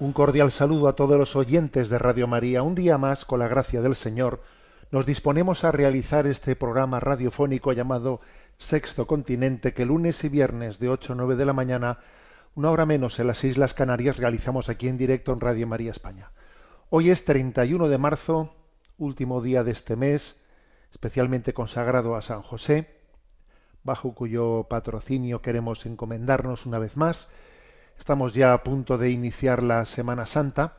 Un 0.00 0.12
cordial 0.12 0.52
saludo 0.52 0.86
a 0.86 0.94
todos 0.94 1.18
los 1.18 1.34
oyentes 1.34 1.88
de 1.88 1.98
Radio 1.98 2.28
María. 2.28 2.62
Un 2.62 2.76
día 2.76 2.98
más, 2.98 3.24
con 3.24 3.40
la 3.40 3.48
gracia 3.48 3.80
del 3.80 3.96
Señor, 3.96 4.40
nos 4.92 5.06
disponemos 5.06 5.64
a 5.64 5.72
realizar 5.72 6.28
este 6.28 6.54
programa 6.54 7.00
radiofónico 7.00 7.72
llamado 7.72 8.20
Sexto 8.58 9.08
Continente, 9.08 9.74
que 9.74 9.84
lunes 9.84 10.22
y 10.22 10.28
viernes 10.28 10.78
de 10.78 10.88
8 10.88 11.14
a 11.14 11.16
9 11.16 11.34
de 11.34 11.44
la 11.44 11.52
mañana, 11.52 11.98
una 12.54 12.70
hora 12.70 12.86
menos 12.86 13.18
en 13.18 13.26
las 13.26 13.42
Islas 13.42 13.74
Canarias, 13.74 14.18
realizamos 14.18 14.68
aquí 14.68 14.86
en 14.86 14.98
directo 14.98 15.32
en 15.32 15.40
Radio 15.40 15.66
María 15.66 15.90
España. 15.90 16.30
Hoy 16.90 17.10
es 17.10 17.24
31 17.24 17.88
de 17.88 17.98
marzo, 17.98 18.54
último 18.98 19.42
día 19.42 19.64
de 19.64 19.72
este 19.72 19.96
mes, 19.96 20.36
especialmente 20.92 21.54
consagrado 21.54 22.14
a 22.14 22.22
San 22.22 22.42
José, 22.42 23.00
bajo 23.82 24.14
cuyo 24.14 24.68
patrocinio 24.70 25.42
queremos 25.42 25.86
encomendarnos 25.86 26.66
una 26.66 26.78
vez 26.78 26.96
más 26.96 27.28
Estamos 27.98 28.32
ya 28.32 28.54
a 28.54 28.62
punto 28.62 28.96
de 28.96 29.10
iniciar 29.10 29.62
la 29.62 29.84
Semana 29.84 30.24
Santa 30.24 30.76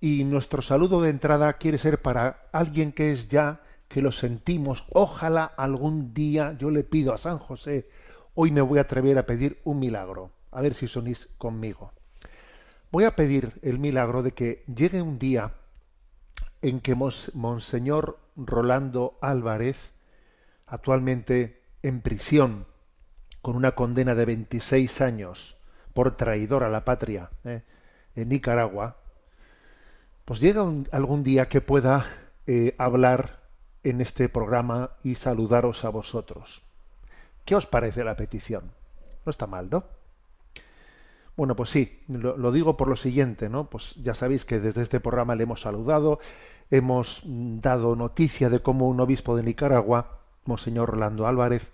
y 0.00 0.22
nuestro 0.24 0.62
saludo 0.62 1.02
de 1.02 1.10
entrada 1.10 1.54
quiere 1.54 1.78
ser 1.78 2.00
para 2.00 2.48
alguien 2.52 2.92
que 2.92 3.10
es 3.10 3.28
ya, 3.28 3.62
que 3.88 4.02
lo 4.02 4.12
sentimos. 4.12 4.84
Ojalá 4.92 5.44
algún 5.44 6.14
día 6.14 6.56
yo 6.58 6.70
le 6.70 6.84
pido 6.84 7.12
a 7.12 7.18
San 7.18 7.38
José, 7.38 7.88
hoy 8.34 8.52
me 8.52 8.60
voy 8.60 8.78
a 8.78 8.82
atrever 8.82 9.18
a 9.18 9.26
pedir 9.26 9.60
un 9.64 9.80
milagro. 9.80 10.30
A 10.52 10.62
ver 10.62 10.74
si 10.74 10.86
sonís 10.86 11.28
conmigo. 11.38 11.92
Voy 12.92 13.04
a 13.04 13.16
pedir 13.16 13.58
el 13.62 13.78
milagro 13.78 14.22
de 14.22 14.32
que 14.32 14.62
llegue 14.72 15.02
un 15.02 15.18
día 15.18 15.54
en 16.62 16.80
que 16.80 16.94
Monseñor 16.94 18.18
Rolando 18.36 19.18
Álvarez, 19.20 19.92
actualmente 20.66 21.62
en 21.82 22.00
prisión, 22.00 22.66
con 23.42 23.56
una 23.56 23.72
condena 23.72 24.14
de 24.14 24.24
26 24.24 25.00
años, 25.00 25.56
por 25.94 26.16
traidor 26.16 26.64
a 26.64 26.70
la 26.70 26.84
patria 26.84 27.30
¿eh? 27.44 27.62
en 28.16 28.28
Nicaragua, 28.28 28.96
pues 30.24 30.40
llega 30.40 30.64
algún 30.92 31.24
día 31.24 31.48
que 31.48 31.60
pueda 31.60 32.06
eh, 32.46 32.74
hablar 32.78 33.40
en 33.82 34.00
este 34.00 34.28
programa 34.28 34.90
y 35.02 35.14
saludaros 35.14 35.84
a 35.84 35.88
vosotros. 35.88 36.62
¿Qué 37.44 37.56
os 37.56 37.66
parece 37.66 38.04
la 38.04 38.16
petición? 38.16 38.70
No 39.24 39.30
está 39.30 39.46
mal, 39.46 39.68
¿no? 39.70 39.84
Bueno, 41.36 41.56
pues 41.56 41.70
sí, 41.70 42.00
lo, 42.08 42.36
lo, 42.36 42.52
digo 42.52 42.76
por 42.76 42.88
lo 42.88 42.96
siguiente, 42.96 43.48
¿no? 43.48 43.70
Pues 43.70 43.94
ya 43.96 44.14
sabéis 44.14 44.44
que 44.44 44.60
desde 44.60 44.82
este 44.82 45.00
programa 45.00 45.34
le 45.34 45.44
hemos 45.44 45.62
saludado, 45.62 46.20
hemos 46.70 47.22
dado 47.24 47.96
noticia 47.96 48.50
de 48.50 48.60
cómo 48.60 48.88
un 48.88 49.00
obispo 49.00 49.36
de 49.36 49.42
Nicaragua, 49.42 50.18
Monseñor 50.44 50.90
Orlando 50.90 51.26
Álvarez, 51.26 51.72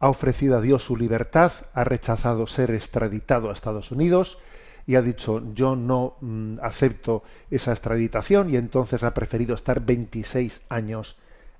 ha 0.00 0.08
ofrecido 0.08 0.56
a 0.56 0.60
Dios 0.60 0.84
su 0.84 0.96
libertad, 0.96 1.52
ha 1.74 1.84
rechazado 1.84 2.46
ser 2.46 2.70
extraditado 2.70 3.50
a 3.50 3.52
Estados 3.52 3.90
Unidos 3.90 4.38
y 4.86 4.94
ha 4.94 5.02
dicho 5.02 5.42
yo 5.54 5.76
no 5.76 6.16
mm, 6.20 6.58
acepto 6.62 7.22
esa 7.50 7.72
extraditación 7.72 8.50
y 8.50 8.56
entonces 8.56 9.02
ha 9.02 9.12
preferido 9.12 9.54
estar 9.54 9.80
26 9.80 10.62
años 10.68 11.16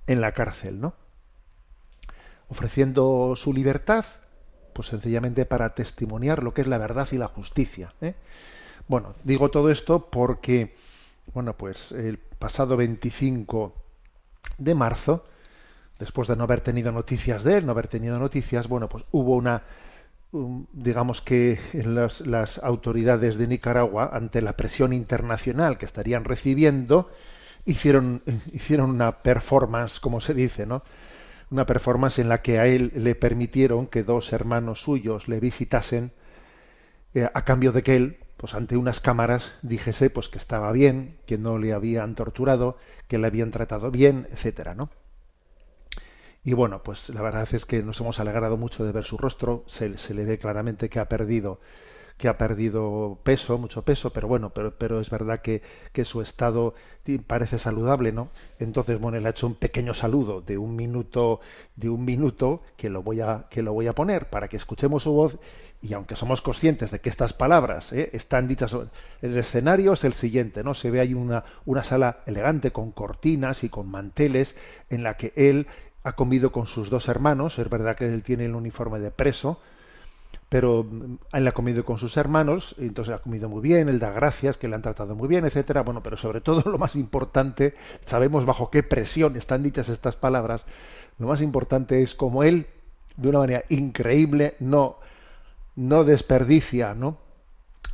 en 0.07 0.21
la 0.21 0.33
cárcel, 0.33 0.81
¿no? 0.81 0.95
Ofreciendo 2.49 3.35
su 3.37 3.53
libertad, 3.53 4.07
pues 4.73 4.89
sencillamente 4.89 5.45
para 5.45 5.75
testimoniar 5.75 6.43
lo 6.43 6.55
que 6.55 6.63
es 6.63 6.67
la 6.67 6.79
verdad 6.79 7.09
y 7.13 7.19
la 7.19 7.29
justicia. 7.29 7.93
¿eh? 8.01 8.15
Bueno, 8.87 9.15
digo 9.25 9.51
todo 9.51 9.71
esto 9.71 10.09
porque, 10.09 10.75
bueno, 11.35 11.53
pues 11.55 11.93
el 11.93 12.17
pasado 12.17 12.77
25 12.77 13.75
de 14.57 14.75
marzo, 14.75 15.27
después 15.99 16.29
de 16.29 16.37
no 16.37 16.45
haber 16.45 16.61
tenido 16.61 16.93
noticias 16.93 17.45
de 17.45 17.59
él, 17.59 17.67
no 17.67 17.73
haber 17.73 17.89
tenido 17.89 18.19
noticias, 18.19 18.69
bueno, 18.69 18.89
pues 18.89 19.05
hubo 19.11 19.35
una, 19.37 19.63
digamos 20.73 21.21
que 21.21 21.59
las, 21.73 22.21
las, 22.23 22.59
autoridades 22.59 23.37
de 23.37 23.49
Nicaragua, 23.49 24.11
ante 24.13 24.41
la 24.43 24.57
presión 24.57 24.93
internacional 24.93 25.79
que 25.79 25.87
estarían 25.87 26.25
recibiendo, 26.25 27.11
hicieron, 27.65 28.23
hicieron 28.53 28.91
una 28.91 29.23
performance, 29.23 30.01
como 30.01 30.21
se 30.21 30.35
dice, 30.35 30.67
¿no? 30.67 30.83
Una 31.51 31.67
performance 31.67 32.19
en 32.19 32.29
la 32.29 32.43
que 32.43 32.59
a 32.59 32.67
él 32.67 32.93
le 32.95 33.15
permitieron 33.15 33.87
que 33.87 34.03
dos 34.03 34.33
hermanos 34.33 34.83
suyos 34.83 35.29
le 35.29 35.41
visitasen 35.41 36.13
eh, 37.15 37.29
a 37.33 37.45
cambio 37.45 37.73
de 37.73 37.83
que 37.83 37.97
él, 37.97 38.19
pues 38.37 38.55
ante 38.55 38.77
unas 38.77 39.01
cámaras, 39.01 39.55
dijese 39.63 40.11
pues 40.11 40.29
que 40.29 40.39
estaba 40.39 40.71
bien, 40.73 41.17
que 41.27 41.39
no 41.39 41.59
le 41.59 41.73
habían 41.73 42.15
torturado, 42.15 42.77
que 43.09 43.19
le 43.19 43.27
habían 43.27 43.51
tratado 43.51 43.91
bien, 43.91 44.29
etcétera, 44.31 44.75
¿no? 44.75 44.91
Y 46.49 46.55
bueno, 46.55 46.83
pues 46.83 47.11
la 47.11 47.21
verdad 47.21 47.47
es 47.53 47.67
que 47.67 47.83
nos 47.83 48.01
hemos 48.01 48.21
alegrado 48.21 48.57
mucho 48.57 48.83
de 48.83 48.91
ver 48.91 49.05
su 49.05 49.19
rostro, 49.19 49.65
se, 49.67 49.91
le 50.15 50.25
ve 50.25 50.39
claramente 50.39 50.89
que 50.89 50.99
ha 50.99 51.07
perdido 51.07 51.61
que 52.17 52.27
ha 52.27 52.39
perdido 52.39 53.19
peso, 53.23 53.59
mucho 53.59 53.83
peso, 53.83 54.11
pero 54.15 54.27
bueno, 54.27 54.51
pero, 54.51 54.75
pero 54.77 54.99
es 54.99 55.11
verdad 55.11 55.41
que, 55.43 55.61
que, 55.93 56.07
su 56.07 56.23
estado 56.23 56.75
parece 57.27 57.59
saludable, 57.59 58.13
¿no? 58.13 58.31
Entonces, 58.59 58.99
bueno, 58.99 59.21
le 59.21 59.27
ha 59.29 59.31
hecho 59.31 59.47
un 59.47 59.55
pequeño 59.55 59.95
saludo 59.95 60.41
de 60.41 60.59
un 60.59 60.75
minuto, 60.75 61.41
de 61.77 61.91
un 61.91 62.05
minuto, 62.05 62.63
que 62.77 62.89
lo 62.91 63.03
voy 63.03 63.21
a, 63.21 63.47
que 63.51 63.63
lo 63.63 63.73
voy 63.73 63.87
a 63.87 63.95
poner 63.95 64.31
para 64.31 64.49
que 64.49 64.57
escuchemos 64.57 65.05
su 65.05 65.13
voz, 65.13 65.39
y 65.81 65.93
aunque 65.93 66.17
somos 66.17 66.43
conscientes 66.43 66.91
de 66.91 67.01
que 67.01 67.09
estas 67.09 67.33
palabras 67.33 67.93
¿eh? 67.93 68.11
están 68.13 68.49
dichas, 68.49 68.75
el 69.23 69.39
escenario 69.39 69.93
es 69.93 70.03
el 70.03 70.15
siguiente, 70.15 70.65
¿no? 70.65 70.75
Se 70.75 70.91
ve 70.91 70.99
ahí 70.99 71.15
una, 71.15 71.45
una 71.67 71.85
sala 71.85 72.21
elegante 72.27 72.73
con 72.73 72.91
cortinas 72.91 73.63
y 73.63 73.69
con 73.69 73.89
manteles 73.89 74.57
en 74.91 75.05
la 75.05 75.17
que 75.17 75.33
él 75.37 75.69
ha 76.09 76.13
comido 76.13 76.53
con 76.53 76.67
sus 76.67 76.91
dos 76.91 77.09
hermanos, 77.09 77.59
es 77.59 77.69
verdad 77.69 77.97
que 77.97 78.07
él 78.07 78.23
tiene 78.23 78.47
el 78.47 78.55
uniforme 78.55 78.99
de 78.99 79.11
preso, 79.11 79.61
pero 80.49 80.85
mm, 80.85 81.17
él 81.35 81.47
ha 81.47 81.53
comido 81.53 81.85
con 81.85 81.99
sus 81.99 82.17
hermanos, 82.17 82.75
entonces 82.79 83.15
ha 83.15 83.19
comido 83.19 83.49
muy 83.49 83.61
bien, 83.61 83.89
él 83.89 83.99
da 83.99 84.11
gracias, 84.11 84.57
que 84.57 84.69
le 84.69 84.75
han 84.75 84.83
tratado 84.83 85.15
muy 85.15 85.29
bien, 85.29 85.45
etcétera. 85.45 85.83
Bueno, 85.83 86.03
pero 86.03 86.17
sobre 86.17 86.41
todo 86.41 86.63
lo 86.71 86.79
más 86.79 86.97
importante, 86.97 87.75
sabemos 88.07 88.47
bajo 88.47 88.71
qué 88.71 88.83
presión 88.83 89.37
están 89.37 89.63
dichas 89.63 89.89
estas 89.89 90.17
palabras, 90.17 90.65
lo 91.19 91.27
más 91.27 91.43
importante 91.43 92.03
es 92.03 92.15
como 92.15 92.43
él, 92.43 92.67
de 93.17 93.29
una 93.29 93.41
manera 93.41 93.65
increíble, 93.69 94.55
no, 94.61 94.97
no 95.77 96.05
desperdicia, 96.05 96.95
¿no? 96.95 97.19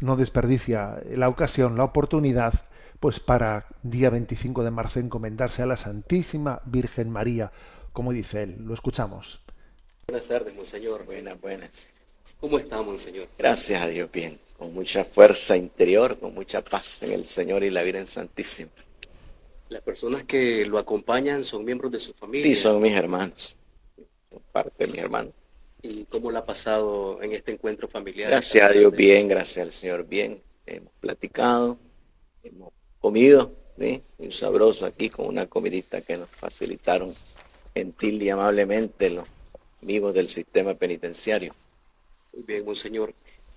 No 0.01 0.17
desperdicia 0.17 0.99
la 1.11 1.29
ocasión, 1.29 1.77
la 1.77 1.85
oportunidad, 1.85 2.53
pues 3.01 3.21
para 3.21 3.67
día 3.83 4.11
25 4.11 4.63
de 4.63 4.71
marzo 4.71 5.01
encomendarse 5.01 5.63
a 5.63 5.67
la 5.67 5.77
Santísima 5.77 6.61
Virgen 6.67 7.11
María, 7.11 7.53
como 7.95 8.13
dice 8.13 8.43
él. 8.43 8.57
Lo 8.59 8.75
escuchamos. 8.75 9.41
Buenas 10.09 10.29
tardes, 10.29 10.55
Monseñor. 10.55 11.07
Buenas, 11.07 11.41
buenas. 11.41 11.89
¿Cómo 12.41 12.59
está, 12.59 12.83
Monseñor? 12.83 13.29
Gracias 13.39 13.81
a 13.81 13.87
Dios, 13.87 14.11
bien. 14.13 14.39
Con 14.59 14.75
mucha 14.75 15.05
fuerza 15.05 15.57
interior, 15.57 16.19
con 16.19 16.35
mucha 16.35 16.63
paz 16.63 17.03
en 17.05 17.13
el 17.13 17.25
Señor 17.25 17.63
y 17.63 17.71
la 17.71 17.83
Virgen 17.83 18.07
Santísima. 18.07 18.71
¿Las 19.69 19.81
personas 19.81 20.25
que 20.25 20.67
lo 20.67 20.79
acompañan 20.79 21.45
son 21.45 21.65
miembros 21.65 21.93
de 21.93 22.01
su 22.01 22.13
familia? 22.13 22.43
Sí, 22.43 22.55
son 22.55 22.83
mis 22.83 22.93
hermanos. 22.93 23.57
Son 24.29 24.43
parte 24.53 24.87
de 24.87 24.93
mis 24.93 25.01
hermanos. 25.01 25.33
¿Y 25.81 26.05
cómo 26.07 26.31
la 26.33 26.41
ha 26.41 26.45
pasado 26.45 27.23
en 27.23 27.33
este 27.33 27.53
encuentro 27.53 27.87
familiar? 27.87 28.29
Gracias 28.29 28.69
a 28.69 28.73
Dios, 28.73 28.93
bien. 28.93 29.29
Gracias 29.29 29.63
al 29.65 29.71
Señor, 29.71 30.05
bien. 30.05 30.43
Hemos 30.67 30.93
platicado, 31.01 31.79
hemos 32.43 32.73
comido, 32.99 33.53
¿sí? 33.79 34.03
Y 34.19 34.33
sabroso 34.33 34.85
aquí 34.85 35.11
con 35.11 35.27
una 35.27 35.47
comidita 35.47 36.01
que 36.01 36.17
nos 36.17 36.29
facilitaron 36.31 37.15
gentil 37.75 38.23
y 38.23 38.31
amablemente 38.31 39.11
los 39.11 39.27
amigos 39.83 40.15
del 40.15 40.29
sistema 40.29 40.75
penitenciario. 40.75 41.55
Muy 42.33 42.45
bien, 42.45 42.65
monseñor. 42.65 43.13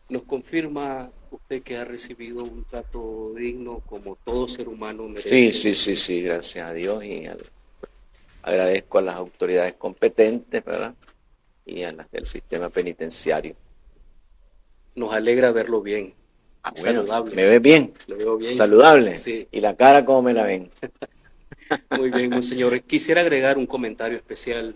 ¿Nos 0.09 0.23
confirma 0.23 1.11
usted 1.29 1.61
que 1.61 1.77
ha 1.77 1.85
recibido 1.85 2.43
un 2.43 2.63
trato 2.63 3.33
digno 3.35 3.81
como 3.85 4.15
todo 4.15 4.47
ser 4.47 4.67
humano 4.67 5.07
merece? 5.07 5.29
Sí, 5.29 5.53
sí, 5.53 5.75
sí, 5.75 5.95
sí, 5.95 6.21
gracias 6.21 6.67
a 6.67 6.73
Dios 6.73 7.03
y 7.03 7.27
agradezco 8.41 8.97
a 8.97 9.01
las 9.01 9.15
autoridades 9.15 9.75
competentes, 9.75 10.63
¿verdad? 10.63 10.95
Y 11.65 11.83
a 11.83 11.91
las 11.91 12.09
del 12.09 12.25
sistema 12.25 12.69
penitenciario. 12.69 13.55
Nos 14.95 15.13
alegra 15.13 15.51
verlo 15.51 15.81
bien. 15.81 16.13
Ah, 16.63 16.71
bueno, 16.71 17.01
Saludable. 17.01 17.35
¿Me 17.35 17.45
ves 17.45 17.61
bien? 17.61 17.93
Lo 18.07 18.17
veo 18.17 18.37
bien. 18.37 18.55
Saludable. 18.55 19.15
Sí. 19.15 19.47
¿Y 19.51 19.59
la 19.59 19.75
cara 19.75 20.05
cómo 20.05 20.23
me 20.23 20.33
la 20.33 20.43
ven? 20.43 20.71
Muy 21.97 22.11
bien, 22.11 22.29
monseñor. 22.29 22.79
Quisiera 22.81 23.21
agregar 23.21 23.57
un 23.57 23.65
comentario 23.65 24.17
especial. 24.17 24.75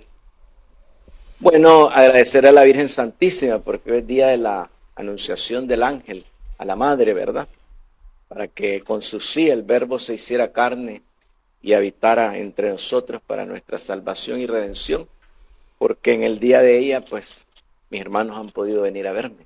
Bueno, 1.40 1.90
agradecer 1.90 2.46
a 2.46 2.52
la 2.52 2.64
Virgen 2.64 2.90
Santísima 2.90 3.60
porque 3.60 3.92
hoy 3.92 3.98
es 4.00 4.08
día 4.08 4.28
de 4.28 4.38
la 4.38 4.70
anunciación 4.96 5.68
del 5.68 5.84
ángel 5.84 6.26
a 6.58 6.66
la 6.66 6.76
madre, 6.76 7.14
¿verdad? 7.14 7.48
Para 8.28 8.48
que 8.48 8.82
con 8.82 9.02
su 9.02 9.20
sí 9.20 9.50
el 9.50 9.64
verbo 9.64 9.98
se 9.98 10.14
hiciera 10.14 10.52
carne 10.52 11.02
y 11.62 11.74
habitara 11.74 12.38
entre 12.38 12.70
nosotros 12.70 13.22
para 13.26 13.46
nuestra 13.46 13.78
salvación 13.78 14.40
y 14.40 14.46
redención, 14.46 15.08
porque 15.78 16.14
en 16.14 16.24
el 16.24 16.40
día 16.40 16.62
de 16.62 16.78
ella, 16.78 17.02
pues, 17.02 17.48
mis 17.90 18.02
hermanos 18.02 18.38
han 18.38 18.52
podido 18.52 18.84
venir 18.84 19.08
a 19.08 19.12
verme. 19.12 19.46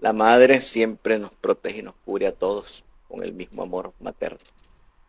La 0.00 0.12
madre 0.12 0.60
siempre 0.60 1.18
nos 1.18 1.32
protege 1.32 1.80
y 1.80 1.82
nos 1.82 1.94
cubre 2.04 2.26
a 2.26 2.32
todos 2.32 2.84
con 3.08 3.22
el 3.22 3.32
mismo 3.32 3.62
amor 3.62 3.92
materno. 4.00 4.38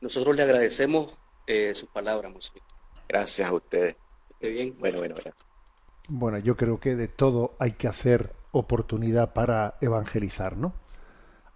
Nosotros 0.02 0.36
le 0.36 0.44
agradecemos 0.44 1.14
eh, 1.48 1.74
su 1.76 1.88
palabra, 1.88 2.30
monseñor. 2.30 2.64
Gracias 3.08 3.50
a 3.50 3.54
ustedes. 3.54 3.96
Esté 4.32 4.50
bien. 4.50 4.76
Bueno, 4.80 5.00
bueno, 5.00 5.16
gracias. 5.16 5.36
Bueno, 6.08 6.38
yo 6.40 6.58
creo 6.58 6.80
que 6.80 6.96
de 6.96 7.08
todo 7.08 7.56
hay 7.60 7.74
que 7.74 7.88
hacer 7.88 8.34
oportunidad 8.52 9.34
para 9.34 9.76
evangelizar, 9.82 10.58
¿no? 10.58 10.74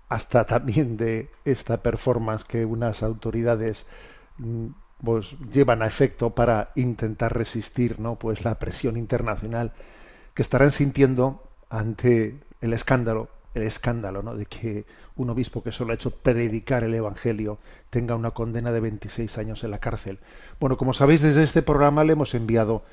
Hasta 0.09 0.45
también 0.45 0.97
de 0.97 1.29
esta 1.45 1.81
performance 1.83 2.43
que 2.43 2.65
unas 2.65 3.03
autoridades 3.03 3.85
mm, 4.37 4.67
pues, 5.03 5.35
llevan 5.51 5.81
a 5.81 5.87
efecto 5.87 6.31
para 6.31 6.71
intentar 6.75 7.35
resistir, 7.35 7.99
¿no? 7.99 8.15
Pues 8.15 8.45
la 8.45 8.55
presión 8.55 8.97
internacional 8.97 9.73
que 10.33 10.41
estarán 10.41 10.71
sintiendo 10.71 11.43
ante 11.69 12.39
el 12.61 12.73
escándalo, 12.73 13.29
el 13.53 13.63
escándalo, 13.63 14.21
¿no? 14.21 14.35
De 14.35 14.45
que 14.45 14.85
un 15.15 15.29
obispo 15.29 15.63
que 15.63 15.71
solo 15.71 15.91
ha 15.91 15.95
hecho 15.95 16.11
predicar 16.11 16.83
el 16.83 16.93
evangelio 16.93 17.57
tenga 17.89 18.15
una 18.15 18.31
condena 18.31 18.71
de 18.71 18.79
26 18.79 19.37
años 19.37 19.63
en 19.63 19.71
la 19.71 19.79
cárcel. 19.79 20.19
Bueno, 20.59 20.77
como 20.77 20.93
sabéis, 20.93 21.21
desde 21.21 21.43
este 21.43 21.61
programa 21.61 22.03
le 22.03 22.13
hemos 22.13 22.35
enviado 22.35 22.83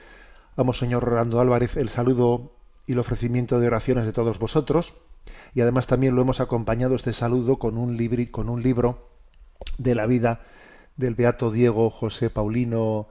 a 0.57 0.63
Monseñor 0.63 1.05
Rolando 1.05 1.41
Álvarez 1.41 1.77
el 1.77 1.89
saludo 1.89 2.53
y 2.87 2.93
el 2.93 2.99
ofrecimiento 2.99 3.61
de 3.61 3.67
oraciones 3.67 4.07
de 4.07 4.13
todos 4.13 4.39
vosotros. 4.39 4.95
Y 5.55 5.61
además 5.61 5.87
también 5.87 6.15
lo 6.15 6.23
hemos 6.23 6.41
acompañado 6.41 6.95
este 6.95 7.13
saludo 7.13 7.59
con 7.59 7.79
un, 7.79 7.97
con 8.31 8.49
un 8.49 8.63
libro 8.63 9.09
de 9.79 9.95
la 9.95 10.07
vida 10.07 10.41
del 10.97 11.15
beato 11.15 11.51
Diego 11.51 11.91
José 11.91 12.31
Paulino 12.31 13.09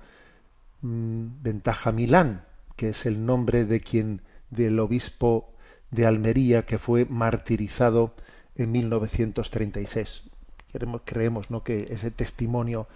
mmm, 0.81 1.41
Ventaja 1.41 1.91
Milán, 1.91 2.45
que 2.75 2.89
es 2.89 3.05
el 3.05 3.25
nombre 3.25 3.65
de 3.65 3.81
quien 3.81 4.21
del 4.49 4.79
obispo 4.79 5.52
de 5.93 6.05
Almería 6.05 6.63
que 6.63 6.79
fue 6.79 7.05
martirizado 7.05 8.13
en 8.55 8.71
1936. 8.71 10.23
Creemos, 11.05 11.51
¿no? 11.51 11.63
que 11.63 11.87
ese 11.91 12.11
testimonio 12.11 12.87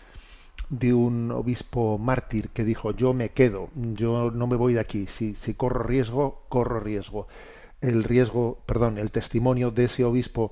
de 0.70 0.94
un 0.94 1.32
obispo 1.32 1.98
mártir 1.98 2.50
que 2.50 2.64
dijo 2.64 2.92
yo 2.92 3.14
me 3.14 3.30
quedo, 3.30 3.70
yo 3.76 4.32
no 4.32 4.48
me 4.48 4.56
voy 4.56 4.74
de 4.74 4.80
aquí, 4.80 5.06
si, 5.06 5.36
si 5.36 5.54
corro 5.54 5.84
riesgo, 5.84 6.44
corro 6.50 6.80
riesgo. 6.80 7.28
El 7.80 8.04
riesgo, 8.04 8.58
perdón, 8.66 8.98
el 8.98 9.12
testimonio 9.12 9.70
de 9.70 9.86
ese 9.86 10.04
obispo 10.04 10.52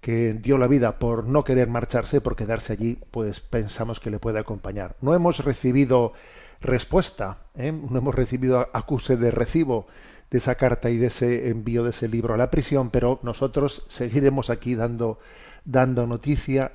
que 0.00 0.32
dio 0.34 0.56
la 0.56 0.68
vida 0.68 0.98
por 0.98 1.26
no 1.26 1.42
querer 1.44 1.68
marcharse, 1.68 2.20
por 2.20 2.36
quedarse 2.36 2.72
allí, 2.72 2.98
pues 3.10 3.40
pensamos 3.40 3.98
que 3.98 4.10
le 4.10 4.20
puede 4.20 4.38
acompañar. 4.38 4.96
No 5.00 5.14
hemos 5.14 5.44
recibido 5.44 6.12
respuesta, 6.60 7.38
¿eh? 7.56 7.72
no 7.72 7.98
hemos 7.98 8.14
recibido 8.14 8.68
acuse 8.72 9.16
de 9.16 9.32
recibo 9.32 9.88
de 10.30 10.38
esa 10.38 10.54
carta 10.54 10.90
y 10.90 10.96
de 10.96 11.08
ese 11.08 11.48
envío 11.48 11.84
de 11.84 11.90
ese 11.90 12.08
libro 12.08 12.34
a 12.34 12.36
la 12.36 12.50
prisión, 12.50 12.90
pero 12.90 13.18
nosotros 13.22 13.84
seguiremos 13.88 14.48
aquí 14.50 14.74
dando, 14.74 15.18
dando 15.64 16.06
noticia 16.06 16.72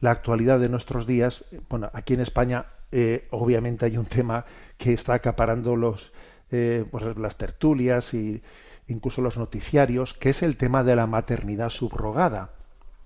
la 0.00 0.10
actualidad 0.10 0.58
de 0.58 0.70
nuestros 0.70 1.06
días, 1.06 1.44
bueno, 1.68 1.90
aquí 1.92 2.14
en 2.14 2.20
España 2.20 2.66
eh, 2.92 3.28
obviamente 3.30 3.84
hay 3.84 3.98
un 3.98 4.06
tema 4.06 4.44
que 4.78 4.94
está 4.94 5.14
acaparando 5.14 5.76
los, 5.76 6.12
eh, 6.50 6.84
pues 6.90 7.04
las 7.18 7.36
tertulias 7.36 8.14
y 8.14 8.42
incluso 8.88 9.20
los 9.20 9.36
noticiarios, 9.36 10.14
que 10.14 10.30
es 10.30 10.42
el 10.42 10.56
tema 10.56 10.82
de 10.82 10.96
la 10.96 11.06
maternidad 11.06 11.68
subrogada, 11.68 12.50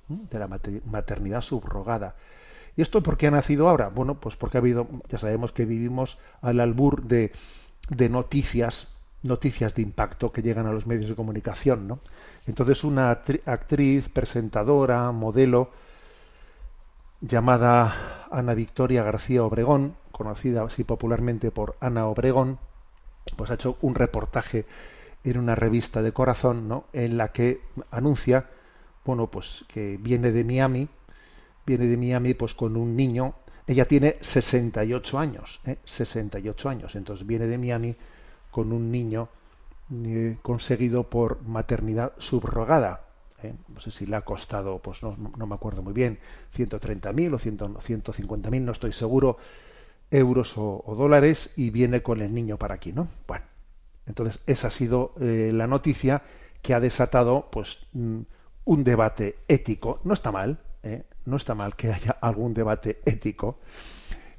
de 0.09 0.38
la 0.38 0.49
maternidad 0.85 1.40
subrogada. 1.40 2.14
¿Y 2.76 2.83
esto 2.83 3.02
por 3.02 3.16
qué 3.16 3.26
ha 3.26 3.30
nacido 3.30 3.69
ahora? 3.69 3.88
Bueno, 3.88 4.21
pues 4.21 4.37
porque 4.37 4.59
ha 4.59 4.61
habido, 4.61 4.88
ya 5.09 5.19
sabemos 5.19 5.52
que 5.52 5.64
vivimos 5.64 6.19
al 6.40 6.61
albur 6.61 7.02
de, 7.02 7.33
de 7.88 8.09
noticias, 8.09 8.88
noticias 9.25 9.75
de 9.75 9.83
impacto 9.83 10.31
que 10.31 10.43
llegan 10.43 10.66
a 10.66 10.73
los 10.73 10.87
medios 10.87 11.09
de 11.09 11.16
comunicación, 11.16 11.88
¿no? 11.88 11.99
Entonces 12.47 12.85
una 12.85 13.11
actriz, 13.11 14.09
presentadora, 14.09 15.11
modelo, 15.12 15.71
llamada 17.21 18.26
Ana 18.31 18.54
Victoria 18.54 19.02
García 19.02 19.43
Obregón, 19.43 19.97
conocida 20.12 20.62
así 20.62 20.85
popularmente 20.85 21.50
por 21.50 21.76
Ana 21.81 22.07
Obregón, 22.07 22.59
pues 23.37 23.50
ha 23.50 23.54
hecho 23.54 23.78
un 23.81 23.95
reportaje 23.95 24.66
en 25.25 25.38
una 25.38 25.54
revista 25.54 26.02
de 26.02 26.12
corazón, 26.12 26.69
¿no? 26.69 26.85
En 26.93 27.16
la 27.16 27.33
que 27.33 27.62
anuncia, 27.90 28.50
bueno, 29.07 29.31
pues 29.31 29.64
que 29.69 29.97
viene 29.99 30.33
de 30.33 30.45
Miami, 30.45 30.88
viene 31.64 31.87
de 31.87 31.97
Miami 31.97 32.35
pues 32.35 32.52
con 32.52 32.76
un 32.76 32.95
niño, 32.95 33.35
ella 33.66 33.88
tiene 33.88 34.19
68 34.21 35.19
años, 35.19 35.61
¿eh? 35.64 35.78
68 35.83 36.69
años, 36.69 36.95
entonces 36.95 37.26
viene 37.26 37.47
de 37.47 37.57
Miami 37.57 37.97
con 38.54 38.70
un 38.70 38.92
niño 38.92 39.30
eh, 39.92 40.37
conseguido 40.40 41.11
por 41.11 41.42
maternidad 41.42 42.12
subrogada, 42.18 43.00
¿eh? 43.42 43.52
no 43.66 43.80
sé 43.80 43.90
si 43.90 44.06
le 44.06 44.14
ha 44.14 44.20
costado, 44.20 44.78
pues 44.78 45.02
no, 45.02 45.16
no 45.37 45.46
me 45.49 45.56
acuerdo 45.56 45.82
muy 45.82 45.92
bien, 45.92 46.20
130.000 46.56 47.34
o 47.34 47.38
150.000, 47.40 48.61
no 48.62 48.70
estoy 48.70 48.92
seguro, 48.92 49.38
euros 50.08 50.56
o, 50.56 50.84
dólares, 50.96 51.50
y 51.56 51.70
viene 51.70 52.00
con 52.00 52.20
el 52.20 52.32
niño 52.32 52.56
para 52.56 52.76
aquí, 52.76 52.92
¿no? 52.92 53.08
Bueno, 53.26 53.44
entonces 54.06 54.40
esa 54.46 54.68
ha 54.68 54.70
sido 54.70 55.14
eh, 55.20 55.50
la 55.52 55.66
noticia 55.66 56.23
que 56.62 56.75
ha 56.75 56.80
desatado, 56.80 57.49
pues, 57.50 57.88
mm, 57.92 58.20
un 58.66 58.84
debate 58.84 59.38
ético. 59.49 60.00
No 60.04 60.14
está 60.14 60.30
mal, 60.30 60.61
no 61.25 61.37
está 61.37 61.56
mal 61.56 61.75
que 61.75 61.92
haya 61.92 62.18
algún 62.20 62.54
debate 62.54 63.00
ético. 63.04 63.58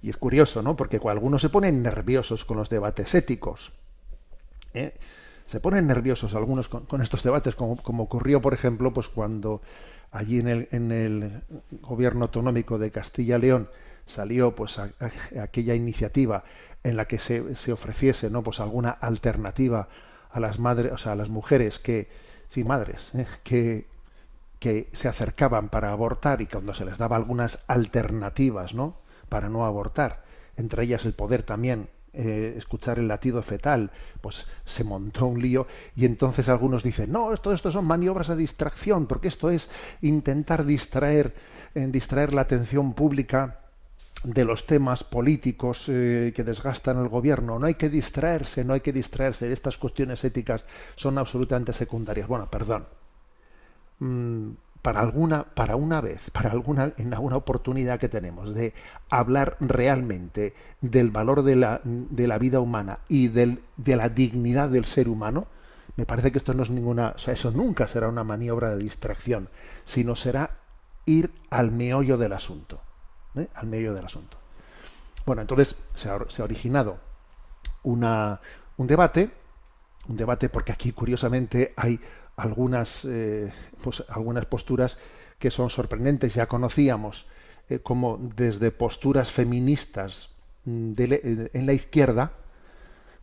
Y 0.01 0.09
es 0.09 0.15
curioso, 0.15 0.61
¿no? 0.61 0.77
Porque 0.77 1.01
algunos 1.03 1.41
se 1.41 1.49
ponen 1.49 1.83
nerviosos 1.83 2.45
con 2.45 2.55
los 2.57 2.69
debates 2.69 3.13
éticos. 3.13 3.73
¿Eh? 4.75 4.93
se 5.45 5.59
ponen 5.59 5.87
nerviosos 5.87 6.33
algunos 6.35 6.69
con, 6.69 7.01
estos 7.01 7.23
debates, 7.23 7.55
como, 7.55 8.03
ocurrió, 8.03 8.41
por 8.41 8.53
ejemplo, 8.53 8.93
pues 8.93 9.07
cuando 9.07 9.61
allí 10.11 10.39
en 10.39 10.47
el, 10.47 10.67
en 10.71 10.91
el 10.91 11.41
gobierno 11.81 12.25
autonómico 12.25 12.77
de 12.77 12.91
Castilla-León 12.91 13.69
salió 14.05 14.55
pues 14.55 14.79
a, 14.79 14.89
aquella 15.41 15.75
iniciativa 15.75 16.43
en 16.83 16.97
la 16.97 17.05
que 17.05 17.19
se, 17.19 17.55
se, 17.55 17.71
ofreciese 17.71 18.29
no 18.29 18.43
pues 18.43 18.59
alguna 18.59 18.89
alternativa 18.89 19.87
a 20.31 20.39
las 20.39 20.59
madres, 20.59 20.91
o 20.91 20.97
sea, 20.97 21.13
a 21.13 21.15
las 21.15 21.29
mujeres 21.29 21.79
que, 21.79 22.07
sí, 22.49 22.63
madres, 22.63 23.09
¿eh? 23.13 23.25
que, 23.43 23.87
que 24.59 24.89
se 24.93 25.07
acercaban 25.07 25.69
para 25.69 25.91
abortar 25.91 26.41
y 26.41 26.47
cuando 26.47 26.73
se 26.73 26.85
les 26.85 26.97
daba 26.97 27.15
algunas 27.15 27.59
alternativas, 27.67 28.73
¿no? 28.73 28.97
Para 29.29 29.49
no 29.49 29.65
abortar, 29.65 30.23
entre 30.57 30.83
ellas 30.83 31.05
el 31.05 31.13
poder 31.13 31.43
también 31.43 31.89
eh, 32.15 32.53
escuchar 32.57 32.99
el 32.99 33.07
latido 33.07 33.41
fetal, 33.43 33.91
pues 34.21 34.47
se 34.65 34.83
montó 34.83 35.25
un 35.27 35.41
lío 35.41 35.67
y 35.95 36.05
entonces 36.05 36.47
algunos 36.49 36.81
dicen, 36.81 37.11
no, 37.11 37.35
todo 37.37 37.53
esto 37.53 37.71
son 37.71 37.85
maniobras 37.85 38.27
de 38.29 38.35
distracción, 38.35 39.05
porque 39.05 39.27
esto 39.27 39.49
es 39.49 39.69
intentar 40.01 40.65
distraer, 40.65 41.33
eh, 41.73 41.87
distraer 41.87 42.33
la 42.33 42.41
atención 42.41 42.93
pública 42.93 43.59
de 44.23 44.45
los 44.45 44.65
temas 44.65 45.03
políticos 45.03 45.85
eh, 45.87 46.33
que 46.35 46.43
desgastan 46.43 46.97
el 46.97 47.09
gobierno. 47.09 47.59
No 47.59 47.67
hay 47.67 47.75
que 47.75 47.89
distraerse, 47.89 48.63
no 48.63 48.73
hay 48.73 48.81
que 48.81 48.93
distraerse. 48.93 49.51
Estas 49.51 49.77
cuestiones 49.77 50.23
éticas 50.23 50.63
son 50.95 51.17
absolutamente 51.17 51.73
secundarias. 51.73 52.27
Bueno, 52.27 52.49
perdón. 52.49 52.87
Mm, 53.99 54.51
para 54.85 54.99
alguna, 54.99 55.45
para 55.45 55.75
una 55.75 55.99
vez, 55.99 56.29
para 56.29 56.51
alguna, 56.51 56.93
en 56.97 57.11
alguna 57.11 57.37
oportunidad 57.37 57.99
que 57.99 58.07
tenemos 58.07 58.53
de 58.53 58.75
hablar 59.09 59.57
realmente 59.59 60.53
del 60.79 61.09
valor 61.09 61.41
de 61.41 61.55
la, 61.55 61.81
de 61.83 62.27
la 62.27 62.37
vida 62.37 62.59
humana 62.59 62.99
y 63.07 63.29
del, 63.29 63.63
de 63.77 63.95
la 63.95 64.09
dignidad 64.09 64.69
del 64.69 64.85
ser 64.85 65.09
humano, 65.09 65.47
me 65.95 66.05
parece 66.05 66.31
que 66.31 66.37
esto 66.37 66.53
no 66.53 66.61
es 66.61 66.69
ninguna, 66.69 67.13
o 67.15 67.17
sea, 67.17 67.33
eso 67.33 67.49
nunca 67.49 67.87
será 67.87 68.09
una 68.09 68.23
maniobra 68.23 68.75
de 68.75 68.83
distracción, 68.83 69.49
sino 69.85 70.15
será 70.15 70.51
ir 71.07 71.31
al 71.49 71.71
meollo 71.71 72.19
del 72.19 72.33
asunto, 72.33 72.79
¿eh? 73.33 73.47
al 73.55 73.65
meollo 73.65 73.95
del 73.95 74.05
asunto. 74.05 74.37
Bueno, 75.25 75.41
entonces 75.41 75.75
se 75.95 76.11
ha, 76.11 76.19
se 76.27 76.43
ha 76.43 76.45
originado 76.45 76.99
una, 77.81 78.39
un 78.77 78.85
debate, 78.85 79.31
un 80.07 80.15
debate 80.15 80.47
porque 80.47 80.71
aquí 80.71 80.91
curiosamente 80.91 81.73
hay 81.75 81.99
algunas, 82.35 83.05
eh, 83.05 83.51
pues, 83.83 84.03
algunas 84.09 84.45
posturas 84.45 84.97
que 85.39 85.51
son 85.51 85.69
sorprendentes. 85.69 86.33
Ya 86.33 86.47
conocíamos 86.47 87.27
eh, 87.69 87.79
como 87.79 88.17
desde 88.35 88.71
posturas 88.71 89.31
feministas 89.31 90.29
mm, 90.65 90.93
de, 90.93 91.49
en 91.53 91.65
la 91.65 91.73
izquierda, 91.73 92.33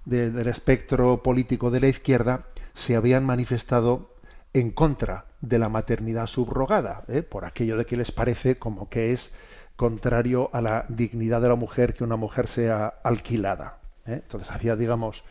del 0.05 0.49
espectro 0.49 1.23
político 1.23 1.71
de 1.71 1.79
la 1.79 1.87
izquierda, 1.87 2.47
se 2.75 2.97
habían 2.97 3.25
manifestado 3.25 4.11
en 4.53 4.71
contra 4.73 5.27
de 5.41 5.59
la 5.61 5.69
maternidad 5.69 6.27
subrogada, 6.27 7.05
¿eh? 7.09 7.23
por 7.23 7.45
aquello 7.45 7.77
de 7.77 7.87
que 7.87 7.97
les 7.97 8.11
parece 8.11 8.59
como 8.59 8.89
que 8.89 9.13
es 9.13 9.33
contrario 9.77 10.51
a 10.53 10.61
la 10.61 10.87
dignidad 10.89 11.41
de 11.41 11.49
la 11.49 11.55
mujer 11.55 11.95
que 11.95 12.05
una 12.05 12.17
mujer 12.17 12.49
sea 12.49 12.87
alquilada. 13.03 13.79
Entonces 14.05 14.51
había, 14.51 14.77
digamos, 14.77 15.25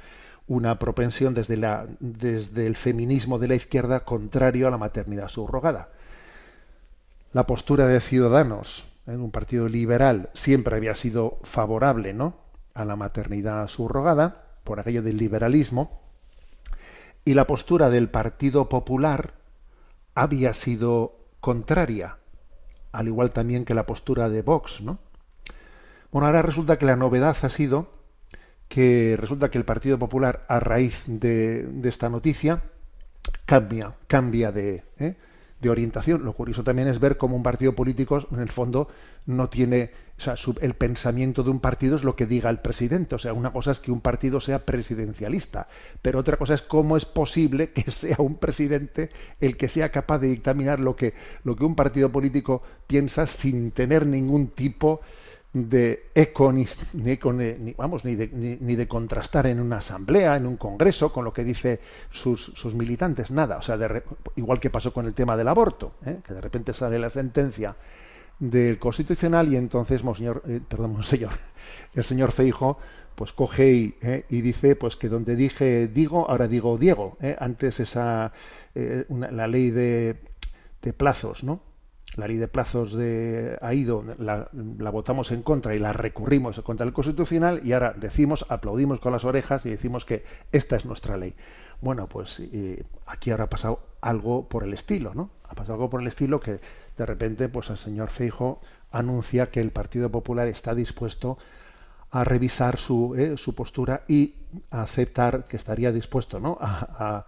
una 0.48 0.80
propensión 0.80 1.34
desde, 1.34 1.58
la, 1.58 1.88
desde 2.00 2.68
el 2.68 2.76
feminismo 2.76 3.40
de 3.40 3.48
la 3.48 3.56
izquierda 3.56 4.02
contrario 4.02 4.68
a 4.68 4.72
la 4.72 4.78
maternidad 4.78 5.28
subrogada. 5.28 5.88
La 7.34 7.44
postura 7.44 7.88
de 7.88 8.02
Ciudadanos, 8.02 8.86
en 9.08 9.22
un 9.22 9.32
partido 9.32 9.70
liberal, 9.70 10.30
siempre 10.34 10.76
había 10.76 10.96
sido 10.96 11.40
favorable 11.44 12.14
¿no? 12.14 12.36
a 12.74 12.86
la 12.86 12.96
maternidad 12.96 13.68
subrogada, 13.68 14.44
por 14.64 14.80
aquello 14.80 15.02
del 15.02 15.18
liberalismo, 15.18 16.02
y 17.24 17.34
la 17.34 17.48
postura 17.48 17.90
del 17.90 18.10
Partido 18.10 18.68
Popular 18.68 19.34
había 20.16 20.54
sido 20.54 21.18
contraria, 21.40 22.18
al 22.92 23.08
igual 23.08 23.32
también 23.32 23.66
que 23.66 23.74
la 23.74 23.86
postura 23.86 24.30
de 24.30 24.42
Vox, 24.42 24.82
¿no? 24.82 25.00
Bueno, 26.12 26.28
ahora 26.28 26.42
resulta 26.42 26.78
que 26.78 26.86
la 26.86 26.98
novedad 26.98 27.38
ha 27.42 27.50
sido 27.50 27.88
que 28.72 29.18
resulta 29.20 29.52
que 29.52 29.58
el 29.58 29.66
Partido 29.66 30.00
Popular, 30.00 30.46
a 30.48 30.62
raíz 30.62 31.04
de, 31.06 31.68
esta 31.84 32.08
noticia, 32.10 32.64
cambia, 33.46 33.96
cambia 34.08 34.54
de, 34.54 34.86
¿eh? 34.98 35.16
de, 35.60 35.70
orientación. 35.70 36.24
Lo 36.24 36.32
curioso 36.32 36.64
también 36.64 36.88
es 36.88 36.98
ver 37.02 37.18
cómo 37.18 37.36
un 37.36 37.44
partido 37.44 37.76
político, 37.76 38.26
en 38.32 38.40
el 38.40 38.48
fondo, 38.48 38.88
no 39.26 39.50
tiene. 39.50 39.92
O 40.18 40.22
sea, 40.22 40.36
el 40.62 40.76
pensamiento 40.76 41.44
de 41.44 41.50
un 41.50 41.60
partido 41.60 41.98
es 41.98 42.06
lo 42.06 42.16
que 42.16 42.26
diga 42.26 42.50
el 42.50 42.60
presidente. 42.60 43.14
O 43.16 43.20
sea, 43.20 43.34
una 43.34 43.52
cosa 43.52 43.72
es 43.72 43.82
que 43.82 43.92
un 43.92 44.00
partido 44.00 44.40
sea 44.40 44.66
presidencialista, 44.66 45.68
pero 46.02 46.20
otra 46.20 46.38
cosa 46.38 46.54
es 46.54 46.62
cómo 46.62 46.96
es 46.96 47.04
posible 47.04 47.72
que 47.72 47.92
sea 47.92 48.18
un 48.20 48.36
presidente 48.36 49.10
el 49.42 49.58
que 49.58 49.68
sea 49.68 49.90
capaz 49.90 50.20
de 50.20 50.30
dictaminar 50.30 50.80
lo 50.80 50.96
que, 50.96 51.14
lo 51.44 51.58
que 51.58 51.66
un 51.66 51.76
partido 51.76 52.10
político 52.10 52.64
piensa 52.88 53.28
sin 53.28 53.72
tener 53.72 54.06
ningún 54.06 54.48
tipo 54.48 55.02
de 55.02 55.21
eco 55.54 56.54
ni, 56.54 56.66
ni, 56.94 57.74
vamos 57.74 58.06
ni 58.06 58.16
de, 58.16 58.58
ni, 58.62 58.76
de, 58.76 58.88
contrastar 58.88 59.48
en 59.48 59.60
una 59.60 59.80
asamblea 59.80 60.38
en 60.38 60.46
un 60.46 60.56
congreso 60.56 61.12
con 61.12 61.26
lo 61.26 61.34
que 61.34 61.44
dice 61.44 61.82
sus, 62.10 62.42
sus 62.56 62.74
militantes 62.74 63.32
nada 63.32 63.58
o 63.58 63.62
sea 63.62 63.78
igual 64.38 64.62
que 64.62 64.70
pasó 64.70 64.94
con 64.94 65.08
el 65.08 65.14
tema 65.14 65.36
del 65.36 65.50
aborto 65.50 65.96
¿eh? 66.06 66.20
que 66.26 66.34
de 66.34 66.40
repente 66.40 66.74
sale 66.74 66.98
la 66.98 67.10
sentencia 67.10 67.76
del 68.40 68.80
constitucional 68.80 69.52
y 69.52 69.58
entonces 69.58 70.06
monseñor 70.06 70.42
eh, 70.48 70.62
perdón 70.66 70.94
monseñor 70.94 71.34
el 71.96 72.04
señor 72.06 72.32
Feijo 72.32 72.78
pues 73.16 73.34
coge 73.34 73.74
y, 73.74 73.96
¿eh? 74.02 74.26
y, 74.30 74.40
dice 74.40 74.78
pues 74.78 74.96
que 74.96 75.10
donde 75.10 75.36
dije 75.36 75.90
digo 75.90 76.30
ahora 76.30 76.48
digo 76.48 76.78
Diego 76.78 77.18
antes 77.40 77.82
esa 77.82 78.32
la 78.74 79.48
ley 79.48 79.70
de, 79.70 80.16
de 80.82 80.94
plazos 80.94 81.44
no 81.44 81.71
la 82.16 82.28
ley 82.28 82.38
de 82.38 82.48
plazos 82.48 82.94
de 82.94 83.58
ha 83.62 83.74
ido, 83.74 84.04
la, 84.18 84.50
votamos 84.92 85.32
en 85.32 85.44
contra 85.44 85.76
y 85.76 85.80
la 85.80 85.94
recurrimos 85.94 86.60
contra 86.62 86.86
el 86.86 86.94
Constitucional 86.94 87.62
y 87.64 87.72
ahora 87.72 87.94
decimos, 87.96 88.46
aplaudimos 88.50 89.00
con 89.00 89.14
las 89.14 89.24
orejas 89.24 89.66
y 89.66 89.70
decimos 89.70 90.04
que 90.06 90.26
esta 90.52 90.76
es 90.76 90.86
nuestra 90.86 91.18
ley. 91.18 91.34
Bueno, 91.80 92.08
pues 92.08 92.40
eh, 92.40 92.84
aquí 93.06 93.32
ahora 93.32 93.46
ha 93.46 93.50
pasado 93.50 93.80
algo 94.02 94.48
por 94.48 94.64
el 94.64 94.74
estilo, 94.74 95.14
¿no? 95.16 95.30
Ha 95.48 95.56
pasado 95.56 95.76
algo 95.76 95.90
por 95.90 96.02
el 96.02 96.08
estilo 96.08 96.40
que 96.40 96.60
de 96.98 97.06
repente 97.06 97.48
pues 97.50 97.70
el 97.70 97.78
señor 97.78 98.10
Feijo 98.10 98.60
anuncia 98.92 99.50
que 99.50 99.62
el 99.62 99.72
Partido 99.72 100.10
Popular 100.10 100.48
está 100.48 100.76
dispuesto 100.76 101.38
a 102.12 102.26
revisar 102.26 102.78
su, 102.78 103.16
eh, 103.16 103.38
su 103.38 103.56
postura 103.56 104.04
y 104.08 104.36
a 104.70 104.82
aceptar, 104.82 105.46
que 105.46 105.56
estaría 105.56 105.94
dispuesto 105.94 106.42
¿no? 106.42 106.58
a, 106.60 107.26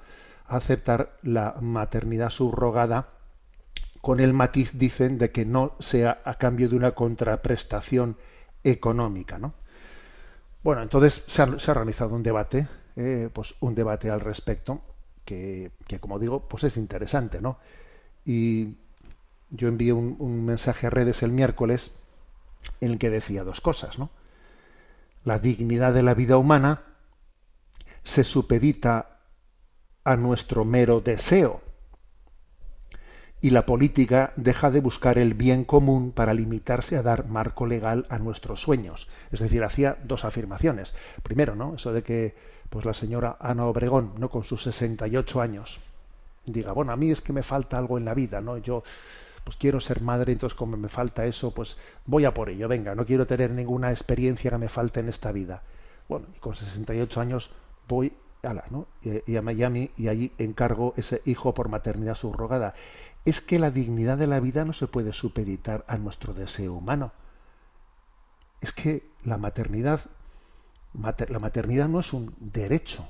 a 0.49 0.55
aceptar 0.55 1.13
la 1.23 1.55
maternidad 1.61 2.29
subrogada 2.29 3.07
con 4.03 4.19
el 4.19 4.33
matiz, 4.33 4.71
dicen, 4.73 5.17
de 5.17 5.31
que 5.31 5.45
no 5.45 5.77
sea 5.79 6.21
a 6.25 6.37
cambio 6.37 6.67
de 6.67 6.75
una 6.75 6.91
contraprestación 6.91 8.17
económica. 8.61 9.39
¿no? 9.39 9.53
Bueno, 10.61 10.81
entonces 10.81 11.23
se 11.25 11.41
ha, 11.41 11.57
se 11.57 11.73
realizado 11.73 12.13
un 12.13 12.21
debate, 12.21 12.67
eh, 12.97 13.29
pues 13.31 13.55
un 13.61 13.73
debate 13.75 14.09
al 14.09 14.19
respecto, 14.19 14.81
que, 15.23 15.71
que, 15.87 16.01
como 16.01 16.19
digo, 16.19 16.49
pues 16.49 16.65
es 16.65 16.75
interesante, 16.75 17.39
¿no? 17.39 17.59
Y 18.25 18.75
yo 19.51 19.69
envié 19.69 19.93
un, 19.93 20.17
un, 20.19 20.43
mensaje 20.43 20.87
a 20.87 20.89
redes 20.89 21.23
el 21.23 21.31
miércoles 21.31 21.93
en 22.81 22.91
el 22.91 22.99
que 22.99 23.09
decía 23.09 23.45
dos 23.45 23.61
cosas, 23.61 23.97
¿no? 23.99 24.09
La 25.23 25.39
dignidad 25.39 25.93
de 25.93 26.03
la 26.03 26.13
vida 26.13 26.35
humana 26.35 26.81
se 28.03 28.25
supedita 28.25 29.19
a 30.03 30.17
nuestro 30.17 30.65
mero 30.65 30.99
deseo 30.99 31.62
y 33.43 33.49
la 33.49 33.65
política 33.65 34.31
deja 34.37 34.71
de 34.71 34.79
buscar 34.79 35.17
el 35.17 35.33
bien 35.33 35.65
común 35.65 36.13
para 36.13 36.33
limitarse 36.33 36.95
a 36.95 37.01
dar 37.01 37.27
marco 37.27 37.65
legal 37.65 38.05
a 38.09 38.17
nuestros 38.17 38.61
sueños. 38.61 39.09
Es 39.33 39.41
decir, 39.41 39.65
hacía 39.65 39.97
dos 40.05 40.23
afirmaciones. 40.23 40.93
Primero, 41.23 41.53
¿no? 41.53 41.75
Eso 41.75 41.91
de 41.91 42.03
que 42.03 42.35
pues 42.69 42.85
la 42.85 42.93
señora 42.93 43.35
Ana 43.41 43.65
Obregón, 43.65 44.13
¿no? 44.17 44.29
con 44.29 44.45
sus 44.45 44.63
68 44.63 45.41
años, 45.41 45.81
diga, 46.45 46.71
bueno, 46.71 46.93
a 46.93 46.95
mí 46.95 47.11
es 47.11 47.19
que 47.19 47.33
me 47.33 47.43
falta 47.43 47.77
algo 47.77 47.97
en 47.97 48.05
la 48.05 48.13
vida, 48.13 48.39
¿no? 48.39 48.57
Yo 48.59 48.81
pues 49.43 49.57
quiero 49.57 49.81
ser 49.81 49.99
madre, 49.99 50.31
entonces 50.31 50.57
como 50.57 50.77
me 50.77 50.87
falta 50.87 51.25
eso, 51.25 51.53
pues 51.53 51.75
voy 52.05 52.23
a 52.23 52.33
por 52.33 52.49
ello, 52.49 52.69
venga, 52.69 52.95
no 52.95 53.05
quiero 53.05 53.27
tener 53.27 53.51
ninguna 53.51 53.91
experiencia 53.91 54.51
que 54.51 54.57
me 54.57 54.69
falte 54.69 55.01
en 55.01 55.09
esta 55.09 55.33
vida. 55.33 55.63
Bueno, 56.07 56.27
y 56.33 56.39
con 56.39 56.55
68 56.55 57.19
años 57.19 57.51
voy 57.89 58.13
a 58.41 58.53
la, 58.53 58.63
¿no? 58.69 58.87
y 59.01 59.35
a 59.35 59.41
Miami 59.41 59.91
y 59.97 60.07
allí 60.07 60.31
encargo 60.37 60.93
ese 60.95 61.21
hijo 61.25 61.53
por 61.53 61.67
maternidad 61.67 62.15
subrogada 62.15 62.73
es 63.25 63.41
que 63.41 63.59
la 63.59 63.71
dignidad 63.71 64.17
de 64.17 64.27
la 64.27 64.39
vida 64.39 64.65
no 64.65 64.73
se 64.73 64.87
puede 64.87 65.13
supeditar 65.13 65.85
a 65.87 65.97
nuestro 65.97 66.33
deseo 66.33 66.73
humano. 66.73 67.13
Es 68.59 68.73
que 68.73 69.09
la 69.23 69.37
maternidad, 69.37 70.01
la 70.93 71.39
maternidad 71.39 71.87
no 71.87 72.01
es 72.01 72.11
un 72.13 72.35
derecho. 72.39 73.07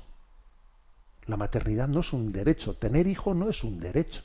La 1.26 1.36
maternidad 1.36 1.88
no 1.88 2.00
es 2.00 2.12
un 2.12 2.32
derecho. 2.32 2.76
Tener 2.76 3.06
hijo 3.06 3.34
no 3.34 3.48
es 3.48 3.64
un 3.64 3.80
derecho. 3.80 4.22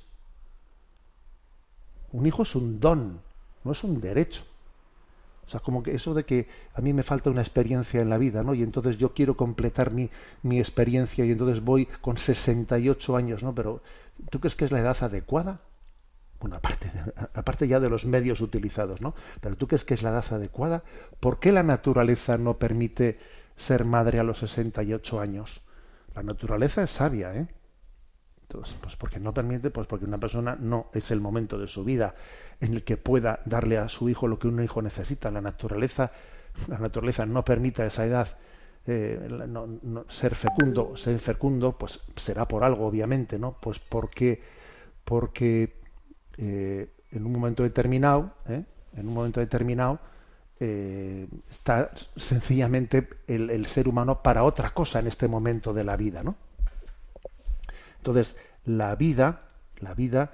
Un 2.12 2.26
hijo 2.26 2.44
es 2.44 2.56
un 2.56 2.80
don, 2.80 3.22
no 3.64 3.72
es 3.72 3.84
un 3.84 4.00
derecho. 4.02 4.44
O 5.46 5.50
sea, 5.50 5.60
como 5.60 5.82
que 5.82 5.96
eso 5.96 6.14
de 6.14 6.26
que 6.26 6.48
a 6.76 6.82
mí 6.82 6.94
me 6.94 7.02
falta 7.02 7.32
una 7.32 7.42
experiencia 7.42 8.02
en 8.02 8.10
la 8.10 8.20
vida, 8.20 8.44
¿no? 8.44 8.54
Y 8.54 8.62
entonces 8.62 9.00
yo 9.00 9.14
quiero 9.16 9.36
completar 9.36 9.92
mi, 9.92 10.10
mi 10.44 10.60
experiencia 10.60 11.26
y 11.26 11.32
entonces 11.32 11.64
voy 11.64 11.88
con 12.02 12.18
68 12.20 13.16
años, 13.16 13.42
¿no? 13.42 13.56
Pero 13.56 13.82
¿tú 14.30 14.40
crees 14.40 14.56
que 14.56 14.66
es 14.66 14.72
la 14.72 14.80
edad 14.80 14.98
adecuada? 15.02 15.62
Bueno, 16.40 16.56
aparte, 16.56 16.90
aparte 17.34 17.68
ya 17.68 17.80
de 17.80 17.90
los 17.90 18.06
medios 18.06 18.42
utilizados, 18.42 19.02
¿no? 19.02 19.14
Pero 19.42 19.56
tú 19.56 19.68
crees 19.68 19.84
que 19.84 19.94
es 19.94 20.04
la 20.04 20.12
edad 20.12 20.26
adecuada, 20.32 20.84
¿por 21.20 21.40
qué 21.40 21.52
la 21.52 21.64
naturaleza 21.64 22.38
no 22.38 22.58
permite 22.58 23.20
ser 23.58 23.84
madre 23.86 24.20
a 24.20 24.24
los 24.24 24.40
68 24.40 25.20
años? 25.20 25.62
La 26.16 26.24
naturaleza 26.24 26.84
es 26.84 26.92
sabia, 26.92 27.36
¿eh? 27.36 27.48
Entonces, 28.42 28.76
pues 28.82 28.96
porque 28.96 29.20
no 29.20 29.32
permite, 29.32 29.70
pues 29.70 29.86
porque 29.86 30.06
una 30.06 30.18
persona 30.18 30.58
no 30.60 30.88
es 30.94 31.12
el 31.12 31.22
momento 31.22 31.60
de 31.60 31.68
su 31.68 31.84
vida 31.84 32.16
en 32.60 32.74
el 32.74 32.84
que 32.84 32.98
pueda 32.98 33.42
darle 33.46 33.78
a 33.78 33.88
su 33.90 34.10
hijo 34.10 34.28
lo 34.28 34.40
que 34.40 34.48
un 34.48 34.64
hijo 34.64 34.82
necesita. 34.82 35.30
La 35.30 35.42
naturaleza, 35.42 36.12
la 36.68 36.80
naturaleza 36.80 37.28
no 37.28 37.46
permite 37.46 37.84
a 37.84 37.86
esa 37.86 38.06
edad 38.06 38.38
eh, 38.88 39.20
ser 40.10 40.34
fecundo, 40.34 40.98
ser 40.98 41.20
fecundo, 41.20 41.78
pues 41.78 42.00
será 42.16 42.48
por 42.48 42.64
algo, 42.64 42.88
obviamente, 42.88 43.38
¿no? 43.38 43.56
Pues 43.62 43.78
porque, 43.78 44.42
porque 45.04 45.79
eh, 46.40 46.90
en 47.12 47.26
un 47.26 47.34
momento 47.34 47.64
determinado, 47.64 48.32
¿eh? 48.48 48.64
en 48.96 49.08
un 49.08 49.14
momento 49.14 49.40
determinado, 49.40 50.00
está 50.60 51.90
sencillamente 52.18 53.08
el, 53.28 53.50
el, 53.50 53.66
ser 53.68 53.88
humano 53.88 54.22
para 54.22 54.44
otra 54.44 54.72
cosa 54.72 55.00
en 55.00 55.08
este 55.08 55.30
momento 55.30 55.74
de 55.74 55.86
la 55.86 55.96
vida, 55.96 56.22
¿no? 56.22 56.36
Entonces, 57.96 58.36
la 58.66 58.94
vida, 58.98 59.40
la 59.78 59.94
vida, 59.94 60.34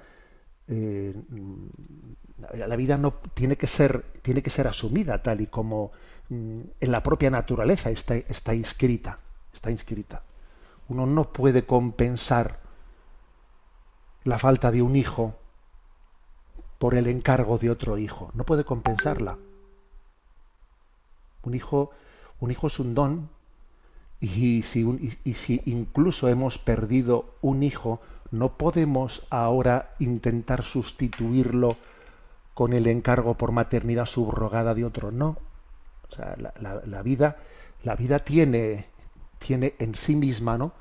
la 0.66 2.76
vida 2.76 2.98
no 2.98 3.14
tiene 3.34 3.54
que 3.54 3.68
ser, 3.68 4.02
tiene 4.20 4.42
que 4.42 4.50
ser 4.50 4.66
asumida 4.66 5.22
tal 5.22 5.42
y 5.42 5.46
como 5.46 5.92
Mm, 6.28 6.60
en 6.80 6.90
la 6.90 7.02
propia 7.02 7.30
naturaleza 7.30 7.90
está, 7.90 8.16
está 8.16 8.54
inscrita, 8.54 9.18
está 9.52 9.70
inscrita. 9.70 10.22
Uno 10.88 11.06
no 11.06 11.32
puede 11.32 11.64
compensar 11.64 12.60
la 14.24 14.38
falta 14.38 14.72
de 14.72 14.82
un 14.82 14.96
hijo 14.96 15.36
por 16.78 16.94
el 16.94 17.06
encargo 17.06 17.58
de 17.58 17.70
otro 17.70 17.98
hijo, 17.98 18.30
no 18.34 18.44
puede 18.44 18.64
compensarla. 18.64 19.38
Un 21.42 21.54
hijo, 21.54 21.90
un 22.40 22.50
hijo 22.50 22.66
es 22.66 22.78
un 22.78 22.94
don 22.94 23.28
y 24.20 24.62
si, 24.62 24.84
y 25.24 25.34
si 25.34 25.62
incluso 25.66 26.28
hemos 26.28 26.58
perdido 26.58 27.26
un 27.40 27.62
hijo, 27.62 28.00
no 28.30 28.56
podemos 28.56 29.26
ahora 29.30 29.94
intentar 29.98 30.64
sustituirlo 30.64 31.76
con 32.54 32.72
el 32.72 32.86
encargo 32.86 33.34
por 33.34 33.52
maternidad 33.52 34.06
subrogada 34.06 34.74
de 34.74 34.84
otro. 34.84 35.10
No, 35.10 35.36
o 36.08 36.14
sea, 36.14 36.36
la, 36.36 37.02
vida, 37.02 37.36
la 37.82 37.96
vida 37.96 38.20
tiene, 38.20 38.86
tiene 39.38 39.74
en 39.78 39.94
sí 39.94 40.16
misma 40.16 40.56
¿no? 40.56 40.72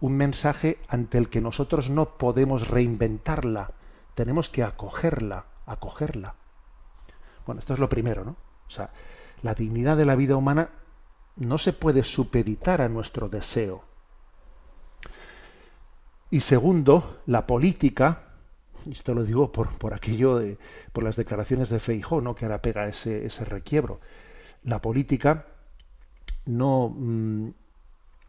un 0.00 0.16
mensaje 0.16 0.78
ante 0.88 1.18
el 1.18 1.28
que 1.28 1.40
nosotros 1.40 1.90
no 1.90 2.16
podemos 2.16 2.68
reinventarla, 2.68 3.70
tenemos 4.14 4.48
que 4.48 4.62
acogerla, 4.62 5.46
acogerla. 5.66 6.34
Bueno, 7.46 7.60
esto 7.60 7.72
es 7.72 7.78
lo 7.78 7.88
primero, 7.88 8.24
¿no? 8.24 8.36
O 8.66 8.70
sea, 8.70 8.90
la 9.42 9.54
dignidad 9.54 9.96
de 9.96 10.04
la 10.04 10.14
vida 10.14 10.36
humana 10.36 10.70
no 11.36 11.58
se 11.58 11.72
puede 11.72 12.04
supeditar 12.04 12.80
a 12.80 12.88
nuestro 12.88 13.28
deseo. 13.28 13.84
Y 16.30 16.40
segundo, 16.40 17.20
la 17.26 17.46
política, 17.46 18.34
esto 18.90 19.14
lo 19.14 19.24
digo 19.24 19.52
por, 19.52 19.76
por 19.78 19.92
aquello 19.92 20.36
de, 20.36 20.58
por 20.92 21.04
las 21.04 21.16
declaraciones 21.16 21.68
de 21.68 21.80
Feijó, 21.80 22.20
¿no? 22.20 22.34
que 22.34 22.44
ahora 22.44 22.62
pega 22.62 22.88
ese, 22.88 23.26
ese 23.26 23.44
requiebro 23.44 24.00
la 24.64 24.80
política 24.80 25.46
no, 26.46 26.94
mm, 26.96 27.50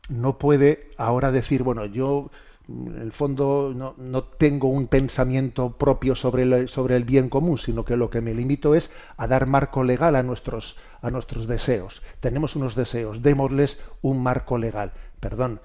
no 0.10 0.38
puede 0.38 0.92
ahora 0.98 1.32
decir, 1.32 1.64
bueno, 1.64 1.86
yo 1.86 2.32
en 2.68 3.02
el 3.02 3.12
fondo 3.12 3.74
no, 3.76 3.94
no, 3.98 4.24
tengo 4.24 4.70
un 4.70 4.88
pensamiento 4.88 5.78
propio 5.78 6.16
sobre 6.16 6.44
el, 6.44 6.70
sobre 6.70 6.96
el 6.96 7.04
bien 7.04 7.30
común, 7.30 7.58
sino 7.58 7.84
que 7.84 7.98
lo 7.98 8.10
que 8.10 8.22
me 8.22 8.34
limito 8.34 8.74
es 8.74 8.92
a 9.18 9.28
dar 9.28 9.48
marco 9.48 9.84
legal 9.84 10.16
a 10.16 10.24
nuestros, 10.24 10.78
a 11.02 11.10
nuestros 11.10 11.48
deseos. 11.48 12.02
Tenemos 12.22 12.56
unos 12.56 12.76
deseos, 12.76 13.22
démosles 13.22 13.82
un 14.02 14.24
marco 14.24 14.58
legal. 14.58 14.94
Perdón, 15.20 15.60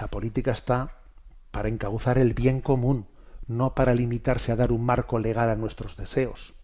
la 0.00 0.08
política 0.08 0.50
está 0.50 0.96
para 1.52 1.68
encauzar 1.68 2.18
el 2.18 2.34
bien 2.34 2.60
común, 2.60 3.06
no 3.46 3.74
para 3.74 3.94
limitarse 3.94 4.50
a 4.50 4.56
dar 4.56 4.72
un 4.72 4.84
marco 4.84 5.18
legal 5.18 5.48
a 5.48 5.56
nuestros 5.56 5.96
deseos. 5.96 6.54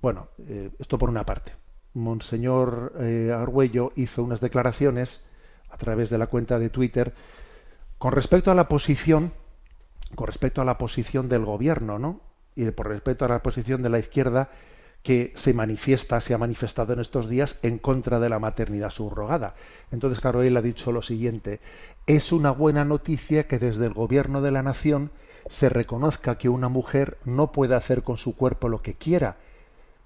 Bueno, 0.00 0.28
eh, 0.48 0.70
esto 0.80 0.98
por 0.98 1.08
una 1.08 1.24
parte. 1.24 1.52
Monseñor 1.94 2.94
eh, 2.98 3.32
hizo 3.94 4.24
unas 4.24 4.40
declaraciones 4.40 5.24
a 5.72 5.76
través 5.78 6.10
de 6.10 6.18
la 6.18 6.28
cuenta 6.28 6.58
de 6.58 6.70
Twitter 6.70 7.12
con 7.98 8.12
respecto 8.12 8.50
a 8.50 8.54
la 8.54 8.68
posición, 8.68 9.32
con 10.14 10.26
respecto 10.26 10.60
a 10.60 10.64
la 10.64 10.76
posición 10.76 11.28
del 11.28 11.44
gobierno, 11.44 11.98
¿no? 11.98 12.20
Y 12.54 12.70
por 12.70 12.88
respecto 12.88 13.24
a 13.24 13.28
la 13.28 13.42
posición 13.42 13.82
de 13.82 13.88
la 13.88 13.98
izquierda 13.98 14.50
que 15.02 15.32
se 15.34 15.54
manifiesta, 15.54 16.20
se 16.20 16.34
ha 16.34 16.38
manifestado 16.38 16.92
en 16.92 17.00
estos 17.00 17.28
días 17.28 17.58
en 17.62 17.78
contra 17.78 18.20
de 18.20 18.28
la 18.28 18.38
maternidad 18.38 18.90
subrogada. 18.90 19.54
Entonces, 19.90 20.20
claro, 20.20 20.42
él 20.42 20.56
ha 20.56 20.62
dicho 20.62 20.92
lo 20.92 21.02
siguiente: 21.02 21.60
es 22.06 22.30
una 22.30 22.50
buena 22.50 22.84
noticia 22.84 23.46
que 23.48 23.58
desde 23.58 23.86
el 23.86 23.94
gobierno 23.94 24.42
de 24.42 24.50
la 24.50 24.62
nación 24.62 25.10
se 25.48 25.68
reconozca 25.68 26.38
que 26.38 26.48
una 26.48 26.68
mujer 26.68 27.18
no 27.24 27.50
puede 27.52 27.74
hacer 27.74 28.02
con 28.02 28.16
su 28.16 28.36
cuerpo 28.36 28.68
lo 28.68 28.82
que 28.82 28.94
quiera 28.94 29.36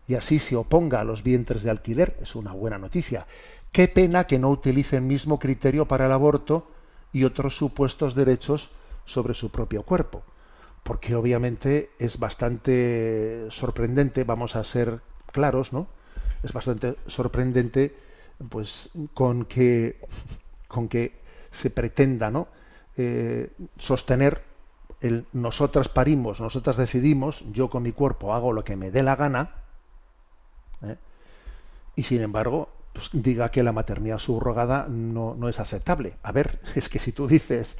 y 0.08 0.14
así 0.14 0.38
se 0.38 0.56
oponga 0.56 1.00
a 1.00 1.04
los 1.04 1.22
vientres 1.22 1.62
de 1.62 1.70
alquiler. 1.70 2.16
Es 2.22 2.34
una 2.36 2.52
buena 2.52 2.78
noticia. 2.78 3.26
Qué 3.76 3.88
pena 3.88 4.26
que 4.26 4.38
no 4.38 4.48
utilice 4.48 4.96
el 4.96 5.02
mismo 5.02 5.38
criterio 5.38 5.84
para 5.84 6.06
el 6.06 6.12
aborto 6.12 6.66
y 7.12 7.24
otros 7.24 7.58
supuestos 7.58 8.14
derechos 8.14 8.70
sobre 9.04 9.34
su 9.34 9.50
propio 9.50 9.82
cuerpo. 9.82 10.22
Porque 10.82 11.14
obviamente 11.14 11.90
es 11.98 12.18
bastante 12.18 13.46
sorprendente, 13.50 14.24
vamos 14.24 14.56
a 14.56 14.64
ser 14.64 15.00
claros, 15.30 15.74
¿no? 15.74 15.88
Es 16.42 16.54
bastante 16.54 16.96
sorprendente 17.06 17.94
pues 18.48 18.88
con 19.12 19.44
que 19.44 20.00
con 20.68 20.88
que 20.88 21.12
se 21.50 21.68
pretenda 21.68 22.30
¿no? 22.30 22.48
Eh, 22.96 23.50
sostener 23.76 24.42
el 25.02 25.26
nosotras 25.34 25.90
parimos, 25.90 26.40
nosotras 26.40 26.78
decidimos, 26.78 27.44
yo 27.52 27.68
con 27.68 27.82
mi 27.82 27.92
cuerpo 27.92 28.32
hago 28.32 28.54
lo 28.54 28.64
que 28.64 28.74
me 28.74 28.90
dé 28.90 29.02
la 29.02 29.16
gana, 29.16 29.50
¿eh? 30.80 30.96
Y 31.94 32.04
sin 32.04 32.22
embargo, 32.22 32.70
pues, 32.96 33.10
diga 33.12 33.50
que 33.50 33.62
la 33.62 33.72
maternidad 33.72 34.18
subrogada 34.18 34.86
no, 34.88 35.34
no, 35.34 35.50
es 35.50 35.60
aceptable. 35.60 36.14
A 36.22 36.32
ver, 36.32 36.60
es 36.74 36.88
que 36.88 36.98
si 36.98 37.12
tú 37.12 37.26
dices 37.28 37.76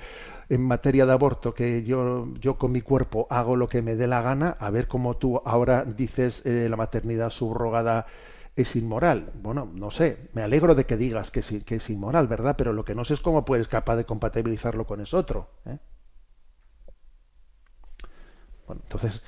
en 0.50 0.62
materia 0.62 1.06
de 1.06 1.12
aborto 1.12 1.54
que 1.54 1.82
yo, 1.84 2.28
yo 2.38 2.58
con 2.58 2.70
mi 2.70 2.82
cuerpo 2.82 3.26
hago 3.30 3.56
lo 3.56 3.66
que 3.66 3.80
me 3.80 3.96
dé 3.96 4.06
la 4.06 4.20
gana, 4.20 4.56
a 4.60 4.68
ver 4.68 4.88
cómo 4.88 5.16
tú 5.16 5.40
ahora 5.44 5.84
dices 5.84 6.44
eh, 6.44 6.68
la 6.68 6.76
maternidad 6.76 7.30
subrogada 7.30 8.06
es 8.54 8.76
inmoral. 8.76 9.32
Bueno, 9.42 9.70
no 9.72 9.90
sé, 9.90 10.28
me 10.34 10.42
alegro 10.42 10.74
de 10.74 10.84
que 10.84 10.98
digas 10.98 11.30
que, 11.30 11.40
que 11.64 11.76
es 11.76 11.90
inmoral, 11.90 12.26
¿verdad? 12.28 12.54
Pero 12.58 12.74
lo 12.74 12.84
que 12.84 12.94
no 12.94 13.04
sé 13.06 13.14
es 13.14 13.20
cómo 13.20 13.44
puedes 13.46 13.68
capaz 13.68 13.96
de 13.96 14.04
compatibilizarlo 14.04 14.86
con 14.86 15.00
eso 15.00 15.16
otro. 15.16 15.48
¿eh? 15.64 15.78
Bueno, 18.66 18.82
entonces, 18.84 19.22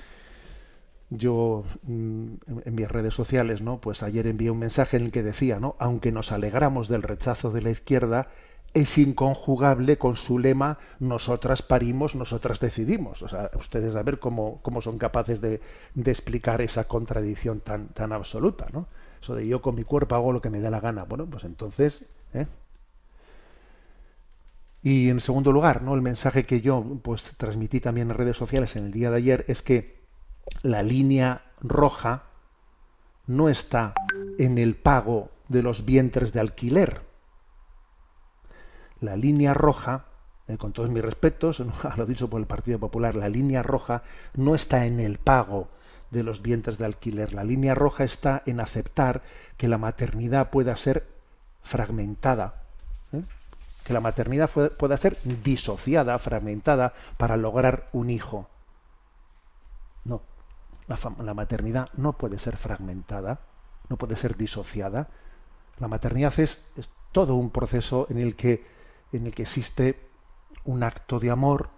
yo 1.10 1.64
mm, 1.84 2.32
en 2.64 2.74
mis 2.74 2.88
redes 2.88 3.14
sociales, 3.14 3.62
¿no? 3.62 3.80
Pues 3.80 4.02
ayer 4.02 4.26
envié 4.26 4.50
un 4.50 4.58
mensaje 4.58 4.96
en 4.96 5.04
el 5.04 5.12
que 5.12 5.22
decía, 5.22 5.58
¿no? 5.60 5.76
Aunque 5.78 6.12
nos 6.12 6.32
alegramos 6.32 6.88
del 6.88 7.02
rechazo 7.02 7.50
de 7.50 7.62
la 7.62 7.70
izquierda, 7.70 8.28
es 8.74 8.98
inconjugable 8.98 9.96
con 9.96 10.16
su 10.16 10.38
lema 10.38 10.78
nosotras 11.00 11.62
parimos, 11.62 12.14
nosotras 12.14 12.60
decidimos. 12.60 13.22
O 13.22 13.28
sea, 13.28 13.50
ustedes 13.58 13.96
a 13.96 14.02
ver 14.02 14.18
cómo, 14.18 14.60
cómo 14.62 14.82
son 14.82 14.98
capaces 14.98 15.40
de, 15.40 15.60
explicar 16.04 16.60
esa 16.60 16.84
contradicción 16.84 17.60
tan, 17.60 17.88
tan 17.88 18.12
absoluta, 18.12 18.66
¿no? 18.72 18.86
Eso 19.20 19.34
de 19.34 19.46
yo 19.46 19.62
con 19.62 19.74
mi 19.74 19.84
cuerpo 19.84 20.14
hago 20.14 20.32
lo 20.32 20.40
que 20.40 20.50
me 20.50 20.60
dé 20.60 20.70
la 20.70 20.80
gana. 20.80 21.04
Bueno, 21.04 21.26
pues 21.26 21.44
entonces, 21.44 22.04
¿eh? 22.34 22.46
Y 24.82 25.08
en 25.08 25.20
segundo 25.20 25.50
lugar, 25.50 25.82
¿no? 25.82 25.94
El 25.94 26.02
mensaje 26.02 26.46
que 26.46 26.60
yo 26.60 26.84
pues 27.02 27.34
transmití 27.36 27.80
también 27.80 28.10
en 28.10 28.16
redes 28.16 28.36
sociales 28.36 28.76
en 28.76 28.84
el 28.86 28.92
día 28.92 29.10
de 29.10 29.16
ayer 29.16 29.44
es 29.48 29.62
que 29.62 29.97
la 30.62 30.82
línea 30.82 31.42
roja 31.60 32.24
no 33.26 33.48
está 33.48 33.94
en 34.38 34.58
el 34.58 34.74
pago 34.74 35.30
de 35.48 35.62
los 35.62 35.84
vientres 35.84 36.32
de 36.32 36.40
alquiler. 36.40 37.02
La 39.00 39.16
línea 39.16 39.54
roja, 39.54 40.06
eh, 40.48 40.56
con 40.56 40.72
todos 40.72 40.90
mis 40.90 41.02
respetos, 41.02 41.60
a 41.82 41.96
lo 41.96 42.06
dicho 42.06 42.28
por 42.28 42.40
el 42.40 42.46
Partido 42.46 42.78
Popular, 42.78 43.14
la 43.14 43.28
línea 43.28 43.62
roja 43.62 44.02
no 44.34 44.54
está 44.54 44.86
en 44.86 45.00
el 45.00 45.18
pago 45.18 45.68
de 46.10 46.22
los 46.22 46.42
vientres 46.42 46.78
de 46.78 46.86
alquiler. 46.86 47.34
La 47.34 47.44
línea 47.44 47.74
roja 47.74 48.04
está 48.04 48.42
en 48.46 48.60
aceptar 48.60 49.22
que 49.56 49.68
la 49.68 49.78
maternidad 49.78 50.50
pueda 50.50 50.74
ser 50.76 51.06
fragmentada, 51.62 52.62
¿eh? 53.12 53.22
que 53.84 53.92
la 53.92 54.00
maternidad 54.00 54.50
pueda 54.50 54.96
ser 54.96 55.18
disociada, 55.44 56.18
fragmentada, 56.18 56.94
para 57.18 57.36
lograr 57.36 57.88
un 57.92 58.10
hijo. 58.10 58.48
La, 60.88 61.34
maternidad 61.34 61.90
no 61.96 62.14
puede 62.14 62.38
ser 62.38 62.56
fragmentada, 62.56 63.40
no 63.88 63.96
puede 63.96 64.16
ser 64.16 64.36
disociada. 64.36 65.08
La 65.78 65.86
maternidad 65.86 66.38
es, 66.40 66.64
todo 67.12 67.34
un 67.34 67.50
proceso 67.50 68.06
en 68.10 68.18
el 68.18 68.36
que 68.36 68.78
en 69.12 69.26
el 69.26 69.34
que 69.34 69.42
existe 69.42 69.98
un 70.64 70.82
acto 70.82 71.18
de 71.18 71.30
amor, 71.30 71.70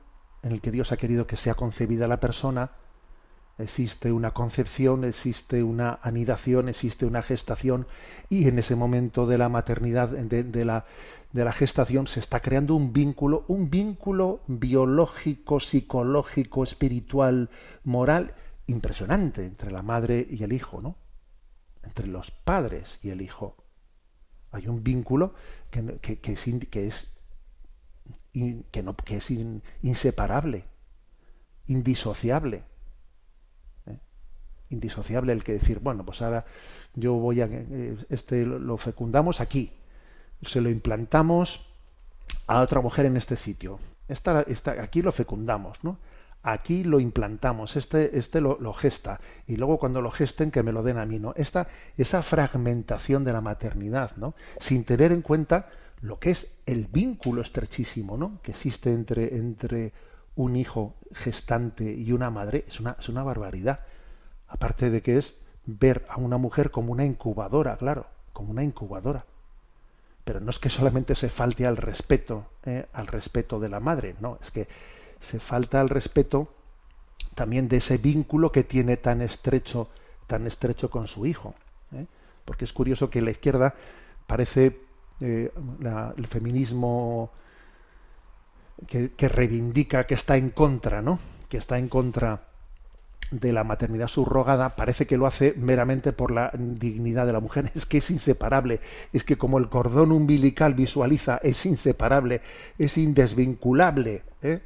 en 0.43 0.53
el 0.53 0.61
que 0.61 0.73
Dios 0.73 0.91
ha 0.91 0.97
querido 0.97 1.27
que 1.27 1.37
sea 1.37 1.55
concebida 1.55 2.09
la 2.09 2.19
persona, 2.19 2.73
existe 3.59 4.11
una 4.11 4.33
concepción, 4.33 5.05
existe 5.05 5.63
una 5.63 5.99
anidación, 6.03 6.69
existe 6.69 7.07
una 7.07 7.23
gestación 7.23 7.87
y 8.29 8.49
en 8.49 8.59
ese 8.59 8.75
momento 8.75 9.27
de 9.27 9.39
la 9.39 9.49
maternidad, 9.49 10.09
de, 10.09 10.65
la, 10.65 10.87
de 11.33 11.45
la 11.45 11.53
gestación, 11.53 12.07
se 12.07 12.21
está 12.21 12.41
creando 12.41 12.75
un 12.75 12.93
vínculo, 12.93 13.45
un 13.49 13.71
vínculo 13.71 14.41
biológico, 14.47 15.61
psicológico, 15.61 16.65
espiritual, 16.65 17.51
moral, 17.85 18.35
impresionante 18.71 19.45
entre 19.45 19.71
la 19.71 19.83
madre 19.83 20.27
y 20.29 20.43
el 20.43 20.53
hijo, 20.53 20.81
¿no? 20.81 20.97
Entre 21.83 22.07
los 22.07 22.31
padres 22.31 22.99
y 23.03 23.11
el 23.11 23.23
hijo. 23.23 23.57
Hay 24.53 24.69
un 24.69 24.83
vínculo 24.83 25.35
que, 25.71 25.81
es, 26.73 27.17
que 28.71 28.83
no, 28.83 28.97
que 28.97 29.17
es 29.17 29.31
inseparable, 29.83 30.65
indisociable 31.67 32.65
indisociable 34.71 35.33
el 35.33 35.45
que 35.45 35.53
decir, 35.53 35.81
bueno, 35.81 36.05
pues 36.05 36.23
ahora 36.23 36.47
yo 36.95 37.15
voy 37.15 37.41
a, 37.41 37.49
eh, 37.51 37.97
este 38.09 38.47
lo 38.47 38.79
fecundamos 38.79 39.41
aquí, 39.41 39.73
se 40.43 40.61
lo 40.61 40.71
implantamos 40.71 41.67
a 42.47 42.61
otra 42.61 42.81
mujer 42.81 43.07
en 43.07 43.17
este 43.17 43.37
sitio. 43.37 43.79
Esta, 44.09 44.45
aquí 44.81 45.03
lo 45.03 45.13
fecundamos, 45.13 45.85
¿no? 45.85 45.99
Aquí 46.43 46.85
lo 46.85 47.01
implantamos, 47.01 47.77
este, 47.77 48.19
este 48.19 48.41
lo, 48.41 48.73
gesta, 48.73 49.21
y 49.47 49.57
luego 49.57 49.79
cuando 49.79 50.01
lo 50.01 50.11
gesten 50.11 50.51
que 50.51 50.63
me 50.63 50.73
lo 50.73 50.83
den 50.83 50.97
a 50.97 51.05
mí, 51.05 51.19
¿no? 51.19 51.35
Esta, 51.37 51.69
esa 51.99 52.23
fragmentación 52.23 53.25
de 53.25 53.33
la 53.35 53.43
maternidad, 53.43 54.17
¿no? 54.17 54.35
Sin 54.59 54.85
tener 54.85 55.13
en 55.13 55.21
cuenta 55.21 55.69
lo 56.01 56.19
que 56.19 56.31
es 56.31 56.51
el 56.65 56.87
vínculo 56.87 57.43
estrechísimo, 57.43 58.17
¿no? 58.17 58.41
Que 58.43 58.53
existe 58.53 58.91
entre, 58.91 59.37
entre 59.37 59.93
un 60.35 60.57
hijo 60.57 60.95
gestante 61.13 61.93
y 61.93 62.13
una 62.13 62.31
madre, 62.31 62.65
es 62.67 62.81
una, 62.81 62.97
es 62.99 63.11
una 63.11 63.23
barbaridad. 63.23 63.81
Aparte 64.49 64.89
de 64.89 65.03
que 65.03 65.19
es 65.19 65.37
ver 65.67 66.07
a 66.09 66.17
una 66.17 66.39
mujer 66.39 66.71
como 66.71 66.93
una 66.93 67.05
incubadora, 67.05 67.77
claro, 67.77 68.07
como 68.33 68.51
una 68.51 68.65
incubadora. 68.65 69.27
Pero 70.25 70.41
no 70.41 70.51
es 70.51 70.59
que 70.59 70.71
solamente 70.71 71.15
se 71.15 71.29
falte 71.29 71.67
al 71.67 71.77
respeto, 71.77 72.47
eh, 72.65 72.87
al 72.95 73.07
respeto 73.07 73.61
de 73.61 73.69
la 73.69 73.81
madre, 73.81 74.15
no, 74.21 74.39
es 74.41 74.51
que 74.51 74.69
se 75.21 75.39
falta 75.39 75.81
al 75.81 75.89
respeto 75.89 76.53
también 77.35 77.69
de 77.69 77.79
ese 77.79 77.99
vínculo 77.99 78.51
que 78.53 78.65
tiene 78.65 78.97
tan 78.97 79.23
estrecho, 79.23 79.89
tan 80.27 80.47
estrecho 80.47 80.91
con 80.91 81.07
su 81.07 81.27
hijo. 81.27 81.55
Eh. 81.93 82.07
Porque 82.45 82.65
es 82.65 82.73
curioso 82.73 83.11
que 83.11 83.23
la 83.23 83.31
izquierda 83.31 83.75
parece 84.27 84.81
eh, 85.21 85.53
el 86.17 86.27
feminismo 86.27 87.31
que, 88.87 89.13
que 89.13 89.29
reivindica 89.29 90.07
que 90.07 90.15
está 90.15 90.37
en 90.37 90.51
contra, 90.51 91.03
¿no? 91.03 91.19
Que 91.49 91.59
está 91.59 91.79
en 91.79 91.89
contra 91.89 92.51
de 93.31 93.53
la 93.53 93.65
maternidad 93.65 94.09
subrogada 94.09 94.75
parece 94.75 95.07
que 95.07 95.17
lo 95.17 95.27
hace 95.27 95.55
meramente 95.57 96.13
por 96.13 96.33
la 96.33 96.51
dignidad 96.55 97.27
de 97.27 97.33
la 97.33 97.41
mujer. 97.41 97.71
Es 97.75 97.87
que 97.87 97.99
es 97.99 98.11
inseparable. 98.11 98.81
Es 99.13 99.25
que 99.25 99.39
como 99.39 99.59
el 99.59 99.69
cordón 99.69 100.13
umbilical 100.13 100.75
visualiza, 100.75 101.41
es 101.43 101.65
inseparable, 101.67 102.41
es 102.79 102.99
indesvinculable. 102.99 104.23
¿eh? 104.43 104.61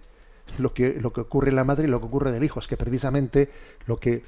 Lo, 0.59 0.73
que, 0.73 1.01
lo 1.01 1.13
que 1.13 1.23
ocurre 1.23 1.51
en 1.51 1.57
la 1.57 1.65
madre 1.65 1.87
y 1.87 1.91
lo 1.91 2.01
que 2.01 2.07
ocurre 2.07 2.31
en 2.31 2.37
el 2.37 2.45
hijo. 2.45 2.61
Es 2.61 2.69
que 2.69 2.77
precisamente 2.77 3.51
lo 3.87 3.97
que, 3.97 4.23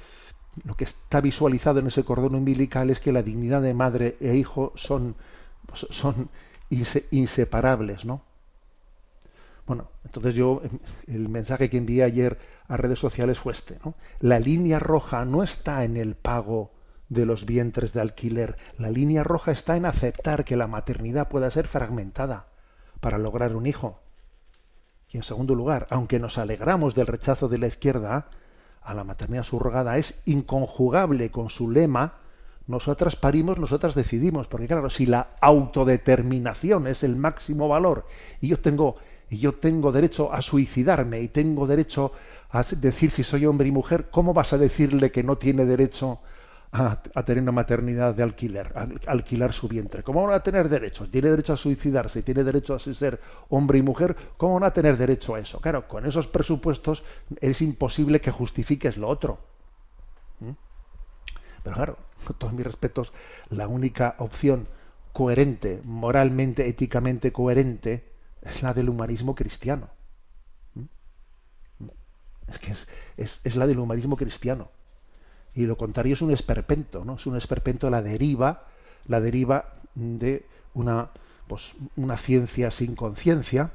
lo 0.65 0.75
que 0.75 0.85
está 0.85 1.21
visualizado 1.21 1.79
en 1.79 1.87
ese 1.87 2.03
cordón 2.03 2.35
umbilical 2.35 2.89
es 2.89 2.99
que 2.99 3.11
la 3.11 3.23
dignidad 3.23 3.61
de 3.61 3.73
madre 3.73 4.17
e 4.19 4.35
hijo 4.35 4.73
son, 4.75 5.15
son 5.73 6.29
inseparables, 7.11 8.05
¿no? 8.05 8.23
Bueno, 9.65 9.91
entonces 10.05 10.33
yo, 10.33 10.61
el 11.07 11.27
mensaje 11.27 11.69
que 11.69 11.77
envié 11.77 12.03
ayer 12.03 12.39
a 12.69 12.77
redes 12.77 12.99
sociales 12.99 13.37
fue 13.37 13.51
este, 13.51 13.77
¿no? 13.83 13.95
La 14.21 14.39
línea 14.39 14.79
roja 14.79 15.25
no 15.25 15.43
está 15.43 15.83
en 15.83 15.97
el 15.97 16.15
pago 16.15 16.71
de 17.09 17.25
los 17.25 17.45
vientres 17.45 17.91
de 17.91 18.01
alquiler, 18.01 18.57
la 18.77 18.89
línea 18.89 19.23
roja 19.23 19.51
está 19.51 19.75
en 19.75 19.85
aceptar 19.85 20.45
que 20.45 20.55
la 20.55 20.67
maternidad 20.67 21.27
pueda 21.27 21.49
ser 21.51 21.67
fragmentada 21.67 22.47
para 23.01 23.17
lograr 23.17 23.55
un 23.55 23.65
hijo. 23.65 23.99
En 25.17 25.23
segundo 25.23 25.55
lugar, 25.55 25.87
aunque 25.89 26.19
nos 26.19 26.37
alegramos 26.37 26.93
del 26.93 27.07
rechazo 27.07 27.47
de 27.47 27.57
la 27.57 27.65
izquierda 27.65 28.27
a 28.83 28.93
la 28.93 29.03
maternidad 29.03 29.41
subrogada, 29.41 29.97
es 29.97 30.21
inconjugable 30.25 31.31
con 31.31 31.49
su 31.49 31.71
lema, 31.71 32.19
nosotras 32.67 33.15
parimos, 33.15 33.57
nosotras 33.57 33.95
decidimos, 33.95 34.45
porque 34.45 34.67
claro, 34.67 34.91
si 34.91 35.07
la 35.07 35.29
autodeterminación 35.41 36.85
es 36.85 37.01
el 37.01 37.15
máximo 37.15 37.67
valor 37.67 38.05
y 38.41 38.49
yo 38.49 38.59
tengo 38.59 38.97
y 39.31 39.39
yo 39.39 39.55
tengo 39.55 39.91
derecho 39.91 40.31
a 40.31 40.43
suicidarme 40.43 41.19
y 41.21 41.29
tengo 41.29 41.65
derecho 41.65 42.11
a 42.51 42.61
decir 42.61 43.09
si 43.09 43.23
soy 43.23 43.47
hombre 43.47 43.69
y 43.69 43.71
mujer, 43.71 44.09
¿cómo 44.11 44.35
vas 44.35 44.53
a 44.53 44.59
decirle 44.59 45.11
que 45.11 45.23
no 45.23 45.39
tiene 45.39 45.65
derecho 45.65 46.19
a, 46.71 47.23
tener 47.23 47.43
una 47.43 47.51
maternidad 47.51 48.13
de 48.13 48.23
alquiler, 48.23 48.71
alquilar 49.07 49.53
su 49.53 49.67
vientre? 49.67 50.03
¿Cómo 50.03 50.25
van 50.25 50.35
a 50.35 50.43
tener 50.43 50.69
derecho? 50.69 51.09
Tiene 51.09 51.29
derecho 51.29 51.53
a 51.53 51.57
suicidarse, 51.57 52.21
tiene 52.23 52.43
derecho 52.43 52.75
a 52.75 52.79
ser 52.79 53.19
hombre 53.49 53.79
y 53.79 53.81
mujer, 53.81 54.15
¿cómo 54.37 54.55
van 54.55 54.63
a 54.63 54.73
tener 54.73 54.97
derecho 54.97 55.35
a 55.35 55.39
eso? 55.39 55.59
Claro, 55.59 55.87
con 55.87 56.05
esos 56.05 56.27
presupuestos 56.27 57.03
es 57.39 57.61
imposible 57.61 58.21
que 58.21 58.31
justifiques 58.31 58.97
lo 58.97 59.07
otro. 59.07 59.39
¿Mm? 60.39 60.51
Pero 61.63 61.75
claro, 61.75 61.97
con 62.25 62.37
todos 62.37 62.53
mis 62.53 62.65
respetos, 62.65 63.13
la 63.49 63.67
única 63.67 64.15
opción 64.19 64.67
coherente, 65.13 65.81
moralmente, 65.83 66.67
éticamente 66.67 67.31
coherente, 67.31 68.11
es 68.41 68.61
la 68.61 68.73
del 68.73 68.89
humanismo 68.89 69.35
cristiano. 69.35 69.89
¿Mm? 70.75 70.83
Es 72.47 72.59
que 72.59 72.73
es, 73.17 73.55
la 73.55 73.65
del 73.67 73.79
humanismo 73.79 74.15
cristiano. 74.15 74.69
Y 75.57 75.65
lo 75.65 75.75
contrario 75.75 76.13
es 76.13 76.21
un 76.21 76.29
esperpento, 76.29 77.03
¿no? 77.03 77.15
Es 77.15 77.25
un 77.25 77.35
esperpento 77.35 77.89
la 77.89 78.03
deriva, 78.03 78.65
la 79.07 79.19
deriva 79.19 79.73
de 79.95 80.45
una, 80.75 81.09
pues, 81.47 81.73
una 81.95 82.15
ciencia 82.15 82.69
sin 82.69 82.95
conciencia. 82.95 83.71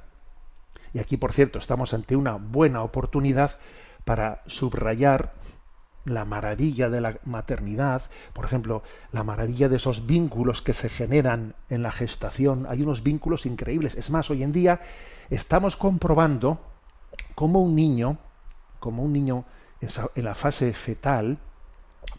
Y 0.94 1.00
aquí, 1.00 1.16
por 1.16 1.32
cierto, 1.32 1.58
estamos 1.58 1.92
ante 1.92 2.14
una 2.14 2.36
buena 2.36 2.84
oportunidad 2.84 3.58
para 4.04 4.44
subrayar 4.46 5.32
la 6.04 6.24
maravilla 6.24 6.88
de 6.88 7.00
la 7.00 7.18
maternidad, 7.24 8.02
por 8.32 8.44
ejemplo, 8.44 8.84
la 9.10 9.24
maravilla 9.24 9.68
de 9.68 9.76
esos 9.76 10.06
vínculos 10.06 10.62
que 10.62 10.74
se 10.74 10.88
generan 10.88 11.56
en 11.68 11.82
la 11.82 11.90
gestación. 11.90 12.64
Hay 12.68 12.82
unos 12.82 13.02
vínculos 13.02 13.44
increíbles. 13.44 13.96
Es 13.96 14.08
más, 14.08 14.30
hoy 14.30 14.44
en 14.44 14.52
día 14.52 14.78
estamos 15.30 15.74
comprobando 15.74 16.60
cómo 17.34 17.60
un 17.60 17.74
niño, 17.74 18.18
como 18.78 19.02
un 19.02 19.12
niño 19.12 19.44
en 19.80 20.24
la 20.24 20.36
fase 20.36 20.72
fetal, 20.74 21.38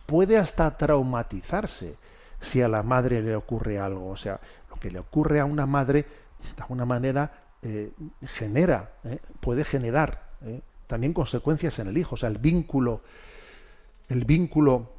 puede 0.06 0.38
hasta 0.38 0.78
traumatizarse 0.78 1.98
si 2.40 2.62
a 2.62 2.68
la 2.68 2.84
madre 2.84 3.22
le 3.22 3.36
ocurre 3.36 3.80
algo. 3.80 4.10
O 4.10 4.18
sea, 4.18 4.40
lo 4.70 4.76
que 4.78 4.92
le 4.92 5.00
ocurre 5.00 5.40
a 5.40 5.46
una 5.46 5.66
madre, 5.66 6.06
de 6.56 6.62
alguna 6.62 6.86
manera, 6.86 7.32
eh, 7.62 7.92
genera, 8.26 8.92
eh, 9.04 9.20
puede 9.40 9.64
generar 9.64 10.32
eh, 10.42 10.62
también 10.88 11.14
consecuencias 11.14 11.80
en 11.80 11.88
el 11.88 11.98
hijo. 11.98 12.16
O 12.16 12.18
sea, 12.18 12.30
el 12.30 12.38
vínculo 12.38 13.02
el 14.10 14.26
vínculo 14.26 14.92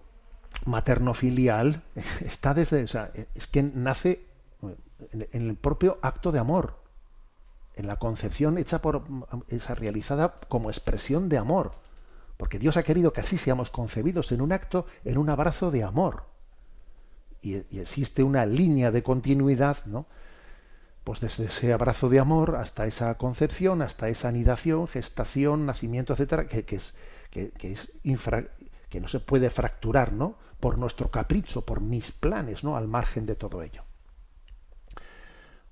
materno-filial 0.67 1.83
está 2.25 2.55
desde, 2.55 2.85
o 2.85 2.89
sea, 2.89 3.11
es 3.35 3.47
que 3.47 3.63
nace 3.63 4.27
en 5.11 5.43
el 5.49 5.57
propio 5.57 5.99
acto 6.03 6.33
de 6.33 6.39
amor, 6.39 6.79
en 7.77 7.87
la 7.87 7.97
concepción 7.97 8.59
hecha 8.59 8.81
por, 8.81 9.05
esa 9.49 9.75
realizada 9.75 10.41
como 10.49 10.71
expresión 10.71 11.29
de 11.29 11.39
amor, 11.39 11.73
porque 12.37 12.59
Dios 12.59 12.77
ha 12.77 12.83
querido 12.83 13.13
que 13.13 13.21
así 13.21 13.39
seamos 13.39 13.71
concebidos 13.71 14.33
en 14.33 14.41
un 14.41 14.53
acto, 14.53 14.87
en 15.05 15.19
un 15.19 15.31
abrazo 15.31 15.71
de 15.71 15.85
amor. 15.85 16.25
Y, 17.43 17.55
existe 17.79 18.23
una 18.23 18.47
línea 18.47 18.91
de 18.91 19.03
continuidad, 19.03 19.85
¿no? 19.87 20.07
Pues 21.05 21.21
desde 21.21 21.45
ese 21.45 21.73
abrazo 21.73 22.09
de 22.09 22.19
amor 22.19 22.57
hasta 22.57 22.87
esa 22.87 23.15
concepción, 23.19 23.83
hasta 23.83 24.09
esa 24.09 24.29
anidación, 24.29 24.89
gestación, 24.89 25.67
nacimiento, 25.67 26.15
etcétera, 26.15 26.47
que, 26.47 26.65
es, 26.75 26.95
que, 27.31 27.77
infra, 28.05 28.45
que 28.89 29.01
no 29.01 29.09
se 29.09 29.21
puede 29.21 29.51
fracturar, 29.51 30.13
¿no? 30.13 30.37
Por 30.61 30.79
nuestro 30.79 31.11
capricho, 31.11 31.63
por 31.63 31.81
mis 31.81 32.11
planes, 32.11 32.65
¿no? 32.65 32.77
Al 32.77 32.89
margen 32.89 33.27
de 33.27 33.35
todo 33.35 33.63
ello. 33.63 33.83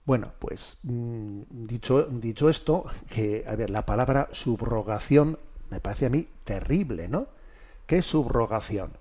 Bueno, 0.05 0.33
pues 0.39 0.79
mm, 0.83 1.43
dicho, 1.49 2.03
dicho 2.11 2.49
esto, 2.51 2.85
que, 3.09 3.45
a 3.49 3.57
ver, 3.57 3.71
la 3.71 3.87
palabra 3.87 4.29
subrogación 4.33 5.39
me 5.73 5.81
parece 5.81 6.05
a 6.05 6.11
mí 6.11 6.29
terrible, 6.45 7.09
¿no? 7.09 7.29
¿Qué 7.87 8.03
subrogación? 8.03 8.93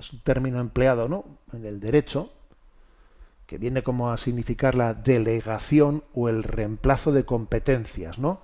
Es 0.00 0.12
un 0.12 0.18
término 0.20 0.58
empleado, 0.58 1.08
¿no? 1.08 1.24
En 1.52 1.64
el 1.64 1.78
derecho, 1.78 2.32
que 3.46 3.56
viene 3.56 3.84
como 3.84 4.10
a 4.10 4.18
significar 4.18 4.74
la 4.74 4.94
delegación 4.94 6.02
o 6.14 6.28
el 6.28 6.42
reemplazo 6.42 7.12
de 7.12 7.24
competencias, 7.24 8.18
¿no? 8.18 8.40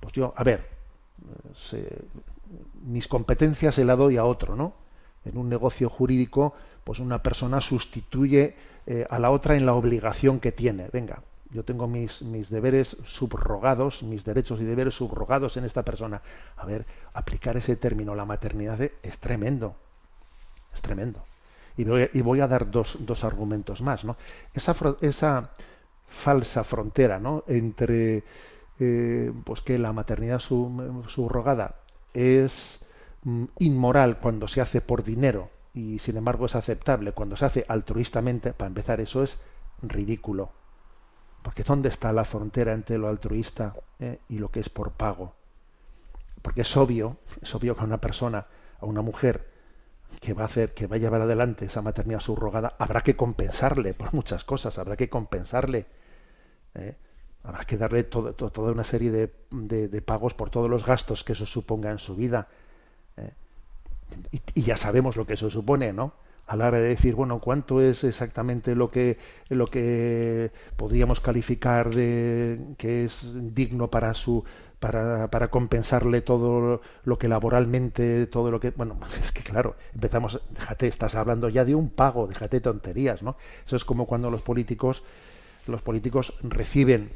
Pues 0.00 0.14
yo, 0.14 0.32
a 0.34 0.42
ver, 0.42 0.68
mis 2.86 3.06
competencias 3.06 3.74
se 3.74 3.84
las 3.84 3.98
doy 3.98 4.16
a 4.16 4.24
otro, 4.24 4.56
¿no? 4.56 4.72
En 5.26 5.36
un 5.36 5.50
negocio 5.50 5.90
jurídico, 5.90 6.54
pues 6.82 6.98
una 6.98 7.22
persona 7.22 7.60
sustituye 7.60 8.56
eh, 8.86 9.06
a 9.10 9.18
la 9.18 9.30
otra 9.30 9.54
en 9.54 9.66
la 9.66 9.74
obligación 9.74 10.40
que 10.40 10.50
tiene. 10.50 10.88
Venga, 10.90 11.22
yo 11.52 11.64
tengo 11.64 11.88
mis, 11.88 12.22
mis 12.22 12.48
deberes 12.48 12.96
subrogados, 13.04 14.02
mis 14.02 14.24
derechos 14.24 14.60
y 14.60 14.64
deberes 14.64 14.94
subrogados 14.94 15.56
en 15.56 15.64
esta 15.64 15.84
persona. 15.84 16.22
A 16.56 16.64
ver, 16.64 16.86
aplicar 17.12 17.56
ese 17.56 17.76
término, 17.76 18.14
la 18.14 18.24
maternidad, 18.24 18.80
es 18.80 19.18
tremendo. 19.18 19.74
Es 20.74 20.80
tremendo. 20.80 21.24
Y 21.76 21.84
voy, 21.84 22.40
a 22.40 22.46
dar 22.46 22.70
dos, 22.70 22.98
dos, 23.00 23.24
argumentos 23.24 23.80
más. 23.80 24.04
¿no? 24.04 24.16
Esa, 24.54 24.76
esa 25.00 25.50
falsa 26.08 26.62
frontera 26.62 27.18
¿no? 27.18 27.44
entre 27.46 28.22
eh, 28.78 29.32
pues 29.44 29.62
que 29.62 29.78
la 29.78 29.92
maternidad 29.92 30.40
subrogada 30.40 31.76
es 32.12 32.80
mm, 33.24 33.44
inmoral 33.58 34.18
cuando 34.18 34.46
se 34.46 34.60
hace 34.60 34.80
por 34.80 35.04
dinero 35.04 35.50
y 35.74 35.98
sin 36.00 36.16
embargo 36.16 36.46
es 36.46 36.54
aceptable 36.54 37.12
cuando 37.12 37.36
se 37.36 37.44
hace 37.44 37.64
altruistamente, 37.68 38.52
para 38.52 38.68
empezar, 38.68 39.00
eso 39.00 39.22
es 39.22 39.40
ridículo. 39.82 40.50
Porque 41.42 41.62
¿dónde 41.62 41.88
está 41.88 42.12
la 42.12 42.24
frontera 42.24 42.72
entre 42.72 42.98
lo 42.98 43.08
altruista 43.08 43.74
eh, 43.98 44.18
y 44.28 44.38
lo 44.38 44.50
que 44.50 44.60
es 44.60 44.68
por 44.68 44.92
pago? 44.92 45.34
Porque 46.42 46.62
es 46.62 46.76
obvio, 46.76 47.18
es 47.40 47.54
obvio 47.54 47.74
que 47.74 47.82
a 47.82 47.84
una 47.84 48.00
persona, 48.00 48.46
a 48.80 48.86
una 48.86 49.02
mujer 49.02 49.48
que 50.20 50.34
va 50.34 50.42
a 50.42 50.46
hacer, 50.46 50.74
que 50.74 50.86
va 50.86 50.96
a 50.96 50.98
llevar 50.98 51.20
adelante 51.20 51.66
esa 51.66 51.82
maternidad 51.82 52.20
subrogada, 52.20 52.74
habrá 52.78 53.02
que 53.02 53.16
compensarle 53.16 53.94
por 53.94 54.12
muchas 54.12 54.44
cosas, 54.44 54.78
habrá 54.78 54.96
que 54.96 55.08
compensarle. 55.08 55.86
¿eh? 56.74 56.96
Habrá 57.42 57.64
que 57.64 57.78
darle 57.78 58.04
toda 58.04 58.72
una 58.72 58.84
serie 58.84 59.10
de, 59.10 59.32
de, 59.88 60.02
pagos 60.02 60.34
por 60.34 60.50
todos 60.50 60.68
los 60.68 60.84
gastos 60.84 61.24
que 61.24 61.32
eso 61.32 61.46
suponga 61.46 61.90
en 61.90 61.98
su 61.98 62.14
vida. 62.14 62.48
¿eh? 63.16 63.32
Y, 64.54 64.62
ya 64.62 64.76
sabemos 64.76 65.16
lo 65.16 65.26
que 65.26 65.34
eso 65.34 65.48
supone, 65.48 65.92
¿no? 65.92 66.12
A 66.50 66.56
la 66.56 66.66
hora 66.66 66.80
de 66.80 66.88
decir, 66.88 67.14
bueno, 67.14 67.38
cuánto 67.38 67.80
es 67.80 68.02
exactamente 68.02 68.74
lo 68.74 68.90
que, 68.90 69.18
lo 69.50 69.68
que 69.68 70.50
podríamos 70.76 71.20
calificar 71.20 71.94
de 71.94 72.58
que 72.76 73.04
es 73.04 73.20
digno 73.54 73.88
para 73.88 74.14
su 74.14 74.42
para, 74.80 75.30
para 75.30 75.48
compensarle 75.48 76.22
todo 76.22 76.80
lo 77.04 77.18
que 77.18 77.28
laboralmente, 77.28 78.26
todo 78.26 78.50
lo 78.50 78.58
que. 78.58 78.70
Bueno, 78.70 78.98
es 79.22 79.30
que 79.30 79.44
claro, 79.44 79.76
empezamos, 79.94 80.42
déjate, 80.50 80.88
estás 80.88 81.14
hablando 81.14 81.48
ya 81.48 81.64
de 81.64 81.76
un 81.76 81.88
pago, 81.88 82.26
déjate 82.26 82.60
tonterías, 82.60 83.22
¿no? 83.22 83.36
Eso 83.64 83.76
es 83.76 83.84
como 83.84 84.06
cuando 84.06 84.28
los 84.28 84.42
políticos, 84.42 85.04
los 85.68 85.82
políticos 85.82 86.34
reciben 86.42 87.12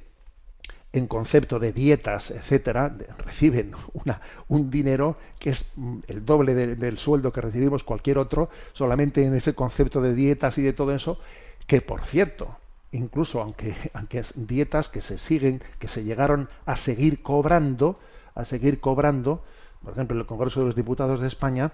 en 0.95 1.09
concepto 1.09 1.59
de 1.59 1.73
dietas, 1.73 2.31
etcétera, 2.31 2.97
reciben 3.19 3.73
una, 3.95 4.21
un 4.47 4.71
dinero 4.71 5.17
que 5.41 5.51
es 5.51 5.67
mm, 5.75 5.99
el 6.07 6.25
doble 6.25 6.55
del 6.55 6.99
sueldo 6.99 7.33
que 7.33 7.41
recibimos 7.41 7.83
cualquier 7.83 8.17
otro, 8.17 8.49
solamente 8.73 9.25
en 9.25 9.35
ese 9.35 9.55
concepto 9.55 10.01
de 10.01 10.15
dietas 10.15 10.57
y 10.57 10.63
de 10.63 10.73
todo 10.73 10.95
eso, 10.95 11.19
que 11.67 11.81
por 11.81 12.05
cierto, 12.05 12.57
incluso 12.93 13.43
aunque, 13.43 13.75
aunque 13.93 14.21
es 14.21 14.35
dietas 14.37 14.89
que 14.89 15.03
se 15.03 15.19
siguen, 15.19 15.61
que 15.81 15.89
se 15.89 16.05
llegaron 16.05 16.49
a 16.65 16.77
seguir 16.77 17.23
cobrando, 17.23 17.99
a 18.37 18.45
seguir 18.45 18.79
cobrando, 18.79 19.43
por 19.83 19.95
ejemplo, 19.95 20.15
en 20.15 20.21
el 20.21 20.27
Congreso 20.27 20.61
de 20.61 20.67
los 20.67 20.77
Diputados 20.77 21.21
de 21.21 21.27
España, 21.27 21.73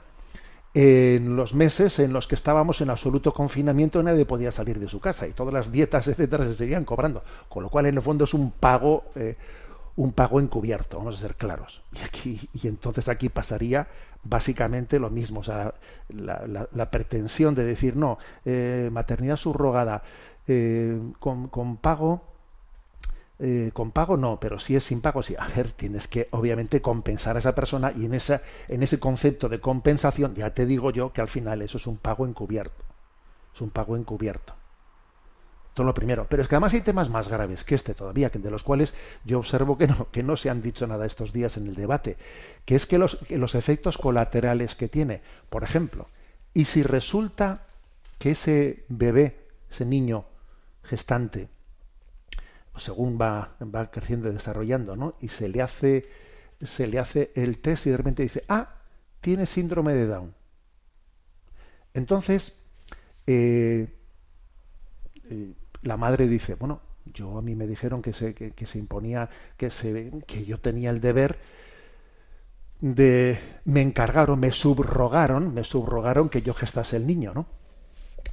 en 0.72 1.34
los 1.34 1.52
meses 1.52 1.98
en 1.98 2.12
los 2.12 2.28
que 2.28 2.36
estábamos 2.36 2.80
en 2.80 2.90
absoluto 2.90 3.34
confinamiento 3.34 4.02
nadie 4.02 4.24
podía 4.24 4.52
salir 4.52 4.78
de 4.78 4.88
su 4.88 5.00
casa 5.00 5.26
y 5.26 5.32
todas 5.32 5.52
las 5.52 5.72
dietas 5.72 6.06
etcétera 6.08 6.44
se 6.44 6.54
seguían 6.54 6.84
cobrando. 6.84 7.22
Con 7.48 7.62
lo 7.62 7.70
cual 7.70 7.86
en 7.86 7.96
el 7.96 8.02
fondo 8.02 8.24
es 8.24 8.34
un 8.34 8.52
pago 8.52 9.04
eh, 9.16 9.36
un 9.96 10.12
pago 10.12 10.40
encubierto 10.40 10.98
vamos 10.98 11.16
a 11.16 11.20
ser 11.20 11.34
claros. 11.34 11.82
Y 11.92 12.04
aquí 12.04 12.48
y 12.52 12.68
entonces 12.68 13.08
aquí 13.08 13.28
pasaría 13.28 13.88
básicamente 14.22 15.00
lo 15.00 15.10
mismo. 15.10 15.40
O 15.40 15.44
sea 15.44 15.74
la, 16.08 16.66
la, 16.72 16.90
pretensión 16.90 17.54
de 17.54 17.64
decir 17.64 17.96
no 17.96 18.18
eh, 18.44 18.90
maternidad 18.92 19.36
subrogada 19.36 20.02
eh, 20.46 20.98
con, 21.18 21.48
con 21.48 21.76
pago 21.78 22.29
eh, 23.42 23.70
con 23.72 23.90
pago 23.90 24.18
no, 24.18 24.38
pero 24.38 24.60
si 24.60 24.76
es 24.76 24.84
sin 24.84 25.00
pago, 25.00 25.22
sí. 25.22 25.34
A 25.38 25.48
ver, 25.48 25.72
tienes 25.72 26.06
que 26.08 26.28
obviamente 26.32 26.82
compensar 26.82 27.36
a 27.36 27.38
esa 27.38 27.54
persona 27.54 27.92
y 27.96 28.04
en, 28.04 28.12
esa, 28.12 28.42
en 28.68 28.82
ese 28.82 29.00
concepto 29.00 29.48
de 29.48 29.60
compensación, 29.60 30.34
ya 30.34 30.52
te 30.52 30.66
digo 30.66 30.90
yo 30.90 31.12
que 31.12 31.22
al 31.22 31.28
final 31.28 31.62
eso 31.62 31.78
es 31.78 31.86
un 31.86 31.96
pago 31.96 32.26
encubierto. 32.26 32.84
Es 33.54 33.60
un 33.62 33.70
pago 33.70 33.96
encubierto. 33.96 34.54
Todo 35.72 35.86
lo 35.86 35.94
primero. 35.94 36.26
Pero 36.28 36.42
es 36.42 36.48
que 36.48 36.56
además 36.56 36.74
hay 36.74 36.82
temas 36.82 37.08
más 37.08 37.28
graves 37.28 37.64
que 37.64 37.76
este 37.76 37.94
todavía, 37.94 38.28
de 38.28 38.50
los 38.50 38.62
cuales 38.62 38.94
yo 39.24 39.38
observo 39.38 39.78
que 39.78 39.86
no, 39.86 40.10
que 40.10 40.22
no 40.22 40.36
se 40.36 40.50
han 40.50 40.60
dicho 40.60 40.86
nada 40.86 41.06
estos 41.06 41.32
días 41.32 41.56
en 41.56 41.66
el 41.66 41.74
debate, 41.74 42.18
que 42.66 42.74
es 42.74 42.84
que 42.84 42.98
los, 42.98 43.16
que 43.16 43.38
los 43.38 43.54
efectos 43.54 43.96
colaterales 43.96 44.74
que 44.74 44.88
tiene, 44.88 45.22
por 45.48 45.64
ejemplo, 45.64 46.08
y 46.52 46.66
si 46.66 46.82
resulta 46.82 47.62
que 48.18 48.32
ese 48.32 48.84
bebé, 48.88 49.46
ese 49.70 49.86
niño 49.86 50.26
gestante, 50.82 51.48
según 52.76 53.18
va, 53.20 53.56
va 53.62 53.90
creciendo 53.90 54.28
y 54.28 54.32
desarrollando, 54.32 54.96
¿no? 54.96 55.14
Y 55.20 55.28
se 55.28 55.48
le 55.48 55.62
hace 55.62 56.08
se 56.62 56.86
le 56.86 56.98
hace 56.98 57.30
el 57.34 57.58
test 57.60 57.86
y 57.86 57.90
de 57.90 57.96
repente 57.96 58.22
dice, 58.22 58.44
ah, 58.48 58.74
tiene 59.20 59.46
síndrome 59.46 59.94
de 59.94 60.06
Down. 60.06 60.34
Entonces, 61.94 62.54
eh, 63.26 63.88
eh, 65.30 65.52
la 65.82 65.96
madre 65.96 66.28
dice, 66.28 66.54
bueno, 66.54 66.80
yo 67.06 67.38
a 67.38 67.42
mí 67.42 67.54
me 67.54 67.66
dijeron 67.66 68.02
que 68.02 68.12
se, 68.12 68.34
que, 68.34 68.66
se 68.66 68.78
imponía, 68.78 69.28
que, 69.56 69.70
se, 69.70 70.12
que 70.26 70.44
yo 70.44 70.60
tenía 70.60 70.90
el 70.90 71.00
deber 71.00 71.38
de, 72.80 73.38
me 73.64 73.82
encargaron, 73.82 74.38
me 74.38 74.52
subrogaron, 74.52 75.52
me 75.54 75.64
subrogaron 75.64 76.28
que 76.28 76.42
yo 76.42 76.54
gestase 76.54 76.96
el 76.96 77.06
niño, 77.06 77.32
¿no? 77.34 77.46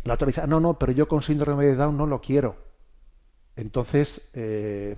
La 0.03 0.13
otra 0.15 0.27
dice, 0.27 0.41
ah, 0.41 0.47
no, 0.47 0.59
no, 0.59 0.77
pero 0.77 0.91
yo 0.91 1.07
con 1.07 1.21
síndrome 1.21 1.65
de 1.65 1.75
Down 1.75 1.97
no 1.97 2.05
lo 2.05 2.21
quiero 2.21 2.66
entonces 3.57 4.29
eh, 4.33 4.95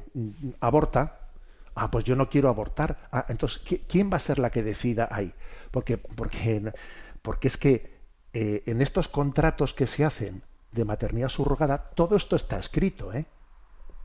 aborta. 0.60 1.16
Ah, 1.76 1.90
pues 1.90 2.04
yo 2.04 2.16
no 2.16 2.30
quiero 2.30 2.50
abortar. 2.50 3.08
Ah, 3.12 3.26
entonces, 3.30 3.62
¿quién 3.88 4.12
va 4.12 4.18
a 4.18 4.20
ser 4.20 4.38
la 4.38 4.52
que 4.52 4.62
decida 4.62 5.08
ahí? 5.10 5.34
Porque, 5.72 5.98
porque, 5.98 6.72
porque 7.22 7.48
es 7.48 7.58
que 7.58 7.98
eh, 8.34 8.64
en 8.66 8.82
estos 8.82 9.08
contratos 9.08 9.74
que 9.74 9.88
se 9.88 10.06
hacen 10.06 10.44
de 10.72 10.86
maternidad 10.86 11.30
subrogada, 11.30 11.90
todo 11.96 12.16
esto 12.16 12.36
está 12.36 12.60
escrito, 12.60 13.14
¿eh? 13.14 13.26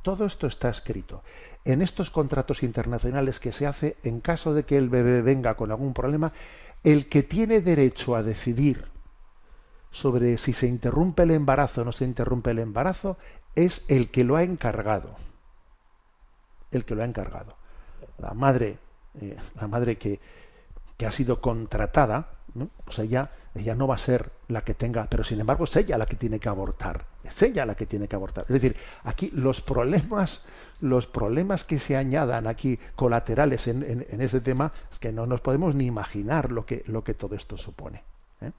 Todo 0.03 0.27
esto 0.27 0.47
está 0.47 0.69
escrito. 0.69 1.23
En 1.64 1.83
estos 1.83 2.11
contratos 2.11 2.62
internacionales 2.62 3.40
que 3.40 3.53
se 3.53 3.67
hace, 3.67 3.97
en 4.03 4.21
caso 4.21 4.55
de 4.55 4.64
que 4.64 4.77
el 4.77 4.88
bebé 4.88 5.23
venga 5.23 5.55
con 5.55 5.71
algún 5.71 5.95
problema, 5.95 6.33
el 6.85 7.09
que 7.09 7.23
tiene 7.23 7.61
derecho 7.61 8.14
a 8.14 8.23
decidir 8.23 8.87
sobre 9.90 10.37
si 10.38 10.53
se 10.53 10.67
interrumpe 10.67 11.23
el 11.23 11.31
embarazo 11.31 11.81
o 11.81 11.85
no 11.85 11.93
se 11.93 12.05
interrumpe 12.05 12.51
el 12.51 12.59
embarazo 12.59 13.17
es 13.55 13.85
el 13.88 14.11
que 14.11 14.25
lo 14.25 14.37
ha 14.37 14.43
encargado. 14.43 15.17
El 16.71 16.85
que 16.85 16.95
lo 16.95 17.03
ha 17.03 17.07
encargado. 17.07 17.55
La 18.19 18.35
madre, 18.35 18.79
eh, 19.21 19.37
la 19.61 19.69
madre 19.69 19.97
que, 19.97 20.21
que, 20.97 21.07
ha 21.07 21.11
sido 21.11 21.40
contratada, 21.40 22.29
¿no? 22.55 22.69
pues 22.85 22.99
ella, 22.99 23.31
ella 23.55 23.75
no 23.75 23.87
va 23.87 23.95
a 23.95 23.99
ser 23.99 24.33
la 24.49 24.62
que 24.62 24.75
tenga, 24.75 25.07
pero 25.09 25.25
sin 25.25 25.40
embargo 25.40 25.64
es 25.64 25.77
ella 25.77 25.99
la 25.99 26.07
que 26.07 26.17
tiene 26.17 26.40
que 26.40 26.49
abortar. 26.49 27.07
Es 27.23 27.40
ella 27.43 27.64
la 27.64 27.75
que 27.75 27.87
tiene 27.87 28.09
que 28.09 28.17
abortar. 28.17 28.45
Es 28.49 28.55
decir, 28.55 28.77
aquí 29.05 29.31
los 29.31 29.61
problemas, 29.61 30.45
los 30.81 31.07
problemas 31.07 31.64
que 31.64 31.79
se 31.79 31.97
añadan 31.97 32.47
aquí 32.47 32.79
colaterales 32.97 33.67
en, 33.69 34.07
en, 34.09 34.21
este 34.21 34.40
tema, 34.40 34.73
es 34.93 34.99
que 34.99 35.12
no 35.12 35.27
nos 35.27 35.40
podemos 35.40 35.75
ni 35.75 35.87
imaginar 35.87 36.53
lo 36.53 36.67
que, 36.67 36.85
lo 36.87 37.03
que 37.03 37.14
todo 37.14 37.35
esto 37.35 37.57
supone. 37.57 38.03
¿eh? 38.43 38.51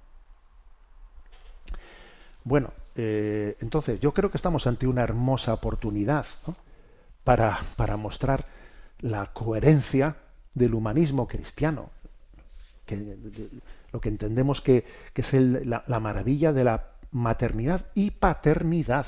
Bueno, 2.44 2.72
eh, 2.96 3.58
entonces, 3.60 4.00
yo 4.00 4.14
creo 4.14 4.32
que 4.32 4.38
estamos 4.38 4.68
ante 4.68 4.88
una 4.88 5.04
hermosa 5.04 5.54
oportunidad 5.54 6.26
para, 7.24 7.60
para, 7.76 7.98
mostrar 7.98 8.46
la 9.00 9.34
coherencia 9.34 10.16
del 10.54 10.74
humanismo 10.74 11.28
cristiano, 11.28 11.90
que, 12.86 13.18
lo 13.92 14.00
que 14.00 14.10
entendemos 14.10 14.62
que, 14.62 14.86
es 15.14 15.34
la, 15.34 15.84
la, 15.88 16.00
maravilla 16.00 16.54
de 16.54 16.64
la 16.64 16.92
maternidad 17.12 17.88
y 17.94 18.12
paternidad, 18.12 19.06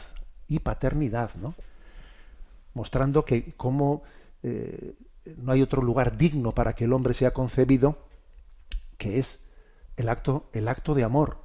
y 0.48 0.60
paternidad, 0.60 1.32
¿no? 1.36 1.56
mostrando 2.78 3.26
que 3.26 3.54
como 3.54 4.04
eh, 4.44 4.94
no 5.38 5.52
hay 5.52 5.62
otro 5.62 5.82
lugar 5.82 6.16
digno 6.16 6.54
para 6.54 6.74
que 6.74 6.86
el 6.86 6.94
hombre 6.94 7.16
sea 7.16 7.34
concebido 7.34 7.98
que 8.98 9.20
es 9.20 9.44
el 9.98 10.10
acto, 10.10 10.50
el 10.54 10.68
acto 10.68 10.94
de 10.94 11.04
amor, 11.04 11.40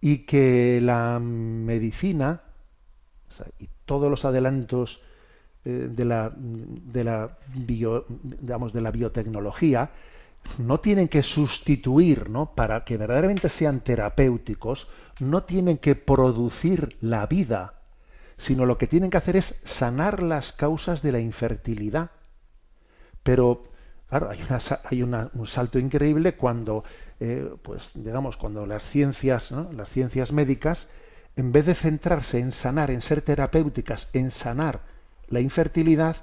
y 0.00 0.18
que 0.18 0.80
la 0.80 1.18
medicina 1.20 2.42
y 3.58 3.68
todos 3.84 4.10
los 4.10 4.24
adelantos 4.24 5.00
eh, 5.64 5.88
de 5.90 6.04
la, 6.04 6.32
de 6.36 7.04
la 7.04 7.36
de 7.54 8.80
la 8.80 8.90
biotecnología 8.90 9.90
no 10.58 10.80
tienen 10.80 11.08
que 11.08 11.22
sustituir, 11.22 12.30
¿no? 12.30 12.54
Para 12.54 12.84
que 12.84 12.96
verdaderamente 12.96 13.48
sean 13.48 13.80
terapéuticos, 13.80 14.88
no 15.20 15.42
tienen 15.42 15.78
que 15.78 15.94
producir 15.94 16.96
la 17.00 17.26
vida, 17.26 17.74
sino 18.38 18.66
lo 18.66 18.78
que 18.78 18.86
tienen 18.86 19.10
que 19.10 19.18
hacer 19.18 19.36
es 19.36 19.54
sanar 19.64 20.22
las 20.22 20.52
causas 20.52 21.02
de 21.02 21.12
la 21.12 21.20
infertilidad. 21.20 22.10
Pero, 23.22 23.64
claro, 24.10 24.30
hay, 24.30 25.02
un 25.02 25.46
salto 25.46 25.78
increíble 25.78 26.34
cuando 26.34 26.84
eh, 27.20 27.50
pues 27.62 27.92
cuando 28.38 28.66
las 28.66 28.82
ciencias, 28.82 29.50
las 29.50 29.88
ciencias 29.88 30.32
médicas, 30.32 30.88
en 31.36 31.52
vez 31.52 31.64
de 31.64 31.74
centrarse 31.74 32.38
en 32.38 32.52
sanar, 32.52 32.90
en 32.90 33.00
ser 33.00 33.22
terapéuticas, 33.22 34.10
en 34.12 34.30
sanar 34.30 34.80
la 35.28 35.40
infertilidad, 35.40 36.16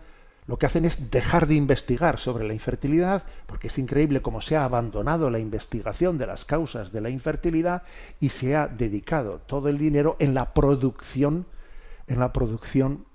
lo 0.48 0.58
que 0.58 0.66
hacen 0.66 0.86
es 0.86 1.12
dejar 1.12 1.48
de 1.48 1.56
investigar 1.56 2.20
sobre 2.20 2.48
la 2.48 2.54
infertilidad, 2.54 3.24
porque 3.46 3.68
es 3.68 3.78
increíble 3.78 4.22
cómo 4.22 4.42
se 4.42 4.56
ha 4.56 4.64
abandonado 4.64 5.30
la 5.30 5.40
investigación 5.40 6.18
de 6.18 6.28
las 6.28 6.46
causas 6.46 6.92
de 6.92 7.02
la 7.02 7.10
infertilidad 7.10 7.84
y 8.20 8.30
se 8.30 8.56
ha 8.56 8.68
dedicado 8.68 9.42
todo 9.46 9.68
el 9.70 9.78
dinero 9.78 10.16
en 10.20 10.34
la 10.34 10.54
producción, 10.54 11.46
en 12.08 12.20
la 12.20 12.32
producción 12.32 13.07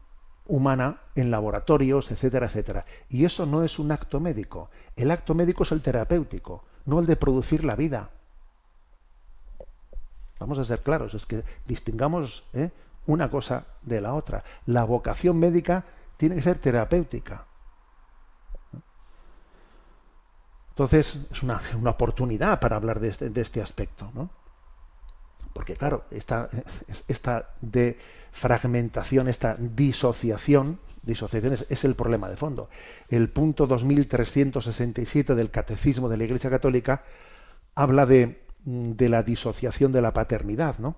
humana 0.52 0.98
en 1.14 1.30
laboratorios, 1.30 2.10
etcétera, 2.10 2.44
etcétera. 2.44 2.84
Y 3.08 3.24
eso 3.24 3.46
no 3.46 3.64
es 3.64 3.78
un 3.78 3.90
acto 3.90 4.20
médico. 4.20 4.68
El 4.96 5.10
acto 5.10 5.34
médico 5.34 5.62
es 5.62 5.72
el 5.72 5.80
terapéutico, 5.80 6.62
no 6.84 7.00
el 7.00 7.06
de 7.06 7.16
producir 7.16 7.64
la 7.64 7.74
vida. 7.74 8.10
Vamos 10.38 10.58
a 10.58 10.64
ser 10.64 10.82
claros, 10.82 11.14
es 11.14 11.24
que 11.24 11.42
distingamos 11.66 12.44
¿eh? 12.52 12.70
una 13.06 13.30
cosa 13.30 13.64
de 13.80 14.02
la 14.02 14.12
otra. 14.12 14.44
La 14.66 14.84
vocación 14.84 15.38
médica 15.38 15.84
tiene 16.18 16.34
que 16.34 16.42
ser 16.42 16.58
terapéutica. 16.58 17.46
Entonces, 20.68 21.18
es 21.30 21.42
una, 21.42 21.62
oportunidad 21.86 22.60
para 22.60 22.76
hablar 22.76 23.00
de 23.00 23.08
este, 23.08 23.30
de 23.30 23.40
este 23.40 23.62
aspecto, 23.62 24.10
¿no? 24.12 24.28
Porque, 25.54 25.76
claro, 25.76 26.04
esta, 26.10 26.50
esta 27.08 27.50
de 27.62 27.98
fragmentación, 28.32 29.28
esta 29.28 29.56
disociación, 29.56 30.80
disociación 31.02 31.56
es, 31.68 31.84
el 31.84 31.94
problema 31.94 32.28
de 32.28 32.36
fondo. 32.36 32.68
El 33.08 33.28
punto 33.28 33.66
2367 33.66 35.34
del 35.34 35.50
Catecismo 35.50 36.08
de 36.08 36.16
la 36.16 36.24
Iglesia 36.24 36.50
Católica 36.50 37.04
habla 37.74 38.06
de, 38.06 38.42
de 38.64 39.08
la 39.08 39.22
disociación 39.22 39.92
de 39.92 40.02
la 40.02 40.12
paternidad, 40.12 40.78
¿no? 40.78 40.96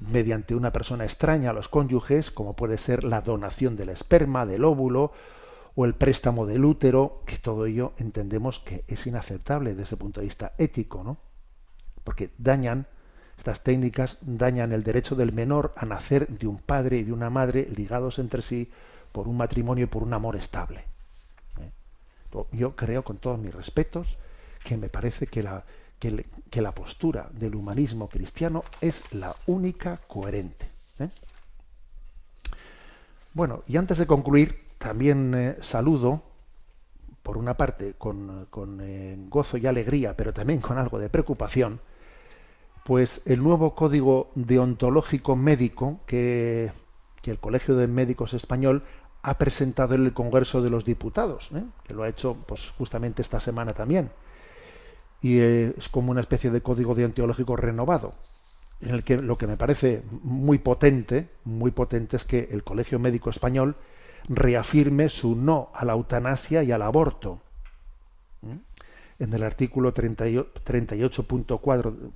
mediante 0.00 0.54
una 0.54 0.72
persona 0.72 1.04
extraña 1.04 1.50
a 1.50 1.52
los 1.52 1.68
cónyuges, 1.68 2.30
como 2.30 2.54
puede 2.54 2.78
ser 2.78 3.04
la 3.04 3.20
donación 3.20 3.76
del 3.76 3.88
esperma, 3.88 4.46
del 4.46 4.64
óvulo 4.64 5.12
o 5.74 5.84
el 5.84 5.94
préstamo 5.94 6.46
del 6.46 6.64
útero, 6.64 7.22
que 7.26 7.38
todo 7.38 7.66
ello 7.66 7.92
entendemos 7.98 8.60
que 8.60 8.84
es 8.86 9.06
inaceptable 9.06 9.74
desde 9.74 9.94
el 9.94 9.98
punto 9.98 10.20
de 10.20 10.26
vista 10.26 10.52
ético, 10.58 11.02
¿no? 11.02 11.18
Porque 12.04 12.30
dañan 12.38 12.86
estas 13.38 13.62
técnicas 13.62 14.18
dañan 14.20 14.72
el 14.72 14.82
derecho 14.82 15.14
del 15.14 15.32
menor 15.32 15.72
a 15.76 15.86
nacer 15.86 16.26
de 16.28 16.48
un 16.48 16.58
padre 16.58 16.98
y 16.98 17.04
de 17.04 17.12
una 17.12 17.30
madre 17.30 17.68
ligados 17.74 18.18
entre 18.18 18.42
sí 18.42 18.68
por 19.12 19.28
un 19.28 19.36
matrimonio 19.36 19.84
y 19.84 19.86
por 19.86 20.02
un 20.02 20.12
amor 20.12 20.36
estable. 20.36 20.80
¿eh? 21.60 21.70
Yo 22.52 22.74
creo, 22.74 23.04
con 23.04 23.18
todos 23.18 23.38
mis 23.38 23.54
respetos, 23.54 24.18
que 24.64 24.76
me 24.76 24.88
parece 24.88 25.28
que 25.28 25.44
la, 25.44 25.64
que, 26.00 26.60
la 26.60 26.72
postura 26.72 27.28
del 27.32 27.54
humanismo 27.54 28.08
cristiano 28.08 28.64
es 28.80 29.14
la 29.14 29.34
única 29.46 29.98
coherente. 30.08 30.68
¿eh? 30.98 31.08
Bueno, 33.34 33.62
y 33.68 33.76
antes 33.76 33.98
de 33.98 34.06
concluir, 34.06 34.64
también 34.78 35.32
eh, 35.34 35.56
saludo, 35.60 36.22
por 37.22 37.36
una 37.36 37.54
parte, 37.54 37.94
con, 37.96 38.48
con 38.50 39.30
gozo 39.30 39.58
y 39.58 39.66
alegría, 39.66 40.16
pero 40.16 40.32
también 40.32 40.60
con 40.60 40.76
algo 40.76 40.98
de 40.98 41.08
preocupación, 41.08 41.80
pues 42.88 43.22
el 43.26 43.42
nuevo 43.42 43.74
código 43.74 44.30
deontológico 44.34 45.36
médico 45.36 46.00
que, 46.06 46.72
el 47.24 47.38
Colegio 47.38 47.76
de 47.76 47.86
Médicos 47.86 48.32
Español 48.32 48.84
ha 49.20 49.36
presentado 49.36 49.94
en 49.94 50.06
el 50.06 50.14
Congreso 50.14 50.62
de 50.62 50.70
los 50.70 50.86
Diputados, 50.86 51.50
que 51.86 51.92
lo 51.92 52.04
ha 52.04 52.08
hecho 52.08 52.38
pues, 52.46 52.72
justamente 52.78 53.20
esta 53.20 53.38
semana 53.38 53.74
también 53.74 54.08
y 55.20 55.38
es 55.38 55.90
como 55.90 56.10
una 56.10 56.22
especie 56.22 56.50
de 56.50 56.62
código 56.62 56.94
deontológico 56.94 57.54
renovado 57.54 58.14
en 58.80 58.94
el 58.94 59.04
que 59.04 59.18
lo 59.18 59.36
que 59.36 59.46
me 59.46 59.58
parece 59.58 60.00
muy 60.22 60.56
potente, 60.56 61.28
muy 61.44 61.72
potente 61.72 62.16
es 62.16 62.24
que 62.24 62.48
el 62.50 62.64
Colegio 62.64 62.98
Médico 62.98 63.28
Español 63.28 63.76
reafirme 64.30 65.10
su 65.10 65.36
no 65.36 65.68
a 65.74 65.84
la 65.84 65.92
eutanasia 65.92 66.62
y 66.62 66.72
al 66.72 66.80
aborto. 66.80 67.42
¿Mm? 68.40 68.54
En 69.18 69.34
el 69.34 69.42
artículo 69.42 69.92
38.4 69.92 72.12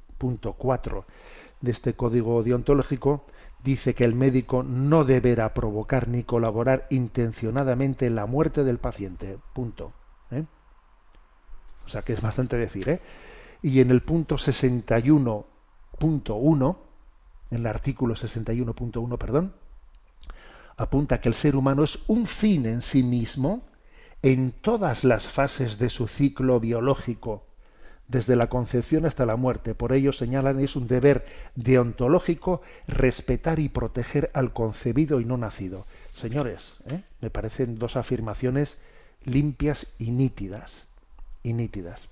de 1.60 1.70
este 1.70 1.94
código 1.94 2.42
deontológico 2.42 3.24
dice 3.62 3.94
que 3.94 4.04
el 4.04 4.14
médico 4.14 4.62
no 4.62 5.04
deberá 5.04 5.52
provocar 5.54 6.08
ni 6.08 6.24
colaborar 6.24 6.86
intencionadamente 6.90 8.04
en 8.06 8.16
la 8.16 8.26
muerte 8.26 8.64
del 8.64 8.76
paciente. 8.78 9.38
Punto. 9.52 9.92
¿eh? 10.30 10.44
O 11.86 11.88
sea 11.88 12.02
que 12.02 12.12
es 12.12 12.20
bastante 12.20 12.56
decir, 12.56 12.88
¿eh? 12.88 13.00
Y 13.62 13.80
en 13.80 13.90
el 13.90 14.02
punto 14.02 14.36
61.1, 14.36 16.76
en 17.50 17.58
el 17.58 17.66
artículo 17.66 18.14
61.1, 18.14 19.18
perdón, 19.18 19.54
apunta 20.76 21.20
que 21.20 21.28
el 21.28 21.34
ser 21.34 21.54
humano 21.54 21.84
es 21.84 22.02
un 22.08 22.26
fin 22.26 22.66
en 22.66 22.82
sí 22.82 23.04
mismo 23.04 23.62
en 24.22 24.52
todas 24.52 25.04
las 25.04 25.28
fases 25.28 25.78
de 25.78 25.90
su 25.90 26.08
ciclo 26.08 26.58
biológico, 26.60 27.46
desde 28.08 28.36
la 28.36 28.48
concepción 28.48 29.06
hasta 29.06 29.26
la 29.26 29.36
muerte. 29.36 29.74
Por 29.74 29.92
ello 29.92 30.12
señalan 30.12 30.60
es 30.60 30.76
un 30.76 30.86
deber 30.86 31.24
deontológico 31.54 32.62
respetar 32.86 33.58
y 33.58 33.68
proteger 33.68 34.30
al 34.34 34.52
concebido 34.52 35.20
y 35.20 35.24
no 35.24 35.36
nacido. 35.36 35.86
Señores, 36.14 36.74
¿eh? 36.90 37.02
me 37.20 37.30
parecen 37.30 37.78
dos 37.78 37.96
afirmaciones 37.96 38.78
limpias 39.24 39.86
y 39.98 40.10
nítidas 40.10 40.88
y 41.42 41.52
nítidas. 41.52 42.08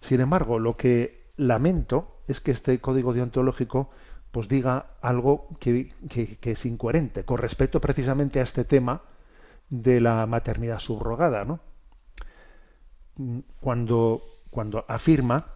Sin 0.00 0.20
embargo, 0.20 0.58
lo 0.58 0.76
que 0.76 1.20
lamento 1.36 2.20
es 2.28 2.40
que 2.40 2.52
este 2.52 2.78
código 2.80 3.12
deontológico 3.12 3.90
pues 4.30 4.48
diga 4.48 4.86
algo 5.00 5.48
que, 5.58 5.92
es 6.42 6.66
incoherente 6.66 7.24
con 7.24 7.38
respecto 7.38 7.80
precisamente 7.80 8.40
a 8.40 8.44
este 8.44 8.64
tema 8.64 9.02
de 9.68 10.00
la 10.00 10.26
maternidad 10.26 10.78
subrogada, 10.78 11.44
¿no? 11.44 11.60
Cuando, 13.60 14.22
cuando 14.50 14.84
afirma 14.88 15.54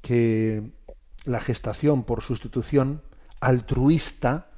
que 0.00 0.70
la 1.24 1.40
gestación 1.40 2.04
por 2.04 2.22
sustitución 2.22 3.02
altruista 3.40 4.48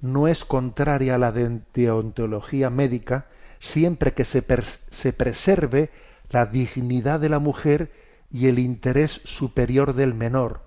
no 0.00 0.28
es 0.28 0.44
contraria 0.44 1.14
a 1.14 1.18
la 1.18 1.32
deontología 1.32 2.70
médica 2.70 3.26
siempre 3.60 4.12
que 4.12 4.24
se, 4.24 4.44
se 4.90 5.12
preserve 5.12 5.90
la 6.30 6.46
dignidad 6.46 7.20
de 7.20 7.28
la 7.28 7.38
mujer 7.38 7.92
y 8.30 8.48
el 8.48 8.58
interés 8.58 9.20
superior 9.24 9.94
del 9.94 10.14
menor. 10.14 10.62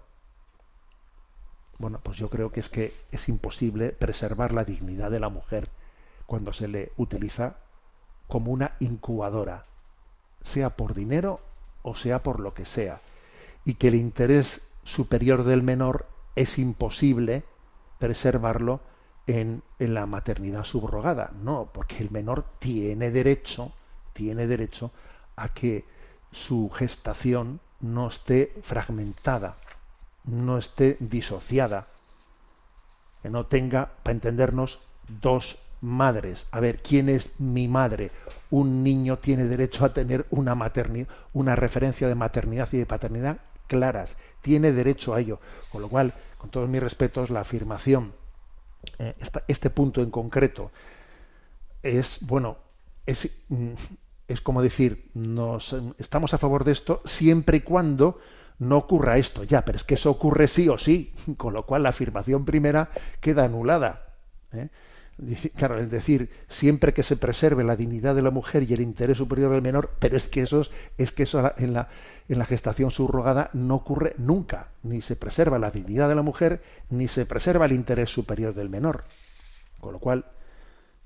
Bueno, 1.77 1.99
pues 2.01 2.17
yo 2.17 2.29
creo 2.29 2.51
que 2.51 2.61
es 2.61 2.69
que 2.69 2.93
es 3.11 3.27
imposible 3.27 3.89
preservar 3.89 4.53
la 4.53 4.63
dignidad 4.63 5.11
de 5.11 5.19
la 5.19 5.29
mujer 5.29 5.69
cuando 6.25 6.53
se 6.53 6.69
le 6.69 6.91
utiliza 6.95 7.57
como 8.27 8.51
una 8.51 8.75
incubadora, 8.79 9.63
sea 10.41 10.77
por 10.77 10.93
dinero 10.93 11.41
o 11.85 11.95
sea 11.95 12.23
por 12.23 12.39
lo 12.39 12.53
que 12.53 12.65
sea, 12.65 12.99
y 13.63 13.75
que 13.75 13.89
el 13.89 13.95
interés 13.95 14.61
superior 14.83 15.43
del 15.43 15.61
menor 15.61 16.07
es 16.35 16.57
imposible 16.57 17.43
preservarlo 17.99 18.81
en, 19.27 19.61
en 19.79 19.93
la 19.93 20.07
maternidad 20.07 20.63
subrogada. 20.63 21.31
No, 21.41 21.69
porque 21.71 21.97
el 21.97 22.09
menor 22.09 22.43
tiene 22.59 23.11
derecho, 23.11 23.71
tiene 24.13 24.47
derecho 24.47 24.91
a 25.35 25.49
que 25.49 25.85
su 26.31 26.69
gestación 26.71 27.59
no 27.79 28.07
esté 28.07 28.53
fragmentada, 28.63 29.57
no 30.23 30.57
esté 30.57 30.97
disociada, 30.99 31.87
que 33.21 33.29
no 33.29 33.45
tenga, 33.45 33.91
para 34.01 34.13
entendernos, 34.13 34.79
dos 35.21 35.59
madres. 35.81 36.47
A 36.51 36.59
ver, 36.59 36.81
¿quién 36.81 37.09
es 37.09 37.29
mi 37.39 37.67
madre? 37.67 38.11
Un 38.49 38.83
niño 38.83 39.17
tiene 39.17 39.45
derecho 39.45 39.85
a 39.85 39.93
tener 39.93 40.25
una 40.29 40.55
maternidad, 40.55 41.07
una 41.33 41.55
referencia 41.55 42.07
de 42.07 42.15
maternidad 42.15 42.69
y 42.71 42.77
de 42.77 42.85
paternidad 42.85 43.37
claras, 43.67 44.17
tiene 44.41 44.71
derecho 44.71 45.13
a 45.13 45.19
ello. 45.19 45.39
Con 45.71 45.81
lo 45.81 45.89
cual, 45.89 46.13
con 46.37 46.49
todos 46.49 46.69
mis 46.69 46.81
respetos, 46.81 47.29
la 47.29 47.41
afirmación, 47.41 48.13
eh, 48.99 49.15
este 49.47 49.69
punto 49.69 50.01
en 50.01 50.11
concreto, 50.11 50.71
es, 51.81 52.19
bueno, 52.21 52.57
es, 53.05 53.43
mm, 53.49 53.73
es 54.27 54.41
como 54.41 54.61
decir, 54.61 55.09
nos, 55.13 55.75
estamos 55.97 56.33
a 56.33 56.37
favor 56.37 56.63
de 56.63 56.71
esto 56.71 57.01
siempre 57.05 57.57
y 57.57 57.61
cuando 57.61 58.19
no 58.59 58.77
ocurra 58.77 59.17
esto. 59.17 59.43
Ya, 59.43 59.63
pero 59.63 59.77
es 59.77 59.83
que 59.83 59.95
eso 59.95 60.11
ocurre 60.11 60.47
sí 60.47 60.69
o 60.69 60.77
sí, 60.77 61.13
con 61.37 61.53
lo 61.53 61.65
cual 61.65 61.83
la 61.83 61.89
afirmación 61.89 62.45
primera 62.45 62.89
queda 63.19 63.45
anulada. 63.45 64.13
¿eh? 64.53 64.69
Claro, 65.55 65.79
el 65.79 65.89
decir 65.89 66.29
siempre 66.49 66.93
que 66.93 67.01
se 67.01 67.15
preserve 67.15 67.63
la 67.63 67.77
dignidad 67.77 68.15
de 68.15 68.21
la 68.21 68.31
mujer 68.31 68.63
y 68.63 68.73
el 68.73 68.81
interés 68.81 69.17
superior 69.17 69.51
del 69.51 69.61
menor, 69.61 69.91
pero 69.99 70.17
es 70.17 70.27
que 70.27 70.41
eso 70.41 70.65
es, 70.97 71.11
que 71.13 71.23
eso 71.23 71.53
en 71.57 71.73
la, 71.73 71.87
en 72.27 72.37
la 72.37 72.45
gestación 72.45 72.91
subrogada 72.91 73.49
no 73.53 73.75
ocurre 73.75 74.15
nunca. 74.17 74.67
Ni 74.83 75.01
se 75.01 75.15
preserva 75.15 75.57
la 75.57 75.71
dignidad 75.71 76.09
de 76.09 76.15
la 76.15 76.21
mujer, 76.21 76.61
ni 76.89 77.07
se 77.07 77.25
preserva 77.25 77.65
el 77.65 77.71
interés 77.71 78.09
superior 78.09 78.53
del 78.53 78.69
menor. 78.69 79.05
Con 79.79 79.93
lo 79.93 79.99
cual, 79.99 80.25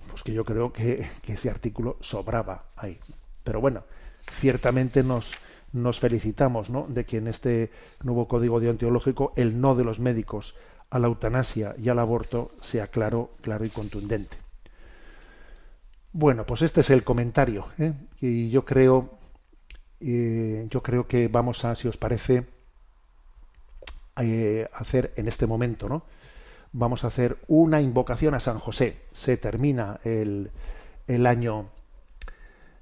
pues 0.09 0.23
que 0.23 0.33
yo 0.33 0.43
creo 0.43 0.73
que, 0.73 1.07
ese 1.27 1.51
artículo 1.51 1.97
sobraba 2.01 2.63
ahí. 2.77 2.97
Pero 3.43 3.61
bueno, 3.61 3.83
ciertamente 4.31 5.03
nos, 5.03 5.31
nos 5.71 5.99
felicitamos 5.99 6.71
¿no? 6.71 6.87
de 6.89 7.05
que 7.05 7.17
en 7.17 7.27
este 7.27 7.69
nuevo 8.01 8.27
código 8.27 8.59
deontológico 8.59 9.33
el 9.35 9.61
no 9.61 9.75
de 9.75 9.83
los 9.83 9.99
médicos 9.99 10.55
a 10.89 10.99
la 10.99 11.07
eutanasia 11.07 11.75
y 11.77 11.89
al 11.89 11.99
aborto 11.99 12.51
sea 12.61 12.87
claro, 12.87 13.31
claro 13.41 13.65
y 13.65 13.69
contundente. 13.69 14.37
Bueno, 16.11 16.45
pues 16.45 16.63
este 16.63 16.81
es 16.81 16.89
el 16.89 17.03
comentario, 17.03 17.67
¿eh? 17.77 17.93
y 18.19 18.49
yo 18.49 18.65
creo, 18.65 19.19
eh, 19.99 20.65
yo 20.69 20.81
creo 20.81 21.07
que 21.07 21.27
vamos 21.27 21.63
a, 21.65 21.75
si 21.75 21.87
os 21.87 21.97
parece, 21.97 22.45
eh, 24.17 24.67
hacer 24.73 25.13
en 25.15 25.27
este 25.27 25.45
momento, 25.45 25.87
¿no? 25.87 26.03
Vamos 26.71 27.03
a 27.03 27.07
hacer 27.07 27.37
una 27.47 27.81
invocación 27.81 28.33
a 28.33 28.39
San 28.39 28.59
José. 28.59 28.97
Se 29.13 29.37
termina 29.37 29.99
el, 30.03 30.51
el 31.07 31.25
año, 31.25 31.69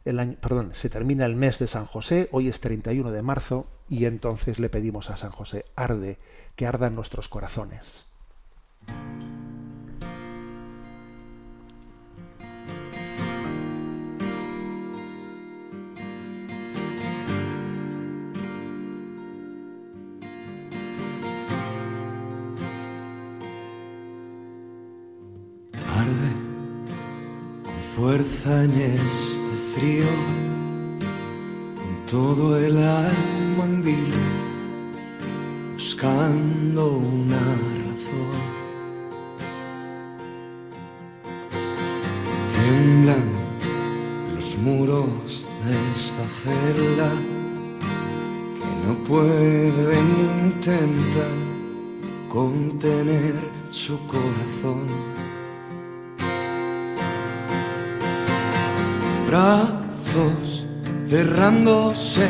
el 0.04 0.20
año, 0.20 0.38
perdón, 0.42 0.72
se 0.74 0.90
termina 0.90 1.26
el 1.26 1.36
mes 1.36 1.60
de 1.60 1.68
San 1.68 1.86
José. 1.86 2.28
Hoy 2.32 2.48
es 2.50 2.60
31 2.60 3.12
de 3.12 3.22
marzo 3.22 3.68
y 3.90 4.06
entonces 4.06 4.60
le 4.60 4.70
pedimos 4.70 5.10
a 5.10 5.18
San 5.18 5.32
José 5.32 5.66
arde, 5.76 6.18
que 6.58 6.66
ardan 6.66 6.96
nuestros 6.96 7.30
corazones. 7.30 8.08
Arde 25.96 26.32
con 27.64 27.84
fuerza 27.96 28.64
en 28.64 28.72
este 28.72 29.80
frío, 29.80 30.08
con 31.76 32.06
todo 32.08 32.58
el 32.58 32.78
alma 32.78 33.66
en 33.66 33.84
buscando 35.98 36.98
una 36.98 37.40
razón. 37.88 38.42
Tiemblan 42.54 43.32
los 44.36 44.58
muros 44.58 45.46
de 45.66 45.92
esta 45.92 46.28
celda 46.28 47.12
que 48.60 48.88
no 48.88 48.94
pueden 49.06 50.06
intentar 50.46 51.34
contener 52.30 53.36
su 53.72 53.98
corazón. 54.06 54.86
brazos 59.28 60.66
cerrándose 61.10 62.30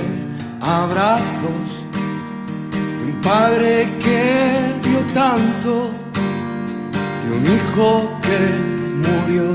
abrazos 0.61 1.76
un 3.07 3.21
padre 3.21 3.87
que 4.03 4.23
dio 4.83 4.99
tanto 5.13 5.91
de 7.23 7.29
un 7.37 7.43
hijo 7.55 8.11
que 8.25 8.39
murió. 9.05 9.47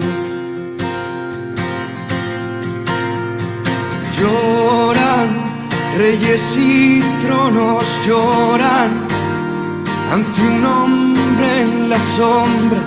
Lloran 4.18 5.28
reyes 5.98 6.42
y 6.57 7.03
tronos 7.20 7.84
lloran 8.07 8.90
ante 10.11 10.40
un 10.40 10.64
hombre 10.64 11.61
en 11.62 11.90
la 11.90 11.98
sombra 12.16 12.82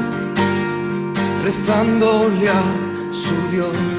rezándole 1.43 2.49
a 2.49 2.63
su 3.11 3.36
Dios 3.51 3.95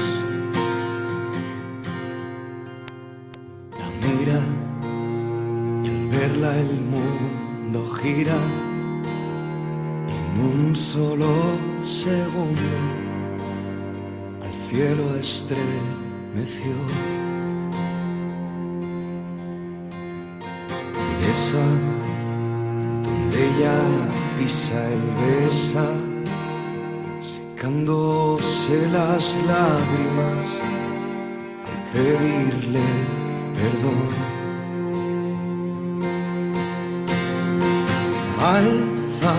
en 8.09 8.39
un 10.39 10.75
solo 10.75 11.27
segundo 11.81 12.61
al 14.41 14.69
cielo 14.69 15.15
estremeció 15.15 16.71
y 21.19 21.25
esa 21.31 21.65
donde 23.03 23.45
ella 23.45 23.77
pisa 24.37 24.87
el 24.93 25.01
besa 25.19 25.87
secándose 27.19 28.89
las 28.89 29.35
lágrimas 29.47 30.49
al 31.65 31.79
pedirle 31.91 32.85
perdón. 33.53 34.26
Alza 38.47 39.33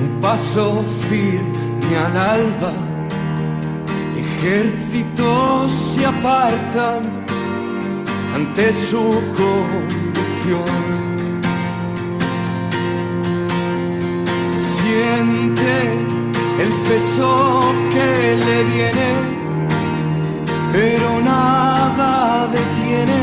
un 0.00 0.20
paso 0.22 0.82
firme 1.10 1.96
al 2.06 2.16
alba, 2.16 2.72
ejércitos 4.16 5.70
se 5.92 6.06
apartan 6.06 7.02
ante 8.34 8.72
su 8.72 9.04
convicción. 9.40 10.78
Siente 14.78 15.74
el 16.64 16.72
peso 16.88 17.60
que 17.92 18.10
le 18.46 18.64
viene, 18.72 19.10
pero 20.72 21.20
nada 21.22 22.48
detiene 22.48 23.22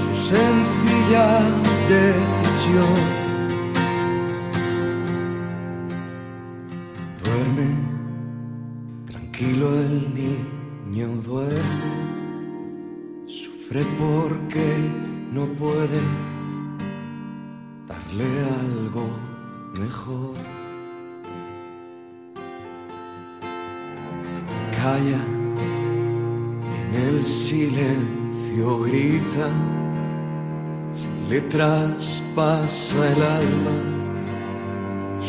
su 0.00 0.10
sencilla 0.30 1.40
decisión. 1.88 3.17
Mejor. 19.88 20.34
Calla 24.76 25.22
en 26.82 26.90
el 27.08 27.24
silencio 27.24 28.80
grita, 28.80 29.48
se 30.92 31.08
le 31.30 31.40
traspasa 31.42 32.96
el 33.12 33.22
alma, 33.40 33.76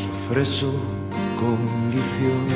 sufre 0.01 0.45
su 0.45 0.73
condición. 1.43 2.47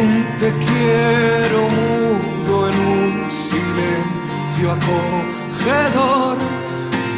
Un 0.00 0.10
te 0.40 0.50
quiero 0.66 1.60
mudo 1.78 2.68
en 2.70 2.76
un 2.96 3.30
silencio 3.48 4.66
acogedor, 4.76 6.36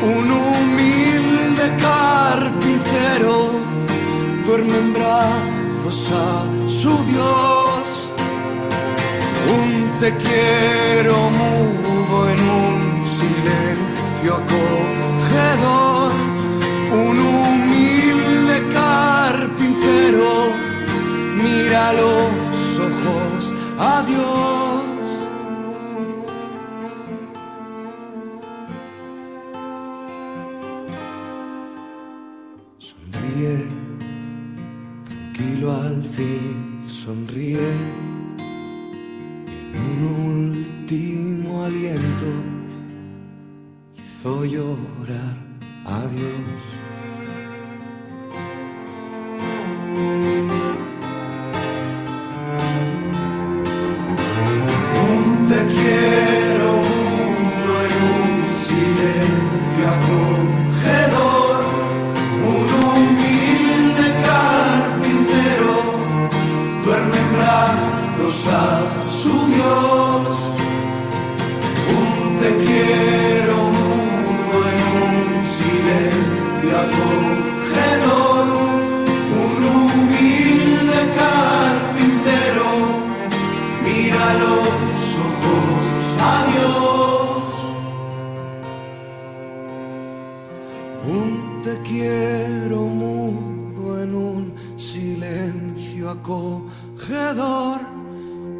un 0.02 0.30
humilde 0.30 1.76
carpintero 1.78 3.50
duerme 4.44 4.76
en 4.78 4.92
brazos 4.92 6.10
a 6.12 6.68
su 6.68 6.90
Dios. 7.04 7.84
Un 9.56 9.98
te 10.00 10.10
quiero 10.16 11.14
mudo 11.38 12.28
en 12.30 12.40
un 12.40 13.06
silencio 13.18 14.34
acogedor, 14.42 16.12
un 16.92 17.18
humilde 17.18 18.56
carpintero 18.74 20.32
mira 21.42 21.92
los 21.92 22.78
ojos 22.88 23.54
a 23.78 24.02
Dios. 24.02 24.61
quiero 92.02 92.80
mudo 92.82 94.02
en 94.02 94.14
un 94.14 94.54
silencio 94.76 96.10
acogedor, 96.10 97.80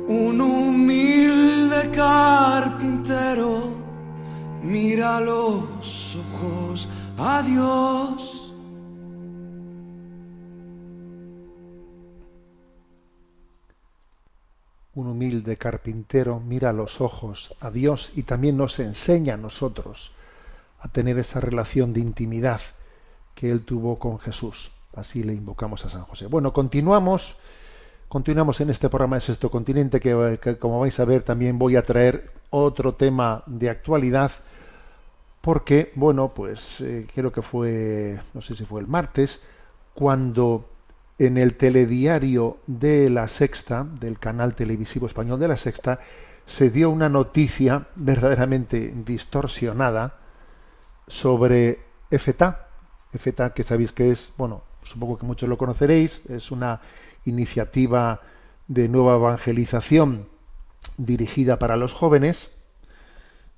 un 0.07 0.41
humilde 0.41 1.91
carpintero 1.91 3.71
mira 4.63 5.21
los 5.21 6.17
ojos 6.17 6.89
a 7.19 7.43
Dios. 7.43 8.39
un 14.95 15.07
humilde 15.07 15.57
carpintero 15.57 16.39
mira 16.39 16.71
los 16.71 17.01
ojos 17.01 17.57
a 17.61 17.71
Dios 17.71 18.13
y 18.15 18.25
también 18.25 18.59
nos 18.59 18.79
enseña 18.79 19.35
a 19.35 19.39
nosotros 19.39 20.13
a 20.81 20.89
tener 20.89 21.19
esa 21.19 21.41
relación 21.41 21.95
de 21.95 22.01
intimidad 22.01 22.61
que 23.35 23.49
él 23.49 23.65
tuvo 23.65 23.99
con 23.99 24.19
Jesús. 24.19 24.71
Así 24.95 25.23
le 25.23 25.35
invocamos 25.35 25.85
a 25.85 25.91
San 25.91 26.03
José. 26.03 26.27
Bueno, 26.27 26.53
continuamos, 26.53 27.37
continuamos 28.09 28.61
en 28.61 28.71
este 28.71 28.89
programa 28.89 29.17
de 29.17 29.23
Sexto 29.23 29.51
Continente 29.51 30.01
que, 30.01 30.59
como 30.59 30.81
vais 30.81 30.99
a 31.01 31.05
ver 31.05 31.23
también 31.23 31.59
voy 31.59 31.77
a 31.77 31.85
traer 31.85 32.33
otro 32.51 32.95
tema 32.95 33.43
de 33.47 33.71
actualidad 33.71 34.33
porque, 35.41 35.93
bueno, 35.97 36.33
pues 36.35 36.81
eh, 36.81 37.07
creo 37.13 37.33
que 37.33 37.43
fue, 37.43 38.21
no 38.33 38.43
sé 38.43 38.55
si 38.55 38.65
fue 38.65 38.81
el 38.81 38.87
martes, 38.87 39.41
cuando 39.93 40.69
en 41.19 41.37
el 41.37 41.57
telediario 41.57 42.59
de 42.67 43.11
la 43.11 43.29
Sexta, 43.29 43.85
del 43.85 44.19
canal 44.19 44.55
televisivo 44.55 45.07
español 45.07 45.41
de 45.41 45.49
la 45.49 45.57
Sexta, 45.57 45.99
se 46.47 46.71
dio 46.71 46.91
una 46.91 47.09
noticia 47.09 47.87
verdaderamente 47.95 48.93
distorsionada 49.05 50.19
sobre 51.07 51.81
EFETA. 52.11 52.62
EFETA, 53.13 53.55
que 53.55 53.63
sabéis 53.63 53.93
que 53.93 54.11
es, 54.11 54.33
bueno, 54.37 54.63
supongo 54.83 55.19
que 55.19 55.27
muchos 55.27 55.49
lo 55.49 55.59
conoceréis, 55.59 56.23
es 56.29 56.51
una 56.51 56.81
iniciativa 57.25 58.21
de 58.69 58.89
nueva 58.89 59.17
evangelización 59.17 60.29
dirigida 60.97 61.59
para 61.59 61.77
los 61.77 61.93
jóvenes. 61.93 62.51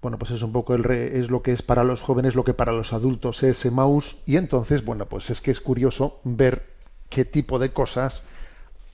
Bueno, 0.03 0.19
pues 0.19 0.33
es 0.33 0.43
un 0.43 0.53
poco 0.53 0.75
el 0.75 0.85
es 0.91 1.31
lo 1.31 1.43
que 1.43 1.53
es 1.53 1.63
para 1.63 1.83
los 1.83 2.03
jóvenes 2.03 2.35
lo 2.35 2.45
que 2.45 2.53
para 2.53 2.73
los 2.73 2.93
adultos 2.93 3.43
es 3.43 3.65
Emmaus 3.65 4.19
y 4.27 4.37
entonces, 4.37 4.85
bueno, 4.85 5.07
pues 5.07 5.31
es 5.31 5.41
que 5.41 5.51
es 5.51 5.61
curioso 5.61 6.21
ver 6.25 6.75
qué 7.09 7.25
tipo 7.25 7.59
de 7.59 7.73
cosas 7.73 8.23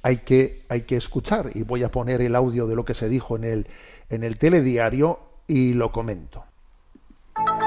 hay 0.03 0.19
que 0.19 0.65
hay 0.69 0.83
que 0.83 0.97
escuchar 0.97 1.51
y 1.55 1.63
voy 1.63 1.83
a 1.83 1.91
poner 1.91 2.21
el 2.23 2.37
audio 2.37 2.67
de 2.67 2.77
lo 2.77 2.85
que 2.85 2.95
se 2.95 3.09
dijo 3.09 3.37
en 3.37 3.45
el 3.45 3.67
en 4.09 4.23
el 4.23 4.39
telediario 4.39 5.19
y 5.49 5.75
lo 5.75 5.91
comento. 5.91 6.45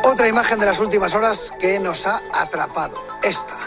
Otra 0.05 0.27
imagen 0.27 0.59
de 0.59 0.65
las 0.65 0.79
últimas 0.79 1.15
horas 1.15 1.53
que 1.59 1.79
nos 1.79 2.05
ha 2.07 2.21
atrapado. 2.33 2.97
Esta. 3.21 3.57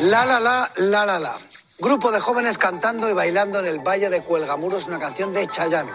La 0.00 0.26
la 0.26 0.40
la 0.40 0.70
la 0.76 1.06
la 1.06 1.18
la. 1.18 1.34
Grupo 1.78 2.10
de 2.12 2.20
jóvenes 2.20 2.58
cantando 2.58 3.08
y 3.08 3.12
bailando 3.12 3.58
en 3.58 3.66
el 3.66 3.78
Valle 3.78 4.10
de 4.10 4.22
Cuelgamuros 4.22 4.86
una 4.86 4.98
canción 4.98 5.32
de 5.32 5.48
Chayanne, 5.48 5.90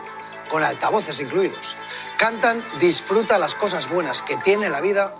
con 0.49 0.63
altavoces 0.63 1.19
incluidos. 1.19 1.77
Cantan 2.17 2.63
Disfruta 2.79 3.37
las 3.37 3.55
cosas 3.55 3.89
buenas 3.89 4.21
que 4.21 4.37
tiene 4.37 4.69
la 4.69 4.81
vida 4.81 5.13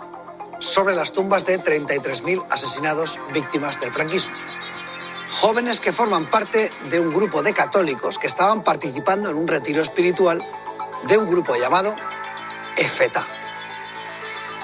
sobre 0.60 0.94
las 0.94 1.12
tumbas 1.12 1.44
de 1.44 1.60
33.000 1.60 2.46
asesinados 2.50 3.18
víctimas 3.32 3.80
del 3.80 3.90
franquismo. 3.90 4.32
Jóvenes 5.40 5.80
que 5.80 5.92
forman 5.92 6.30
parte 6.30 6.70
de 6.90 7.00
un 7.00 7.12
grupo 7.12 7.42
de 7.42 7.52
católicos 7.52 8.18
que 8.18 8.26
estaban 8.26 8.62
participando 8.62 9.30
en 9.30 9.36
un 9.36 9.48
retiro 9.48 9.82
espiritual 9.82 10.42
de 11.08 11.18
un 11.18 11.28
grupo 11.28 11.56
llamado 11.56 11.96
EFETA. 12.76 13.26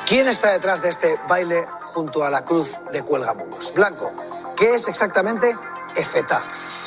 ¿Quién 0.06 0.28
está 0.28 0.52
detrás 0.52 0.82
de 0.82 0.90
este 0.90 1.18
baile 1.28 1.66
junto 1.82 2.24
a 2.24 2.30
la 2.30 2.44
cruz 2.44 2.76
de 2.92 3.02
Cuelgamuros? 3.02 3.72
Blanco, 3.74 4.12
¿qué 4.56 4.74
es 4.74 4.86
exactamente 4.88 5.56
EFETA? 5.96 6.44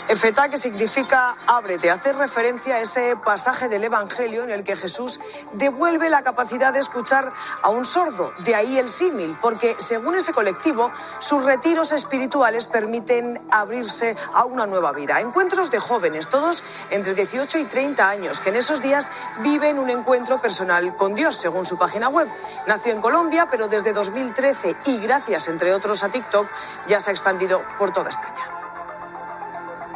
Efetá, 0.10 0.50
que 0.50 0.58
significa 0.58 1.38
ábrete, 1.46 1.92
hace 1.92 2.14
referencia 2.14 2.78
a 2.78 2.80
ese 2.80 3.16
pasaje 3.16 3.70
del 3.70 3.84
Evangelio 3.84 4.44
en 4.44 4.50
el 4.50 4.64
que 4.64 4.76
Jesús 4.76 5.20
devuelve 5.54 6.10
la 6.10 6.24
capacidad 6.24 6.74
de 6.74 6.80
escuchar 6.80 7.32
a 7.62 7.70
un 7.70 7.86
sordo. 7.86 8.34
De 8.40 8.56
ahí 8.56 8.80
el 8.80 8.90
símil, 8.90 9.38
porque 9.40 9.76
según 9.78 10.16
ese 10.16 10.34
colectivo, 10.34 10.92
sus 11.20 11.46
retiros 11.46 11.92
espirituales 11.92 12.66
permiten 12.66 13.40
abrirse 13.52 14.16
a 14.34 14.46
una 14.46 14.66
nueva 14.66 14.94
vida. 14.94 15.22
Encuentros 15.22 15.70
de 15.70 15.78
jóvenes, 15.78 16.28
todos 16.28 16.64
entre 16.90 17.14
18 17.14 17.60
y 17.60 17.66
30 17.66 18.10
años, 18.10 18.42
que 18.42 18.50
en 18.50 18.56
esos 18.56 18.82
días 18.82 19.12
viven 19.42 19.78
un 19.78 19.92
encuentro 19.92 20.42
personal 20.42 20.96
con 20.96 21.14
Dios, 21.14 21.36
según 21.36 21.68
su 21.68 21.78
página 21.78 22.10
web. 22.10 22.28
Nació 22.66 22.94
en 22.94 23.02
Colombia, 23.02 23.48
pero 23.52 23.68
desde 23.68 23.94
2013 23.94 24.76
y 24.86 24.98
gracias, 24.98 25.48
entre 25.50 25.72
otros, 25.72 26.02
a 26.02 26.10
TikTok, 26.10 26.48
ya 26.88 27.00
se 27.00 27.12
ha 27.12 27.14
expandido 27.14 27.62
por 27.78 27.94
toda 27.94 28.10
España. 28.10 28.39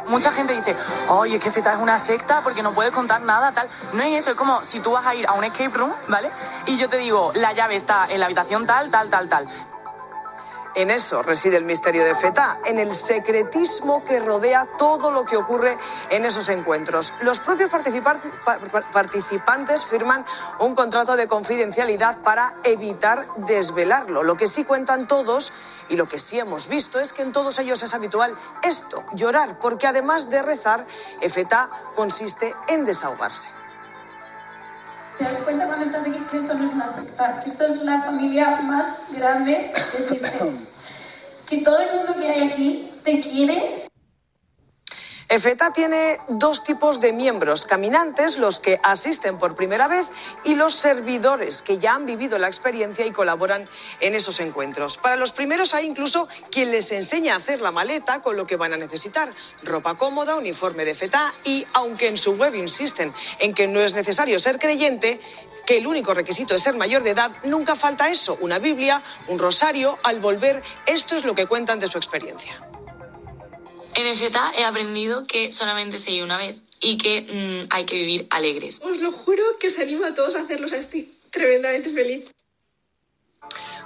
Mucha 0.08 0.32
gente 0.32 0.54
dice, 0.54 0.76
oye, 1.08 1.36
es 1.36 1.42
que 1.42 1.50
Feta 1.50 1.72
es 1.72 1.78
una 1.78 1.98
secta 1.98 2.40
porque 2.42 2.62
no 2.62 2.72
puedes 2.72 2.92
contar 2.92 3.20
nada, 3.22 3.52
tal. 3.52 3.68
No 3.92 4.02
es 4.02 4.20
eso, 4.20 4.30
es 4.30 4.36
como 4.36 4.60
si 4.62 4.80
tú 4.80 4.92
vas 4.92 5.06
a 5.06 5.14
ir 5.14 5.26
a 5.26 5.32
un 5.32 5.44
escape 5.44 5.70
room, 5.70 5.92
¿vale? 6.08 6.30
Y 6.66 6.76
yo 6.78 6.88
te 6.88 6.98
digo, 6.98 7.32
la 7.34 7.52
llave 7.52 7.76
está 7.76 8.06
en 8.08 8.20
la 8.20 8.26
habitación 8.26 8.66
tal, 8.66 8.90
tal, 8.90 9.08
tal, 9.08 9.28
tal. 9.28 9.48
En 10.76 10.90
eso 10.90 11.22
reside 11.22 11.56
el 11.56 11.64
misterio 11.64 12.04
de 12.04 12.16
Feta, 12.16 12.58
en 12.64 12.80
el 12.80 12.94
secretismo 12.94 14.04
que 14.04 14.18
rodea 14.18 14.66
todo 14.76 15.12
lo 15.12 15.24
que 15.24 15.36
ocurre 15.36 15.78
en 16.10 16.24
esos 16.24 16.48
encuentros. 16.48 17.12
Los 17.22 17.38
propios 17.38 17.70
participantes 18.92 19.84
firman 19.84 20.26
un 20.58 20.74
contrato 20.74 21.14
de 21.14 21.28
confidencialidad 21.28 22.18
para 22.22 22.54
evitar 22.64 23.24
desvelarlo. 23.36 24.24
Lo 24.24 24.36
que 24.36 24.48
sí 24.48 24.64
cuentan 24.64 25.06
todos 25.06 25.52
y 25.88 25.94
lo 25.94 26.08
que 26.08 26.18
sí 26.18 26.40
hemos 26.40 26.66
visto 26.66 26.98
es 26.98 27.12
que 27.12 27.22
en 27.22 27.30
todos 27.30 27.58
ellos 27.60 27.82
es 27.84 27.94
habitual 27.94 28.34
esto, 28.62 29.04
llorar, 29.12 29.60
porque 29.60 29.86
además 29.86 30.28
de 30.28 30.42
rezar, 30.42 30.84
Feta 31.28 31.70
consiste 31.94 32.52
en 32.66 32.84
desahogarse. 32.84 33.48
Te 35.18 35.24
das 35.24 35.40
cuenta 35.42 35.66
cuando 35.66 35.84
estás 35.84 36.06
aquí 36.06 36.18
que 36.30 36.36
esto 36.36 36.54
no 36.54 36.64
es 36.64 36.72
una 36.72 36.88
secta, 36.88 37.40
que 37.40 37.48
esto 37.48 37.64
es 37.66 37.82
la 37.82 38.02
familia 38.02 38.60
más 38.62 39.02
grande 39.16 39.72
que 39.92 39.96
existe. 39.98 40.32
Que 41.48 41.58
todo 41.58 41.78
el 41.78 41.94
mundo 41.94 42.14
que 42.18 42.26
hay 42.26 42.48
aquí 42.48 42.90
te 43.04 43.20
quiere 43.20 43.84
EFETA 45.34 45.72
tiene 45.72 46.20
dos 46.28 46.62
tipos 46.62 47.00
de 47.00 47.12
miembros, 47.12 47.66
caminantes, 47.66 48.38
los 48.38 48.60
que 48.60 48.78
asisten 48.84 49.36
por 49.36 49.56
primera 49.56 49.88
vez, 49.88 50.06
y 50.44 50.54
los 50.54 50.76
servidores, 50.76 51.60
que 51.60 51.78
ya 51.78 51.96
han 51.96 52.06
vivido 52.06 52.38
la 52.38 52.46
experiencia 52.46 53.04
y 53.04 53.10
colaboran 53.10 53.68
en 53.98 54.14
esos 54.14 54.38
encuentros. 54.38 54.96
Para 54.96 55.16
los 55.16 55.32
primeros 55.32 55.74
hay 55.74 55.86
incluso 55.86 56.28
quien 56.52 56.70
les 56.70 56.92
enseña 56.92 57.34
a 57.34 57.38
hacer 57.38 57.60
la 57.62 57.72
maleta 57.72 58.22
con 58.22 58.36
lo 58.36 58.46
que 58.46 58.54
van 58.54 58.74
a 58.74 58.76
necesitar, 58.76 59.34
ropa 59.64 59.96
cómoda, 59.96 60.36
uniforme 60.36 60.84
de 60.84 60.94
FETA 60.94 61.34
y, 61.42 61.66
aunque 61.72 62.06
en 62.06 62.16
su 62.16 62.36
web 62.36 62.54
insisten 62.54 63.12
en 63.40 63.54
que 63.54 63.66
no 63.66 63.80
es 63.80 63.92
necesario 63.92 64.38
ser 64.38 64.60
creyente, 64.60 65.18
que 65.66 65.78
el 65.78 65.88
único 65.88 66.14
requisito 66.14 66.54
es 66.54 66.62
ser 66.62 66.76
mayor 66.76 67.02
de 67.02 67.10
edad, 67.10 67.32
nunca 67.42 67.74
falta 67.74 68.08
eso, 68.08 68.38
una 68.40 68.60
Biblia, 68.60 69.02
un 69.26 69.40
rosario, 69.40 69.98
al 70.04 70.20
volver, 70.20 70.62
esto 70.86 71.16
es 71.16 71.24
lo 71.24 71.34
que 71.34 71.46
cuentan 71.46 71.80
de 71.80 71.88
su 71.88 71.98
experiencia. 71.98 72.64
En 73.94 74.16
FETA 74.16 74.52
he 74.58 74.64
aprendido 74.64 75.26
que 75.26 75.52
solamente 75.52 75.98
se 75.98 76.10
vive 76.10 76.24
una 76.24 76.38
vez 76.38 76.56
y 76.80 76.98
que 76.98 77.22
mm, 77.22 77.68
hay 77.70 77.84
que 77.84 77.94
vivir 77.94 78.26
alegres. 78.30 78.80
Os 78.82 78.98
lo 78.98 79.12
juro 79.12 79.42
que 79.58 79.68
os 79.68 79.78
animo 79.78 80.04
a 80.04 80.14
todos 80.14 80.34
a 80.34 80.40
hacerlo, 80.40 80.66
estoy 80.66 81.12
tremendamente 81.30 81.90
feliz. 81.90 82.24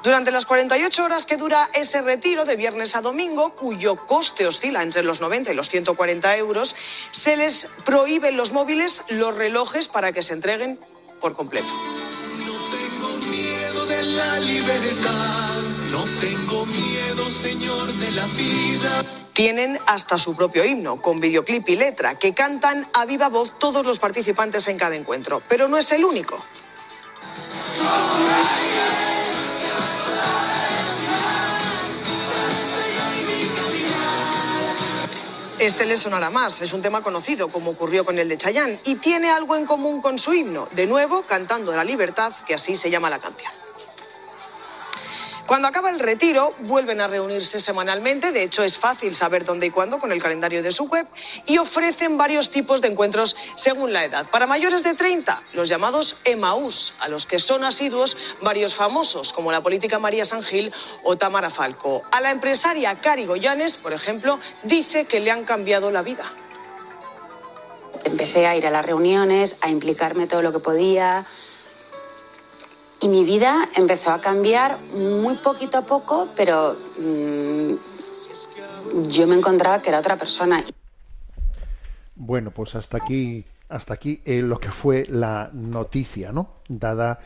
Durante 0.03 0.31
las 0.31 0.47
48 0.47 1.05
horas 1.05 1.27
que 1.27 1.37
dura 1.37 1.71
ese 1.75 2.01
retiro 2.03 2.45
de 2.45 2.57
viernes 2.57 2.95
a 2.95 3.01
domingo, 3.01 3.55
cuyo 3.55 4.07
coste 4.07 4.47
oscila 4.47 4.83
entre 4.83 5.03
los 5.03 5.21
90 5.21 5.53
y 5.53 5.55
los 5.55 5.69
140 5.69 6.37
euros, 6.37 6.77
se 7.11 7.37
les 7.37 7.69
prohíben 7.85 8.37
los 8.37 8.53
móviles, 8.53 9.03
los 9.09 9.35
relojes 9.35 9.89
para 9.89 10.13
que 10.13 10.23
se 10.23 10.35
entreguen 10.35 10.79
por 11.21 11.35
completo. 11.35 11.67
No 11.67 12.55
tengo 12.71 13.27
miedo 13.27 13.87
de 13.87 14.03
la 14.05 14.41
libertad, 14.41 15.63
no 15.91 16.05
tengo 16.21 16.67
miedo, 16.67 17.31
Señor, 17.31 17.93
de 17.95 18.13
la 18.13 18.27
vida. 18.29 19.28
Tienen 19.39 19.79
hasta 19.87 20.19
su 20.19 20.35
propio 20.35 20.65
himno, 20.65 20.97
con 20.97 21.21
videoclip 21.21 21.69
y 21.69 21.77
letra, 21.77 22.17
que 22.17 22.35
cantan 22.35 22.89
a 22.93 23.05
viva 23.05 23.29
voz 23.29 23.57
todos 23.57 23.87
los 23.87 24.01
participantes 24.01 24.67
en 24.67 24.77
cada 24.77 24.97
encuentro. 24.97 25.41
Pero 25.49 25.69
no 25.69 25.79
es 25.79 25.93
el 25.93 26.05
único. 26.05 26.45
Este 35.61 35.87
le 35.87 35.99
sonará 35.99 36.31
más, 36.31 36.61
es 36.61 36.73
un 36.73 36.83
tema 36.83 37.05
conocido, 37.05 37.47
como 37.47 37.71
ocurrió 37.71 38.05
con 38.05 38.19
el 38.19 38.29
de 38.29 38.39
Chayanne, 38.39 38.81
y 38.87 38.97
tiene 38.97 39.31
algo 39.31 39.55
en 39.55 39.67
común 39.67 40.03
con 40.03 40.19
su 40.19 40.35
himno, 40.35 40.67
de 40.73 40.89
nuevo 40.89 41.23
cantando 41.23 41.71
la 41.77 41.85
libertad, 41.85 42.33
que 42.45 42.55
así 42.55 42.75
se 42.75 42.91
llama 42.91 43.09
la 43.09 43.21
canción. 43.21 43.53
Cuando 45.49 45.67
acaba 45.67 45.89
el 45.89 45.99
retiro, 45.99 46.55
vuelven 46.59 47.01
a 47.01 47.07
reunirse 47.07 47.59
semanalmente, 47.59 48.33
de 48.33 48.43
hecho 48.43 48.65
es 48.65 48.77
fácil 48.77 49.17
saber 49.17 49.47
dónde 49.47 49.65
y 49.65 49.71
cuándo 49.71 49.99
con 49.99 50.13
el 50.13 50.21
calendario 50.21 50.63
de 50.63 50.71
su 50.73 50.85
web, 50.85 51.07
y 51.47 51.57
ofrecen 51.57 52.19
varios 52.19 52.51
tipos 52.51 52.83
de 52.83 52.89
encuentros 52.89 53.35
según 53.55 53.95
la 53.95 54.05
edad. 54.05 54.29
Para 54.29 54.47
mayores 54.47 54.83
de 54.83 54.93
30, 54.93 55.43
los 55.55 55.71
llamados 55.71 56.19
Emaús, 56.25 56.93
a 57.01 57.09
los 57.09 57.25
que 57.25 57.39
son 57.39 57.65
asiduos 57.65 58.19
varios 58.43 58.75
famosos, 58.75 59.33
como 59.33 59.51
la 59.51 59.63
política 59.63 59.99
María 59.99 60.27
San 60.27 60.43
Gil 60.43 60.71
o 61.03 61.17
Tamara 61.17 61.49
Falco. 61.49 62.03
A 62.13 62.21
la 62.21 62.31
empresaria 62.31 63.01
Cari 63.01 63.25
Goyanes, 63.25 63.79
por 63.79 63.95
ejemplo, 63.95 64.39
dice 64.65 65.07
que 65.07 65.19
le 65.19 65.31
han 65.31 65.45
cambiado 65.45 65.91
la 65.91 66.03
vida. 66.03 66.31
Empecé 68.05 68.47
a 68.47 68.55
ir 68.55 68.67
a 68.67 68.71
las 68.71 68.85
reuniones, 68.85 69.61
a 69.63 69.71
implicarme 69.71 70.27
todo 70.27 70.43
lo 70.43 70.53
que 70.53 70.59
podía, 70.59 71.25
y 73.01 73.09
mi 73.09 73.25
vida 73.25 73.69
empezó 73.77 74.11
a 74.11 74.21
cambiar 74.21 74.79
muy 74.97 75.37
poquito 75.37 75.79
a 75.79 75.83
poco, 75.83 76.29
pero 76.37 76.77
mm, 76.99 77.75
yo 79.09 79.27
me 79.27 79.37
encontraba 79.37 79.81
que 79.81 79.91
era 79.91 80.01
otra 80.01 80.17
persona. 80.17 80.65
Bueno, 82.17 82.51
pues 82.51 82.75
hasta 82.75 82.97
aquí, 82.97 83.45
hasta 83.69 83.95
aquí 83.95 84.21
eh, 84.25 84.43
lo 84.43 84.59
que 84.59 84.71
fue 84.71 85.07
la 85.09 85.51
noticia, 85.53 86.33
¿no? 86.33 86.49
Dada 86.69 87.21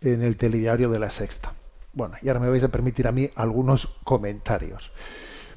en 0.00 0.22
el 0.22 0.36
telediario 0.36 0.90
de 0.90 0.98
la 0.98 1.10
Sexta. 1.10 1.54
Bueno, 1.94 2.16
y 2.20 2.28
ahora 2.28 2.40
me 2.40 2.50
vais 2.50 2.64
a 2.64 2.68
permitir 2.68 3.06
a 3.06 3.12
mí 3.12 3.30
algunos 3.36 3.86
comentarios. 4.04 4.90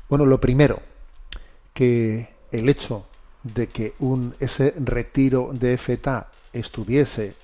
Bueno, 0.08 0.26
lo 0.26 0.40
primero, 0.40 0.80
que 1.74 2.30
el 2.52 2.70
hecho 2.70 3.06
de 3.44 3.68
que 3.68 3.94
un, 4.00 4.36
ese 4.40 4.74
retiro 4.78 5.50
de 5.52 5.78
FETA 5.78 6.28
estuviese 6.54 7.36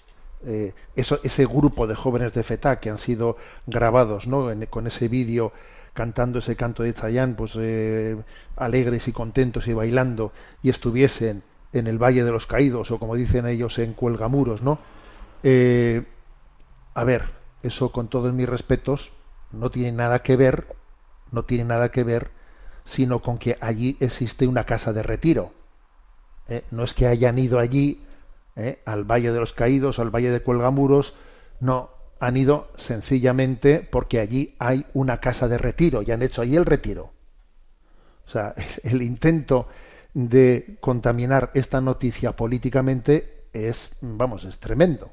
eh, 0.46 0.74
ese 0.96 1.46
grupo 1.46 1.88
de 1.88 1.96
jóvenes 1.96 2.34
de 2.34 2.44
FETA 2.44 2.80
que 2.80 2.90
han 2.90 2.98
sido 2.98 3.38
grabados 3.66 4.28
¿no? 4.28 4.50
con 4.70 4.88
ese 4.88 5.08
vídeo 5.08 5.54
cantando 5.94 6.40
ese 6.40 6.56
canto 6.56 6.84
de 6.84 6.94
Chayán, 6.94 7.36
pues 7.36 7.54
eh, 7.58 8.18
alegres 8.56 9.08
y 9.08 9.14
contentos 9.14 9.68
y 9.68 9.74
bailando, 9.74 10.32
y 10.62 10.70
estuviesen 10.70 11.44
en 11.72 11.88
el 11.88 12.02
Valle 12.02 12.24
de 12.24 12.32
los 12.32 12.48
Caídos, 12.48 12.92
o 12.92 13.00
como 13.00 13.16
dicen 13.16 13.46
ellos, 13.46 13.78
en 13.80 13.94
Cuelgamuros, 13.94 14.62
¿no? 14.62 14.80
Eh, 15.44 16.04
a 16.96 17.04
ver, 17.04 17.30
eso 17.62 17.92
con 17.92 18.08
todos 18.08 18.34
mis 18.34 18.50
respetos, 18.50 19.12
no 19.52 19.70
tiene 19.70 19.92
nada 19.92 20.24
que 20.24 20.36
ver, 20.36 20.66
no 21.32 21.44
tiene 21.44 21.66
nada 21.66 21.90
que 21.90 22.04
ver, 22.04 22.32
sino 22.86 23.20
con 23.22 23.38
que 23.38 23.58
allí 23.62 23.96
existe 24.00 24.48
una 24.48 24.66
casa 24.66 24.94
de 24.94 25.04
retiro. 25.04 25.54
No 26.72 26.84
es 26.84 26.94
que 26.94 27.08
hayan 27.08 27.40
ido 27.40 27.58
allí 27.58 28.06
¿eh? 28.56 28.82
al 28.86 29.04
Valle 29.04 29.32
de 29.32 29.40
los 29.40 29.54
Caídos, 29.54 30.00
al 30.00 30.10
Valle 30.10 30.32
de 30.32 30.42
Cuelgamuros, 30.42 31.16
no, 31.60 31.90
han 32.20 32.38
ido 32.38 32.70
sencillamente 32.78 33.80
porque 33.80 34.20
allí 34.20 34.56
hay 34.60 34.86
una 34.94 35.20
casa 35.20 35.48
de 35.48 35.58
retiro 35.58 36.02
y 36.02 36.12
han 36.12 36.22
hecho 36.22 36.42
allí 36.42 36.56
el 36.56 36.66
retiro. 36.66 37.12
O 38.26 38.30
sea, 38.30 38.56
el 38.84 39.02
intento 39.02 39.68
de 40.14 40.78
contaminar 40.80 41.52
esta 41.54 41.82
noticia 41.82 42.36
políticamente 42.36 43.48
es, 43.52 43.92
vamos, 44.02 44.46
es 44.46 44.60
tremendo. 44.60 45.12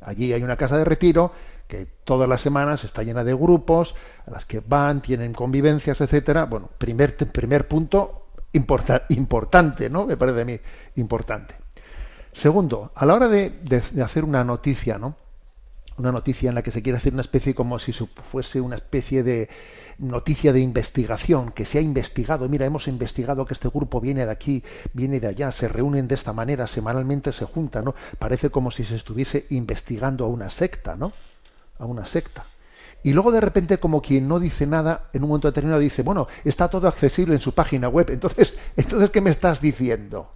Allí 0.00 0.32
hay 0.32 0.42
una 0.42 0.56
casa 0.56 0.76
de 0.76 0.84
retiro 0.84 1.32
que 1.66 1.86
todas 2.04 2.28
las 2.28 2.42
semanas 2.42 2.84
está 2.84 3.02
llena 3.02 3.24
de 3.24 3.32
grupos 3.32 3.94
a 4.26 4.30
las 4.30 4.44
que 4.44 4.60
van, 4.60 5.00
tienen 5.00 5.32
convivencias, 5.32 6.00
etcétera. 6.00 6.44
Bueno, 6.44 6.68
primer, 6.76 7.16
primer 7.16 7.66
punto 7.66 8.26
importante, 8.52 9.88
¿no? 9.88 10.06
Me 10.06 10.16
parece 10.16 10.42
a 10.42 10.44
mí 10.44 10.60
importante. 10.96 11.63
Segundo, 12.34 12.90
a 12.96 13.06
la 13.06 13.14
hora 13.14 13.28
de, 13.28 13.82
hacer 14.02 14.24
una 14.24 14.42
noticia, 14.42 14.98
¿no? 14.98 15.14
Una 15.96 16.10
noticia 16.10 16.48
en 16.48 16.56
la 16.56 16.62
que 16.62 16.72
se 16.72 16.82
quiere 16.82 16.98
hacer 16.98 17.12
una 17.12 17.22
especie 17.22 17.54
como 17.54 17.78
si 17.78 17.92
fuese 17.92 18.60
una 18.60 18.74
especie 18.74 19.22
de 19.22 19.48
noticia 19.98 20.52
de 20.52 20.58
investigación, 20.58 21.52
que 21.52 21.64
se 21.64 21.78
ha 21.78 21.80
investigado, 21.80 22.48
mira, 22.48 22.66
hemos 22.66 22.88
investigado 22.88 23.46
que 23.46 23.54
este 23.54 23.68
grupo 23.68 24.00
viene 24.00 24.26
de 24.26 24.32
aquí, 24.32 24.64
viene 24.92 25.20
de 25.20 25.28
allá, 25.28 25.52
se 25.52 25.68
reúnen 25.68 26.08
de 26.08 26.16
esta 26.16 26.32
manera, 26.32 26.66
semanalmente 26.66 27.30
se 27.30 27.44
juntan, 27.44 27.84
¿no? 27.84 27.94
Parece 28.18 28.50
como 28.50 28.72
si 28.72 28.82
se 28.82 28.96
estuviese 28.96 29.46
investigando 29.50 30.24
a 30.24 30.28
una 30.28 30.50
secta, 30.50 30.96
¿no? 30.96 31.12
A 31.78 31.86
una 31.86 32.04
secta. 32.04 32.46
Y 33.04 33.12
luego 33.12 33.30
de 33.30 33.40
repente, 33.40 33.78
como 33.78 34.02
quien 34.02 34.26
no 34.26 34.40
dice 34.40 34.66
nada, 34.66 35.10
en 35.12 35.22
un 35.22 35.28
momento 35.28 35.46
determinado 35.46 35.80
dice, 35.80 36.02
bueno, 36.02 36.26
está 36.44 36.68
todo 36.68 36.88
accesible 36.88 37.34
en 37.34 37.40
su 37.40 37.52
página 37.52 37.88
web. 37.88 38.10
Entonces, 38.10 38.54
entonces 38.76 39.10
¿qué 39.10 39.20
me 39.20 39.30
estás 39.30 39.60
diciendo? 39.60 40.33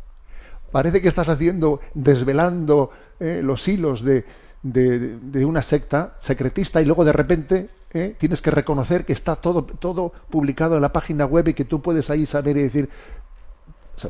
Parece 0.70 1.00
que 1.00 1.08
estás 1.08 1.28
haciendo, 1.28 1.80
desvelando 1.94 2.90
eh, 3.20 3.40
los 3.42 3.66
hilos 3.66 4.04
de, 4.04 4.24
de, 4.62 5.44
una 5.44 5.62
secta 5.62 6.16
secretista 6.20 6.80
y 6.80 6.84
luego 6.84 7.04
de 7.04 7.12
repente 7.12 7.70
eh, 7.92 8.16
tienes 8.18 8.42
que 8.42 8.50
reconocer 8.50 9.04
que 9.04 9.12
está 9.12 9.36
todo, 9.36 9.64
todo 9.64 10.12
publicado 10.30 10.76
en 10.76 10.82
la 10.82 10.92
página 10.92 11.24
web 11.26 11.48
y 11.48 11.54
que 11.54 11.64
tú 11.64 11.80
puedes 11.80 12.10
ahí 12.10 12.26
saber 12.26 12.56
y 12.56 12.62
decir, 12.62 12.88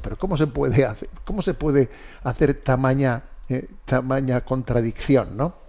pero 0.02 0.16
¿cómo 0.16 0.36
se 0.36 0.46
puede 0.46 0.84
hacer, 0.84 1.08
cómo 1.24 1.42
se 1.42 1.54
puede 1.54 1.88
hacer 2.22 2.54
tamaña, 2.54 3.22
eh, 3.48 3.68
tamaña 3.84 4.40
contradicción, 4.42 5.36
¿no? 5.36 5.67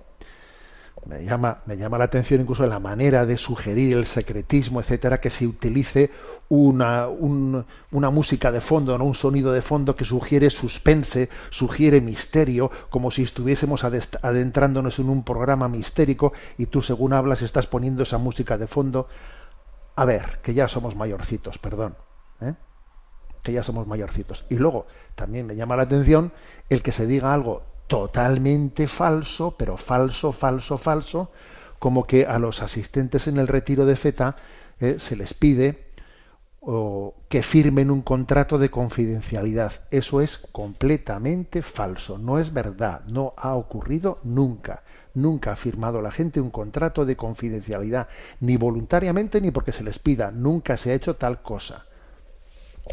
Me 1.06 1.24
llama, 1.24 1.60
me 1.66 1.78
llama 1.78 1.98
la 1.98 2.06
atención 2.06 2.42
incluso 2.42 2.66
la 2.68 2.80
manera 2.80 3.26
de 3.26 3.38
sugerir 3.38 3.98
el 3.98 4.06
secretismo, 4.06 4.82
etcétera, 4.82 5.20
que 5.20 5.30
se 5.30 5.48
utilice 5.48 6.12
una, 6.50 7.08
una 7.08 8.10
música 8.10 8.52
de 8.52 8.60
fondo, 8.60 8.98
¿no? 8.98 9.06
un 9.06 9.16
sonido 9.16 9.52
de 9.54 9.62
fondo 9.62 9.96
que 9.96 10.04
sugiere 10.04 10.50
suspense, 10.50 11.30
sugiere 11.52 12.02
misterio, 12.02 12.72
como 12.90 13.12
si 13.12 13.24
estuviésemos 13.24 13.84
adentrándonos 13.84 15.00
en 15.00 15.10
un 15.10 15.24
programa 15.24 15.70
mistérico 15.70 16.34
y 16.58 16.66
tú 16.66 16.82
según 16.82 17.14
hablas 17.14 17.44
estás 17.44 17.68
poniendo 17.68 18.04
esa 18.04 18.18
música 18.18 18.58
de 18.58 18.68
fondo. 18.68 19.08
A 19.96 20.06
ver, 20.06 20.40
que 20.42 20.54
ya 20.54 20.68
somos 20.68 20.96
mayorcitos, 20.96 21.60
perdón. 21.60 21.96
¿eh? 22.42 22.56
Que 23.44 23.54
ya 23.54 23.64
somos 23.64 23.86
mayorcitos. 23.86 24.46
Y 24.50 24.56
luego, 24.56 24.88
también 25.16 25.46
me 25.46 25.56
llama 25.56 25.76
la 25.76 25.84
atención 25.84 26.32
el 26.70 26.82
que 26.82 26.92
se 26.92 27.06
diga 27.06 27.34
algo 27.34 27.64
totalmente 27.90 28.88
falso, 28.88 29.56
pero 29.58 29.76
falso, 29.76 30.32
falso, 30.32 30.78
falso, 30.78 31.32
como 31.80 32.06
que 32.06 32.28
a 32.28 32.38
los 32.38 32.62
asistentes 32.62 33.28
en 33.28 33.38
el 33.38 33.48
retiro 33.48 33.88
de 33.88 33.96
FETA 33.96 34.36
eh, 34.80 34.98
se 35.00 35.16
les 35.16 35.34
pide 35.34 35.90
o 36.62 37.16
que 37.30 37.42
firmen 37.42 37.90
un 37.90 38.04
contrato 38.04 38.60
de 38.60 38.70
confidencialidad. 38.70 39.72
Eso 39.90 40.22
es 40.22 40.38
completamente 40.52 41.64
falso, 41.64 42.20
no 42.20 42.38
es 42.38 42.54
verdad, 42.54 43.02
no 43.08 43.34
ha 43.36 43.56
ocurrido 43.56 44.20
nunca. 44.24 44.84
Nunca 45.16 45.54
ha 45.54 45.56
firmado 45.56 46.00
la 46.04 46.12
gente 46.12 46.40
un 46.40 46.52
contrato 46.52 47.06
de 47.06 47.18
confidencialidad, 47.18 48.08
ni 48.40 48.56
voluntariamente 48.56 49.42
ni 49.42 49.50
porque 49.50 49.72
se 49.72 49.84
les 49.84 49.98
pida, 49.98 50.30
nunca 50.30 50.78
se 50.78 50.92
ha 50.92 50.94
hecho 50.94 51.16
tal 51.16 51.42
cosa. 51.42 51.88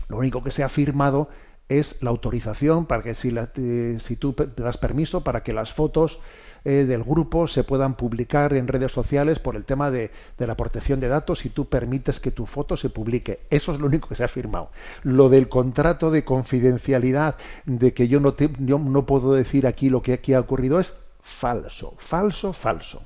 Lo 0.09 0.17
único 0.17 0.43
que 0.43 0.51
se 0.51 0.65
ha 0.65 0.71
firmado 0.71 1.29
es 1.69 2.01
la 2.03 2.11
autorización 2.11 2.87
para 2.87 3.03
que 3.03 3.15
si, 3.15 3.35
eh, 3.37 3.99
si 4.01 4.17
tú 4.17 4.35
das 4.57 4.77
permiso 4.77 5.25
para 5.25 5.43
que 5.43 5.53
las 5.53 5.73
fotos 5.73 6.21
eh, 6.69 6.85
del 6.85 7.05
grupo 7.05 7.47
se 7.47 7.63
puedan 7.63 7.95
publicar 7.95 8.53
en 8.53 8.67
redes 8.67 8.91
sociales 8.91 9.39
por 9.39 9.55
el 9.55 9.65
tema 9.65 9.93
de, 9.93 10.11
la 10.37 10.57
protección 10.57 10.99
de 10.99 11.07
datos 11.07 11.47
y 11.47 11.51
tú 11.51 11.69
permites 11.69 12.19
que 12.19 12.33
tu 12.33 12.45
foto 12.45 12.77
se 12.77 12.91
publique. 12.91 13.39
Eso 13.51 13.73
es 13.73 13.79
lo 13.79 13.87
único 13.87 14.09
que 14.09 14.17
se 14.17 14.25
ha 14.25 14.29
firmado. 14.29 14.71
Lo 15.05 15.29
del 15.29 15.49
contrato 15.49 16.11
de 16.11 16.25
confidencialidad, 16.25 17.37
de 17.67 17.95
que 17.95 18.09
yo 18.09 18.19
no, 18.19 18.35
te, 18.35 18.51
yo 18.59 18.81
no 18.81 19.07
puedo 19.07 19.33
decir 19.33 19.65
aquí 19.65 19.91
lo 19.91 20.03
que 20.03 20.13
aquí 20.13 20.35
ha 20.35 20.41
ocurrido, 20.41 20.81
es 20.81 20.97
falso, 21.21 21.95
falso, 21.99 22.53
falso. 22.53 23.05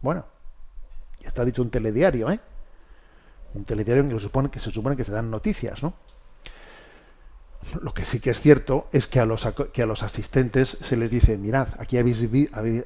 Bueno, 0.00 0.24
ya 1.20 1.28
está 1.28 1.44
dicho 1.44 1.60
un 1.60 1.68
telediario, 1.68 2.30
¿eh? 2.30 2.40
Un 3.52 3.64
telediario 3.64 4.04
en 4.04 4.08
que 4.08 4.14
se 4.14 4.22
supone 4.22 4.50
que 4.50 4.58
se, 4.58 4.70
supone 4.70 4.96
que 4.96 5.04
se 5.04 5.12
dan 5.12 5.30
noticias, 5.30 5.82
¿no? 5.82 5.92
Lo 7.82 7.92
que 7.94 8.04
sí 8.04 8.20
que 8.20 8.30
es 8.30 8.40
cierto 8.40 8.88
es 8.92 9.06
que 9.06 9.20
a 9.20 9.26
los, 9.26 9.46
que 9.72 9.82
a 9.82 9.86
los 9.86 10.02
asistentes 10.02 10.76
se 10.80 10.96
les 10.96 11.10
dice, 11.10 11.36
mirad, 11.36 11.68
aquí 11.78 11.98
habéis, 11.98 12.20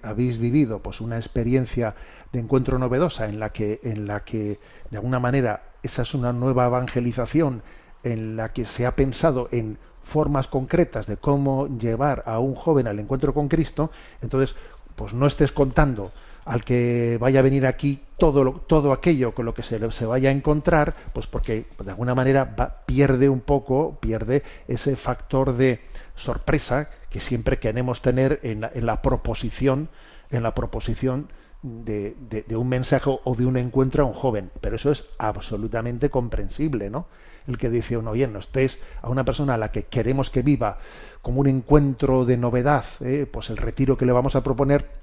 habéis 0.03 0.39
vivido 0.39 0.81
pues, 0.81 1.01
una 1.01 1.19
experiencia 1.19 1.95
de 2.33 2.41
encuentro 2.41 2.79
novedosa 2.79 3.29
en 3.29 3.39
la, 3.39 3.51
que, 3.51 3.81
en 3.83 4.07
la 4.07 4.25
que, 4.25 4.59
de 4.91 4.97
alguna 4.97 5.21
manera, 5.21 5.63
esa 5.83 6.03
es 6.03 6.15
una 6.15 6.33
nueva 6.33 6.67
evangelización 6.67 7.63
en 8.03 8.37
la 8.37 8.53
que 8.53 8.65
se 8.65 8.87
ha 8.87 8.97
pensado 8.97 9.49
en 9.53 9.79
formas 10.03 10.49
concretas 10.49 11.07
de 11.07 11.17
cómo 11.17 11.69
llevar 11.79 12.25
a 12.27 12.39
un 12.39 12.55
joven 12.55 12.87
al 12.87 12.99
encuentro 12.99 13.33
con 13.33 13.49
Cristo, 13.49 13.91
entonces, 14.21 14.57
pues 14.97 15.15
no 15.15 15.27
estés 15.27 15.53
contando 15.53 16.13
al 16.45 16.65
que 16.65 17.19
vaya 17.21 17.41
a 17.41 17.43
venir 17.43 17.67
aquí 17.67 18.03
todo, 18.19 18.53
todo 18.67 18.93
aquello 18.93 19.33
con 19.33 19.47
lo 19.47 19.55
que 19.55 19.63
se, 19.63 19.93
se 19.93 20.07
vaya 20.07 20.31
a 20.31 20.33
encontrar, 20.33 20.95
pues 21.13 21.27
porque 21.27 21.67
de 21.83 21.91
alguna 21.91 22.15
manera 22.15 22.57
pierde 22.87 23.29
un 23.29 23.41
poco, 23.41 23.99
pierde 24.01 24.43
ese 24.69 24.97
factor 24.97 25.57
de 25.57 25.81
sorpresa 26.17 26.91
que 27.11 27.21
siempre 27.21 27.59
queremos 27.59 28.03
tener 28.03 28.41
en 28.43 28.63
la, 28.63 28.71
en 28.75 28.87
la 28.87 29.03
proposición, 29.03 29.89
en 30.31 30.43
la 30.43 30.55
proposición 30.55 31.29
de, 31.63 32.17
de, 32.29 32.57
un 32.57 32.69
mensaje 32.69 33.09
o 33.23 33.35
de 33.37 33.47
un 33.47 33.57
encuentro 33.57 34.03
a 34.03 34.07
un 34.07 34.15
joven. 34.15 34.51
Pero 34.61 34.77
eso 34.77 34.91
es 34.91 35.07
absolutamente 35.19 36.11
comprensible, 36.11 36.91
¿no? 36.91 37.07
El 37.47 37.59
que 37.59 37.71
dice 37.71 37.97
uno, 37.97 38.13
bien, 38.13 38.33
no 38.33 38.39
estés 38.39 38.81
a 39.01 39.09
una 39.09 39.25
persona 39.25 39.55
a 39.55 39.59
la 39.59 39.71
que 39.71 39.85
queremos 39.85 40.31
que 40.31 40.43
viva 40.43 40.79
como 41.23 41.41
un 41.41 41.49
encuentro 41.49 42.25
de 42.25 42.37
novedad, 42.37 42.85
¿eh? 43.01 43.27
pues 43.31 43.51
el 43.51 43.57
retiro 43.57 43.97
que 43.97 44.07
le 44.07 44.13
vamos 44.13 44.37
a 44.37 44.45
proponer 44.45 45.02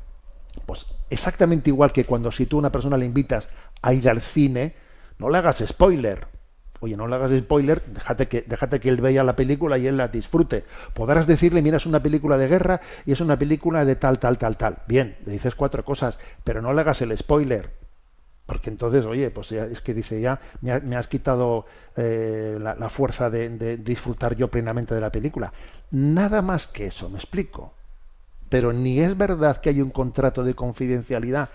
Pues 0.65 0.85
exactamente 1.09 1.69
igual 1.69 1.91
que 1.91 2.05
cuando 2.05 2.31
si 2.31 2.45
tú 2.45 2.57
a 2.57 2.59
una 2.59 2.71
persona 2.71 2.97
le 2.97 3.05
invitas 3.05 3.49
a 3.81 3.93
ir 3.93 4.09
al 4.09 4.21
cine, 4.21 4.75
no 5.17 5.29
le 5.29 5.37
hagas 5.37 5.63
spoiler. 5.65 6.27
Oye, 6.81 6.95
no 6.95 7.07
le 7.07 7.15
hagas 7.15 7.31
spoiler, 7.31 7.83
déjate 7.87 8.27
que, 8.27 8.41
déjate 8.47 8.79
que 8.79 8.87
él 8.87 9.01
vea 9.01 9.23
la 9.23 9.35
película 9.35 9.77
y 9.77 9.87
él 9.87 9.97
la 9.97 10.07
disfrute. 10.07 10.63
Podrás 10.93 11.27
decirle, 11.27 11.61
mira, 11.61 11.77
es 11.77 11.85
una 11.85 12.01
película 12.01 12.37
de 12.37 12.47
guerra 12.47 12.79
y 13.05 13.11
es 13.11 13.19
una 13.19 13.37
película 13.37 13.83
de 13.83 13.97
tal, 13.97 14.17
tal, 14.17 14.37
tal, 14.37 14.55
tal. 14.55 14.77
Bien, 14.87 15.17
le 15.25 15.33
dices 15.33 15.55
cuatro 15.55 15.83
cosas, 15.83 16.17
pero 16.43 16.61
no 16.61 16.71
le 16.71 16.81
hagas 16.81 17.01
el 17.01 17.15
spoiler. 17.17 17.71
Porque 18.45 18.69
entonces, 18.69 19.05
oye, 19.05 19.29
pues 19.29 19.49
ya, 19.49 19.65
es 19.65 19.81
que 19.81 19.93
dice, 19.93 20.21
ya 20.21 20.39
me, 20.61 20.95
has 20.95 21.07
quitado 21.07 21.65
eh, 21.97 22.57
la, 22.59 22.89
fuerza 22.89 23.29
de 23.29 23.77
disfrutar 23.77 24.35
yo 24.35 24.47
plenamente 24.47 24.95
de 24.95 25.01
la 25.01 25.11
película. 25.11 25.51
Nada 25.91 26.41
más 26.41 26.65
que 26.65 26.87
eso, 26.87 27.09
me 27.09 27.17
explico. 27.17 27.73
Pero 28.49 28.73
ni 28.73 28.99
es 28.99 29.17
verdad 29.17 29.61
que 29.61 29.69
hay 29.69 29.81
un 29.81 29.91
contrato 29.91 30.43
de 30.43 30.55
confidencialidad 30.55 31.49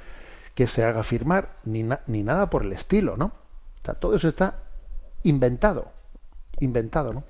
que 0.55 0.67
se 0.67 0.85
haga 0.85 1.03
firmar, 1.03 1.57
ni, 1.65 1.85
ni 2.07 2.23
nada 2.23 2.49
por 2.49 2.63
el 2.63 2.73
estilo, 2.73 3.17
¿no? 3.17 3.33
todo 4.01 4.17
eso 4.17 4.29
está 4.29 4.63
inventado, 5.25 5.93
inventado, 6.61 7.13
¿no? 7.13 7.25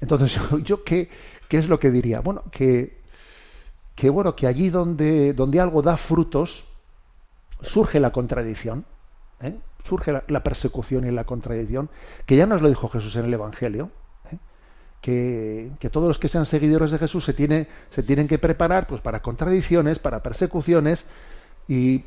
Entonces, 0.00 0.38
yo, 0.62 0.84
qué, 0.84 1.08
qué, 1.48 1.58
es 1.58 1.68
lo 1.68 1.80
que 1.80 1.90
diría? 1.90 2.20
Bueno, 2.20 2.44
que, 2.50 3.00
que 3.94 4.10
bueno, 4.10 4.36
que 4.36 4.46
allí 4.46 4.70
donde, 4.70 5.32
donde 5.32 5.60
algo 5.60 5.82
da 5.82 5.96
frutos, 5.96 6.64
surge 7.62 8.00
la 8.00 8.12
contradicción, 8.12 8.84
¿eh? 9.40 9.56
surge 9.84 10.12
la, 10.12 10.42
persecución 10.42 11.06
y 11.06 11.10
la 11.10 11.24
contradicción, 11.24 11.90
que 12.26 12.36
ya 12.36 12.46
nos 12.46 12.62
lo 12.62 12.68
dijo 12.68 12.88
Jesús 12.88 13.16
en 13.16 13.26
el 13.26 13.34
Evangelio. 13.34 13.90
Que, 15.04 15.90
todos 15.92 16.08
los 16.08 16.18
que 16.18 16.30
sean 16.30 16.46
seguidores 16.46 16.90
de 16.90 16.98
Jesús 16.98 17.26
se, 17.26 17.34
tiene, 17.34 17.66
se 17.90 18.02
tienen 18.02 18.26
que 18.26 18.38
preparar 18.38 18.86
pues, 18.86 19.02
para 19.02 19.20
contradicciones, 19.20 19.98
para 19.98 20.22
persecuciones, 20.22 21.04
y, 21.68 22.04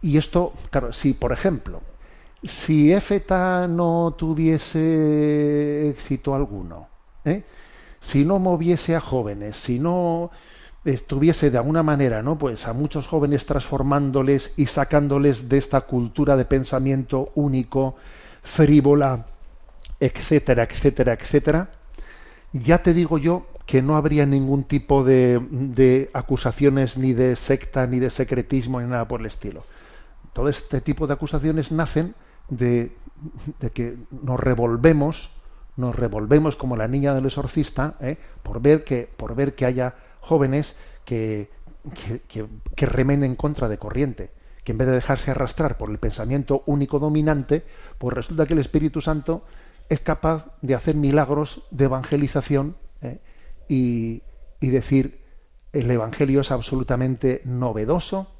y 0.00 0.16
esto, 0.16 0.52
claro, 0.70 0.92
si 0.92 1.12
por 1.12 1.32
ejemplo, 1.32 1.80
si 2.44 2.92
EFETA 2.92 3.66
no 3.66 4.14
tuviese 4.16 5.88
éxito 5.88 6.36
alguno, 6.36 6.86
¿eh? 7.24 7.42
si 8.00 8.24
no 8.24 8.38
moviese 8.38 8.94
a 8.94 9.00
jóvenes, 9.00 9.56
si 9.56 9.80
no 9.80 10.30
estuviese 10.84 11.50
de 11.50 11.58
alguna 11.58 11.82
manera, 11.82 12.22
¿no? 12.22 12.38
Pues 12.38 12.68
a 12.68 12.72
muchos 12.72 13.08
jóvenes 13.08 13.44
transformándoles 13.44 14.52
y 14.56 14.66
sacándoles 14.66 15.48
de 15.48 15.58
esta 15.58 15.80
cultura 15.80 16.36
de 16.36 16.44
pensamiento 16.44 17.32
único, 17.34 17.96
frívola, 18.44 19.26
etcétera, 20.00 20.64
etcétera, 20.64 21.12
etcétera, 21.12 21.70
ya 22.52 22.82
te 22.82 22.94
digo 22.94 23.18
yo 23.18 23.46
que 23.66 23.82
no 23.82 23.96
habría 23.96 24.26
ningún 24.26 24.64
tipo 24.64 25.04
de, 25.04 26.10
acusaciones 26.12 26.96
ni 26.96 27.12
de 27.12 27.36
secta, 27.36 27.86
ni 27.86 28.00
de 28.00 28.10
secretismo, 28.10 28.80
ni 28.80 28.88
nada 28.88 29.06
por 29.06 29.20
el 29.20 29.26
estilo. 29.26 29.62
Todo 30.32 30.48
este 30.48 30.80
tipo 30.80 31.06
de 31.06 31.12
acusaciones 31.12 31.70
nacen 31.70 32.16
de, 32.48 32.96
que 33.72 33.96
nos 34.10 34.40
revolvemos, 34.40 35.30
nos 35.76 35.94
revolvemos 35.94 36.56
como 36.56 36.76
la 36.76 36.88
niña 36.88 37.14
del 37.14 37.26
exorcista, 37.26 37.94
¿eh? 38.00 38.16
por, 38.42 38.60
ver 38.60 38.82
que, 38.82 39.08
por 39.16 39.36
ver 39.36 39.54
que 39.54 39.66
haya 39.66 39.94
jóvenes 40.20 40.76
que, 41.04 41.48
que, 42.28 42.46
que, 42.74 42.86
remen 42.86 43.22
en 43.22 43.36
contra 43.36 43.68
de 43.68 43.78
corriente, 43.78 44.32
que 44.64 44.72
en 44.72 44.78
vez 44.78 44.88
de 44.88 44.94
dejarse 44.94 45.30
arrastrar 45.30 45.78
por 45.78 45.90
el 45.90 45.98
pensamiento 45.98 46.64
único 46.66 46.98
dominante, 46.98 47.62
pues 47.98 48.16
resulta 48.16 48.46
que 48.46 48.54
el 48.54 48.58
Espíritu 48.58 49.00
Santo 49.00 49.44
es 49.90 50.00
capaz 50.00 50.46
de 50.62 50.74
hacer 50.74 50.94
milagros 50.94 51.62
de 51.70 51.84
evangelización 51.86 52.76
¿eh? 53.02 53.18
y, 53.68 54.22
decir 54.60 55.20
el 55.72 55.90
Evangelio 55.90 56.40
es 56.42 56.52
absolutamente 56.52 57.42
novedoso, 57.44 58.30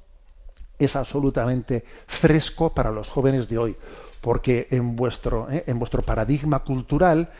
es 0.79 0.95
absolutamente 0.97 1.85
fresco 2.07 2.73
para 2.73 2.93
los 2.93 3.09
jóvenes 3.09 3.49
de 3.49 3.59
hoy, 3.59 3.77
porque 4.21 4.69
en 4.71 4.95
vuestro, 4.95 5.51
¿eh? 5.51 5.65
en 5.67 5.79
vuestro 5.79 6.03
paradigma 6.03 6.61
cultural 6.61 7.31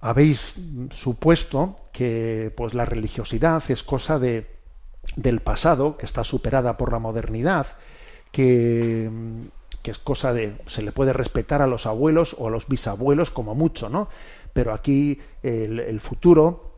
habéis 0.00 0.54
supuesto 0.92 1.76
que 1.92 2.52
pues, 2.56 2.72
la 2.72 2.86
religiosidad 2.86 3.62
es 3.68 3.82
cosa 3.82 4.18
de, 4.18 4.46
del 5.14 5.40
pasado, 5.40 5.98
que 5.98 6.06
está 6.06 6.24
superada 6.24 6.78
por 6.78 6.90
la 6.90 6.98
modernidad, 6.98 7.66
que, 8.32 9.10
que 9.86 9.92
es 9.92 9.98
cosa 10.00 10.32
de 10.32 10.56
se 10.66 10.82
le 10.82 10.90
puede 10.90 11.12
respetar 11.12 11.62
a 11.62 11.68
los 11.68 11.86
abuelos 11.86 12.34
o 12.40 12.48
a 12.48 12.50
los 12.50 12.66
bisabuelos 12.66 13.30
como 13.30 13.54
mucho, 13.54 13.88
¿no? 13.88 14.08
Pero 14.52 14.74
aquí 14.74 15.20
el, 15.44 16.00
futuro, 16.00 16.72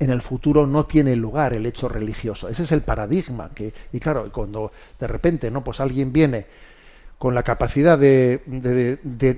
en 0.00 0.10
el 0.10 0.22
futuro 0.22 0.66
no 0.66 0.84
tiene 0.86 1.14
lugar 1.14 1.52
el 1.52 1.66
hecho 1.66 1.88
religioso. 1.88 2.48
Ese 2.48 2.64
es 2.64 2.72
el 2.72 2.82
paradigma 2.82 3.50
que 3.54 3.72
y 3.92 4.00
claro, 4.00 4.32
cuando 4.32 4.72
de 4.98 5.06
repente, 5.06 5.52
¿no? 5.52 5.62
Pues 5.62 5.78
alguien 5.78 6.12
viene 6.12 6.46
con 7.16 7.32
la 7.32 7.44
capacidad 7.44 7.96
de, 7.96 8.40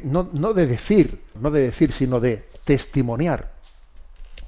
no, 0.04 0.30
no 0.32 0.54
de 0.54 0.66
decir, 0.66 1.20
no 1.38 1.50
de 1.50 1.60
decir, 1.60 1.92
sino 1.92 2.20
de 2.20 2.42
testimoniar 2.64 3.52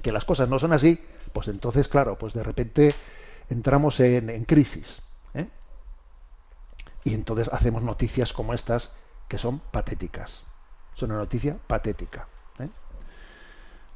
que 0.00 0.12
las 0.12 0.24
cosas 0.24 0.48
no 0.48 0.58
son 0.58 0.72
así, 0.72 0.98
pues 1.34 1.48
entonces, 1.48 1.88
claro, 1.88 2.16
pues 2.16 2.32
de 2.32 2.42
repente 2.42 2.94
entramos 3.50 4.00
en, 4.00 4.30
en 4.30 4.46
crisis. 4.46 5.02
Y 7.06 7.14
entonces 7.14 7.48
hacemos 7.52 7.82
noticias 7.84 8.32
como 8.32 8.52
estas 8.52 8.90
que 9.28 9.38
son 9.38 9.60
patéticas. 9.60 10.42
Es 10.94 11.02
una 11.02 11.14
noticia 11.14 11.56
patética. 11.68 12.26
¿eh? 12.58 12.68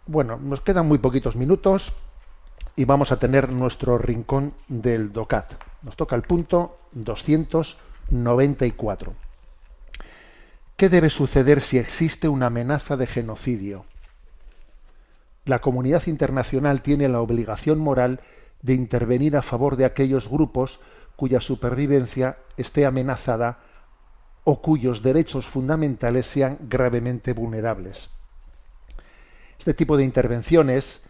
Bueno, 0.07 0.37
nos 0.37 0.61
quedan 0.61 0.87
muy 0.87 0.99
poquitos 0.99 1.35
minutos 1.35 1.93
y 2.77 2.85
vamos 2.85 3.11
a 3.11 3.19
tener 3.19 3.51
nuestro 3.51 3.99
rincón 3.99 4.55
del 4.69 5.13
DOCAT. 5.13 5.55
Nos 5.83 5.97
toca 5.97 6.15
el 6.15 6.23
punto 6.23 6.79
294. 6.93 9.13
¿Qué 10.77 10.89
debe 10.89 11.11
suceder 11.11 11.63
si 11.63 11.79
existe 11.79 12.29
una 12.29 12.47
amenaza 12.47 12.97
de 12.97 13.09
genocidio? 13.09 13.87
La 15.47 15.59
comunidad 15.59 16.07
internacional 16.07 16.81
tiene 16.81 17.09
la 17.09 17.21
obligación 17.21 17.81
moral 17.81 18.21
de 18.63 18.75
intervenir 18.75 19.37
a 19.37 19.43
favor 19.43 19.75
de 19.75 19.85
aquellos 19.85 20.29
grupos 20.29 20.79
cuya 21.21 21.43
supervivencia 21.43 22.39
esté 22.57 22.87
amenazada 22.87 23.59
o 24.45 24.63
cuyos 24.63 25.03
derechos 25.03 25.47
fundamentales 25.47 26.25
sean 26.25 26.57
gravemente 26.63 27.35
vulnerables. 27.35 28.09
Este 29.59 29.75
tipo 29.75 29.99
de 29.99 30.05
intervenciones 30.05 31.03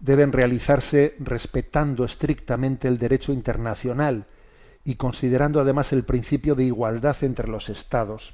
deben 0.00 0.32
realizarse 0.32 1.16
respetando 1.18 2.06
estrictamente 2.06 2.88
el 2.88 2.96
derecho 2.96 3.30
internacional 3.30 4.24
y 4.84 4.94
considerando 4.94 5.60
además 5.60 5.92
el 5.92 6.04
principio 6.04 6.54
de 6.54 6.64
igualdad 6.64 7.18
entre 7.20 7.46
los 7.46 7.68
Estados. 7.68 8.32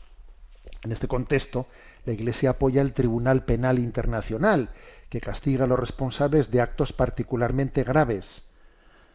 En 0.85 0.93
este 0.93 1.09
contexto, 1.09 1.67
la 2.05 2.13
Iglesia 2.13 2.51
apoya 2.51 2.81
el 2.81 2.93
Tribunal 2.93 3.45
Penal 3.45 3.81
Internacional, 3.81 4.69
que 5.09 5.21
castiga 5.21 5.65
a 5.65 5.67
los 5.67 5.81
responsables 5.81 6.53
de 6.53 6.61
actos 6.61 6.93
particularmente 6.93 7.83
graves, 7.83 8.45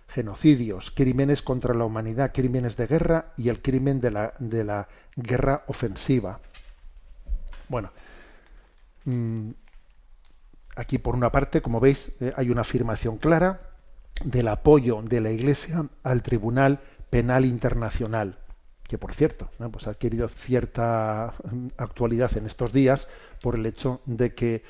genocidios, 0.09 0.91
crímenes 0.91 1.41
contra 1.41 1.73
la 1.73 1.85
humanidad, 1.85 2.31
crímenes 2.33 2.75
de 2.75 2.87
guerra 2.87 3.33
y 3.37 3.49
el 3.49 3.61
crimen 3.61 4.01
de 4.01 4.11
la, 4.11 4.33
de 4.39 4.63
la 4.63 4.87
guerra 5.15 5.63
ofensiva. 5.67 6.39
Bueno, 7.67 7.91
mm, 9.05 9.51
aquí 10.75 10.97
por 10.97 11.15
una 11.15 11.31
parte, 11.31 11.61
como 11.61 11.79
veis, 11.79 12.11
eh, 12.19 12.33
hay 12.35 12.49
una 12.49 12.61
afirmación 12.61 13.17
clara 13.17 13.61
del 14.23 14.47
apoyo 14.47 15.01
de 15.01 15.21
la 15.21 15.31
Iglesia 15.31 15.85
al 16.03 16.23
Tribunal 16.23 16.79
Penal 17.09 17.45
Internacional, 17.45 18.37
que 18.87 18.97
por 18.97 19.13
cierto, 19.13 19.49
pues 19.71 19.87
ha 19.87 19.91
adquirido 19.91 20.27
cierta 20.27 21.33
mm, 21.43 21.67
actualidad 21.77 22.35
en 22.35 22.47
estos 22.47 22.73
días 22.73 23.07
por 23.41 23.55
el 23.55 23.65
hecho 23.65 24.01
de 24.05 24.33
que 24.33 24.63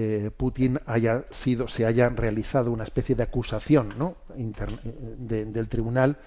eh, 0.00 0.30
Putin 0.30 0.78
haya 0.86 1.24
sido, 1.32 1.66
se 1.66 1.84
haya 1.84 2.08
realizado 2.08 2.70
una 2.70 2.84
especie 2.84 3.16
de 3.16 3.24
acusación 3.24 3.94
¿no? 3.98 4.14
del 4.36 5.68
tribunal 5.68 6.18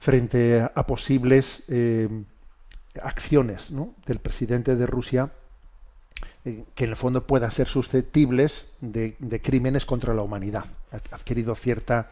frente 0.00 0.60
a, 0.60 0.84
posibles 0.84 1.62
eh, 1.68 2.08
acciones 3.00 3.72
del 4.04 4.18
presidente 4.18 4.74
de 4.74 4.84
Rusia 4.84 5.30
eh, 6.44 6.64
que 6.74 6.82
en 6.82 6.90
el 6.90 6.96
fondo 6.96 7.24
puedan 7.24 7.52
ser 7.52 7.68
susceptibles 7.68 8.66
de, 8.80 9.14
crímenes 9.40 9.86
contra 9.86 10.12
la 10.12 10.22
humanidad. 10.22 10.64
Ha 10.90 11.14
adquirido 11.14 11.54
cierta, 11.54 12.10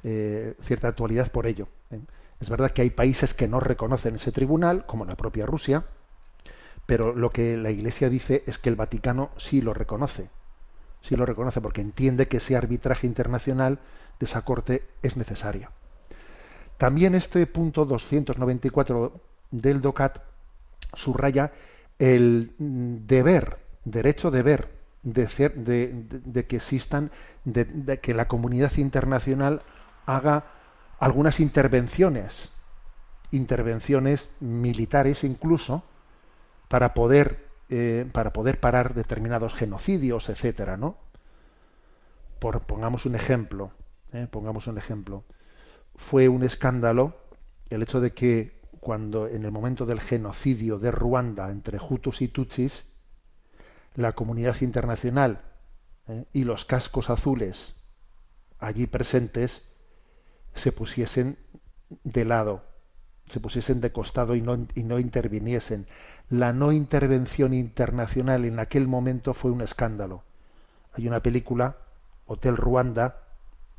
cierta 0.00 0.86
actualidad 0.86 1.32
por 1.32 1.48
ello. 1.48 1.66
Es 2.38 2.48
verdad 2.48 2.70
que 2.70 2.82
hay 2.82 2.90
países 2.90 3.34
que 3.34 3.48
no 3.48 3.58
reconocen 3.58 4.14
ese 4.14 4.30
tribunal, 4.30 4.86
como 4.86 5.04
la 5.04 5.16
propia 5.16 5.44
Rusia, 5.44 5.86
pero 6.86 7.14
lo 7.14 7.30
que 7.30 7.56
la 7.56 7.70
Iglesia 7.70 8.08
dice 8.08 8.44
es 8.46 8.58
que 8.58 8.68
el 8.68 8.76
Vaticano 8.76 9.30
sí 9.36 9.60
lo 9.60 9.74
reconoce, 9.74 10.30
sí 11.02 11.16
lo 11.16 11.26
reconoce 11.26 11.60
porque 11.60 11.80
entiende 11.80 12.28
que 12.28 12.38
ese 12.38 12.56
arbitraje 12.56 13.06
internacional 13.06 13.80
de 14.18 14.26
esa 14.26 14.42
Corte 14.42 14.86
es 15.02 15.16
necesario. 15.16 15.70
También 16.78 17.14
este 17.14 17.46
punto 17.46 17.84
294 17.84 19.20
del 19.50 19.80
DOCAT 19.80 20.18
subraya 20.94 21.52
el 21.98 22.52
deber, 22.58 23.58
derecho 23.84 24.30
deber 24.30 24.76
de, 25.02 25.26
de, 25.54 26.04
de, 26.24 26.46
que 26.46 26.56
existan, 26.56 27.10
de, 27.44 27.98
que 28.00 28.14
la 28.14 28.28
comunidad 28.28 28.76
internacional 28.76 29.62
haga 30.04 30.44
algunas 30.98 31.40
intervenciones, 31.40 32.50
intervenciones 33.30 34.30
militares 34.40 35.24
incluso, 35.24 35.84
para 36.68 36.94
poder, 36.94 37.46
eh, 37.68 38.08
para 38.12 38.32
poder 38.32 38.60
parar 38.60 38.94
determinados 38.94 39.54
genocidios, 39.54 40.28
etcétera, 40.28 40.76
¿no? 40.76 40.96
Por, 42.38 42.60
pongamos 42.60 43.06
un 43.06 43.14
ejemplo, 43.14 43.72
¿eh? 44.12 44.26
pongamos 44.30 44.66
un 44.66 44.78
ejemplo. 44.78 45.24
Fue 45.96 46.28
un 46.28 46.42
escándalo 46.42 47.16
el 47.70 47.82
hecho 47.82 48.00
de 48.00 48.12
que 48.12 48.60
cuando 48.80 49.26
en 49.26 49.44
el 49.44 49.50
momento 49.50 49.86
del 49.86 50.00
genocidio 50.00 50.78
de 50.78 50.90
Ruanda 50.90 51.50
entre 51.50 51.78
Hutus 51.78 52.22
y 52.22 52.28
Tutsis, 52.28 52.84
la 53.94 54.12
comunidad 54.12 54.60
internacional 54.60 55.40
¿eh? 56.08 56.26
y 56.32 56.44
los 56.44 56.64
cascos 56.64 57.10
azules 57.10 57.74
allí 58.58 58.86
presentes 58.86 59.62
se 60.54 60.72
pusiesen 60.72 61.38
de 62.04 62.24
lado, 62.24 62.64
se 63.28 63.40
pusiesen 63.40 63.80
de 63.80 63.92
costado 63.92 64.34
y 64.34 64.40
no, 64.40 64.66
y 64.74 64.82
no 64.82 64.98
interviniesen. 64.98 65.86
La 66.30 66.52
no 66.52 66.72
intervención 66.72 67.54
internacional 67.54 68.44
en 68.44 68.58
aquel 68.58 68.88
momento 68.88 69.32
fue 69.32 69.50
un 69.50 69.60
escándalo. 69.60 70.22
Hay 70.94 71.06
una 71.06 71.20
película, 71.20 71.76
Hotel 72.26 72.56
Ruanda, 72.56 73.22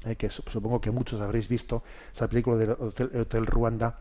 eh, 0.06 0.16
que 0.16 0.30
supongo 0.30 0.80
que 0.80 0.92
muchos 0.92 1.20
habréis 1.20 1.48
visto, 1.48 1.84
esa 2.14 2.28
película 2.28 2.58
de 2.58 2.72
Hotel, 2.72 3.12
Hotel 3.16 3.46
Ruanda, 3.46 4.00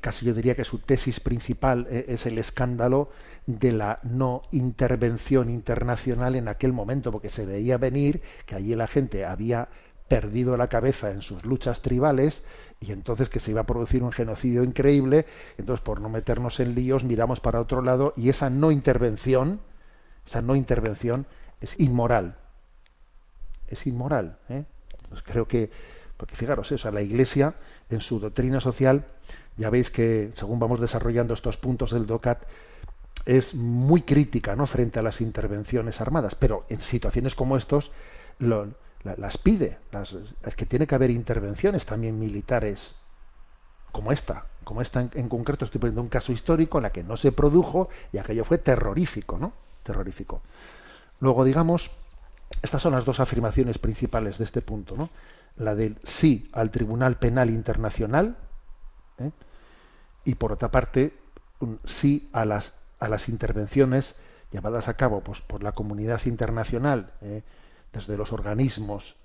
casi 0.00 0.26
yo 0.26 0.34
diría 0.34 0.54
que 0.54 0.64
su 0.64 0.78
tesis 0.78 1.20
principal 1.20 1.86
eh, 1.90 2.06
es 2.08 2.26
el 2.26 2.38
escándalo 2.38 3.10
de 3.46 3.72
la 3.72 4.00
no 4.02 4.42
intervención 4.52 5.50
internacional 5.50 6.36
en 6.36 6.48
aquel 6.48 6.72
momento, 6.72 7.10
porque 7.10 7.30
se 7.30 7.46
veía 7.46 7.78
venir 7.78 8.22
que 8.46 8.54
allí 8.54 8.74
la 8.74 8.86
gente 8.86 9.24
había 9.24 9.68
perdido 10.10 10.56
la 10.56 10.66
cabeza 10.66 11.12
en 11.12 11.22
sus 11.22 11.44
luchas 11.44 11.82
tribales 11.82 12.42
y 12.80 12.90
entonces 12.90 13.28
que 13.28 13.38
se 13.38 13.52
iba 13.52 13.60
a 13.60 13.66
producir 13.66 14.02
un 14.02 14.10
genocidio 14.10 14.64
increíble, 14.64 15.24
entonces 15.56 15.84
por 15.84 16.00
no 16.00 16.08
meternos 16.08 16.58
en 16.58 16.74
líos 16.74 17.04
miramos 17.04 17.38
para 17.38 17.60
otro 17.60 17.80
lado 17.80 18.12
y 18.16 18.28
esa 18.28 18.50
no 18.50 18.72
intervención, 18.72 19.60
esa 20.26 20.42
no 20.42 20.56
intervención 20.56 21.26
es 21.60 21.78
inmoral, 21.78 22.38
es 23.68 23.86
inmoral. 23.86 24.38
¿eh? 24.48 24.64
Creo 25.22 25.46
que, 25.46 25.70
porque 26.16 26.34
fijaros 26.34 26.72
eso, 26.72 26.90
la 26.90 27.02
Iglesia 27.02 27.54
en 27.88 28.00
su 28.00 28.18
doctrina 28.18 28.58
social 28.58 29.04
ya 29.56 29.70
veis 29.70 29.90
que, 29.90 30.32
según 30.34 30.58
vamos 30.58 30.80
desarrollando 30.80 31.34
estos 31.34 31.56
puntos 31.56 31.92
del 31.92 32.08
DOCAT, 32.08 32.46
es 33.26 33.54
muy 33.54 34.02
crítica 34.02 34.56
¿no? 34.56 34.66
frente 34.66 34.98
a 34.98 35.02
las 35.02 35.20
intervenciones 35.20 36.00
armadas, 36.00 36.34
pero 36.34 36.66
en 36.68 36.80
situaciones 36.80 37.36
como 37.36 37.56
estos 37.56 37.92
las 39.02 39.38
pide, 39.38 39.78
las, 39.92 40.14
que 40.56 40.66
tiene 40.66 40.86
que 40.86 40.94
haber 40.94 41.10
intervenciones 41.10 41.86
también 41.86 42.18
militares, 42.18 42.94
como 43.92 44.12
esta, 44.12 44.46
como 44.64 44.82
esta 44.82 45.00
en, 45.00 45.28
concreto, 45.28 45.64
estoy 45.64 45.80
poniendo 45.80 46.02
un 46.02 46.08
caso 46.08 46.32
histórico 46.32 46.78
en 46.78 46.82
la 46.82 46.92
que 46.92 47.02
no 47.02 47.16
se 47.16 47.32
produjo 47.32 47.88
y 48.12 48.18
aquello 48.18 48.44
fue 48.44 48.58
terrorífico, 48.58 49.38
¿no? 49.38 49.52
Terrorífico. 49.82 50.42
Luego, 51.20 51.44
digamos, 51.44 51.90
estas 52.62 52.82
son 52.82 52.92
las 52.92 53.04
dos 53.04 53.20
afirmaciones 53.20 53.78
principales 53.78 54.38
de 54.38 54.44
este 54.44 54.60
punto, 54.60 54.96
¿no? 54.96 55.10
La 55.56 55.74
del 55.74 55.98
sí 56.04 56.48
al 56.52 56.70
Tribunal 56.70 57.16
Penal 57.16 57.50
Internacional, 57.50 58.36
¿eh? 59.18 59.30
y 60.24 60.34
por 60.34 60.52
otra 60.52 60.70
parte 60.70 61.14
un 61.60 61.80
sí 61.84 62.28
a 62.32 62.44
las, 62.44 62.74
a 62.98 63.08
las 63.08 63.28
intervenciones 63.28 64.14
llevadas 64.52 64.88
a 64.88 64.94
cabo 64.94 65.20
pues, 65.22 65.40
por 65.40 65.62
la 65.62 65.72
comunidad 65.72 66.20
internacional, 66.26 67.12
¿eh? 67.22 67.42
Desde 67.92 68.16
los 68.16 68.32
organismos 68.32 69.16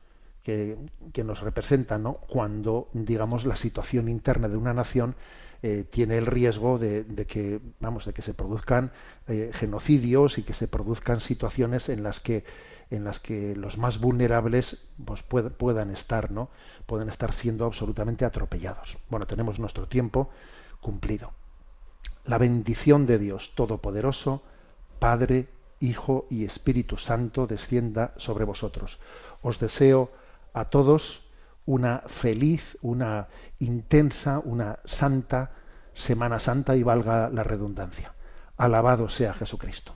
que, 0.43 0.77
que 1.11 1.23
nos 1.23 1.41
representan, 1.41 2.03
cuando 2.27 2.89
digamos 2.93 3.45
la 3.45 3.55
situación 3.55 4.07
interna 4.09 4.47
de 4.47 4.57
una 4.57 4.73
nación 4.73 5.15
eh, 5.63 5.83
tiene 5.89 6.17
el 6.17 6.27
riesgo 6.27 6.77
de, 6.77 7.03
de, 7.03 7.25
que 7.25 7.59
vamos 7.79 8.05
de 8.05 8.13
que 8.13 8.21
se 8.21 8.35
produzcan 8.35 8.91
eh, 9.27 9.49
genocidios 9.53 10.37
y 10.37 10.43
que 10.43 10.53
se 10.53 10.67
produzcan 10.67 11.21
situaciones 11.21 11.89
en 11.89 12.03
las 12.03 12.19
que 12.19 12.43
en 12.91 13.03
las 13.03 13.19
que 13.19 13.55
los 13.55 13.79
más 13.79 13.99
vulnerables 13.99 14.77
pues, 15.03 15.23
puedan 15.23 15.89
estar 15.89 16.29
no 16.29 16.49
pueden 16.85 17.09
estar 17.09 17.33
siendo 17.33 17.65
absolutamente 17.65 18.25
atropellados. 18.25 18.97
Bueno 19.09 19.25
tenemos 19.25 19.57
nuestro 19.57 19.87
tiempo 19.87 20.29
cumplido. 20.81 21.31
La 22.25 22.37
bendición 22.37 23.07
de 23.07 23.17
Dios 23.17 23.53
Todopoderoso, 23.55 24.43
Padre, 24.99 25.47
Hijo 25.85 26.27
y 26.29 26.45
Espíritu 26.45 26.97
Santo 26.97 27.47
descienda 27.47 28.13
sobre 28.17 28.45
vosotros. 28.45 28.99
Os 29.41 29.59
deseo 29.59 30.11
a 30.53 30.65
todos 30.65 31.29
una 31.65 32.03
feliz, 32.07 32.77
una 32.81 33.27
intensa, 33.59 34.39
una 34.43 34.79
santa 34.85 35.51
Semana 35.95 36.39
Santa 36.39 36.75
y 36.75 36.83
valga 36.83 37.29
la 37.29 37.43
redundancia. 37.43 38.13
Alabado 38.57 39.07
sea 39.07 39.33
Jesucristo. 39.33 39.95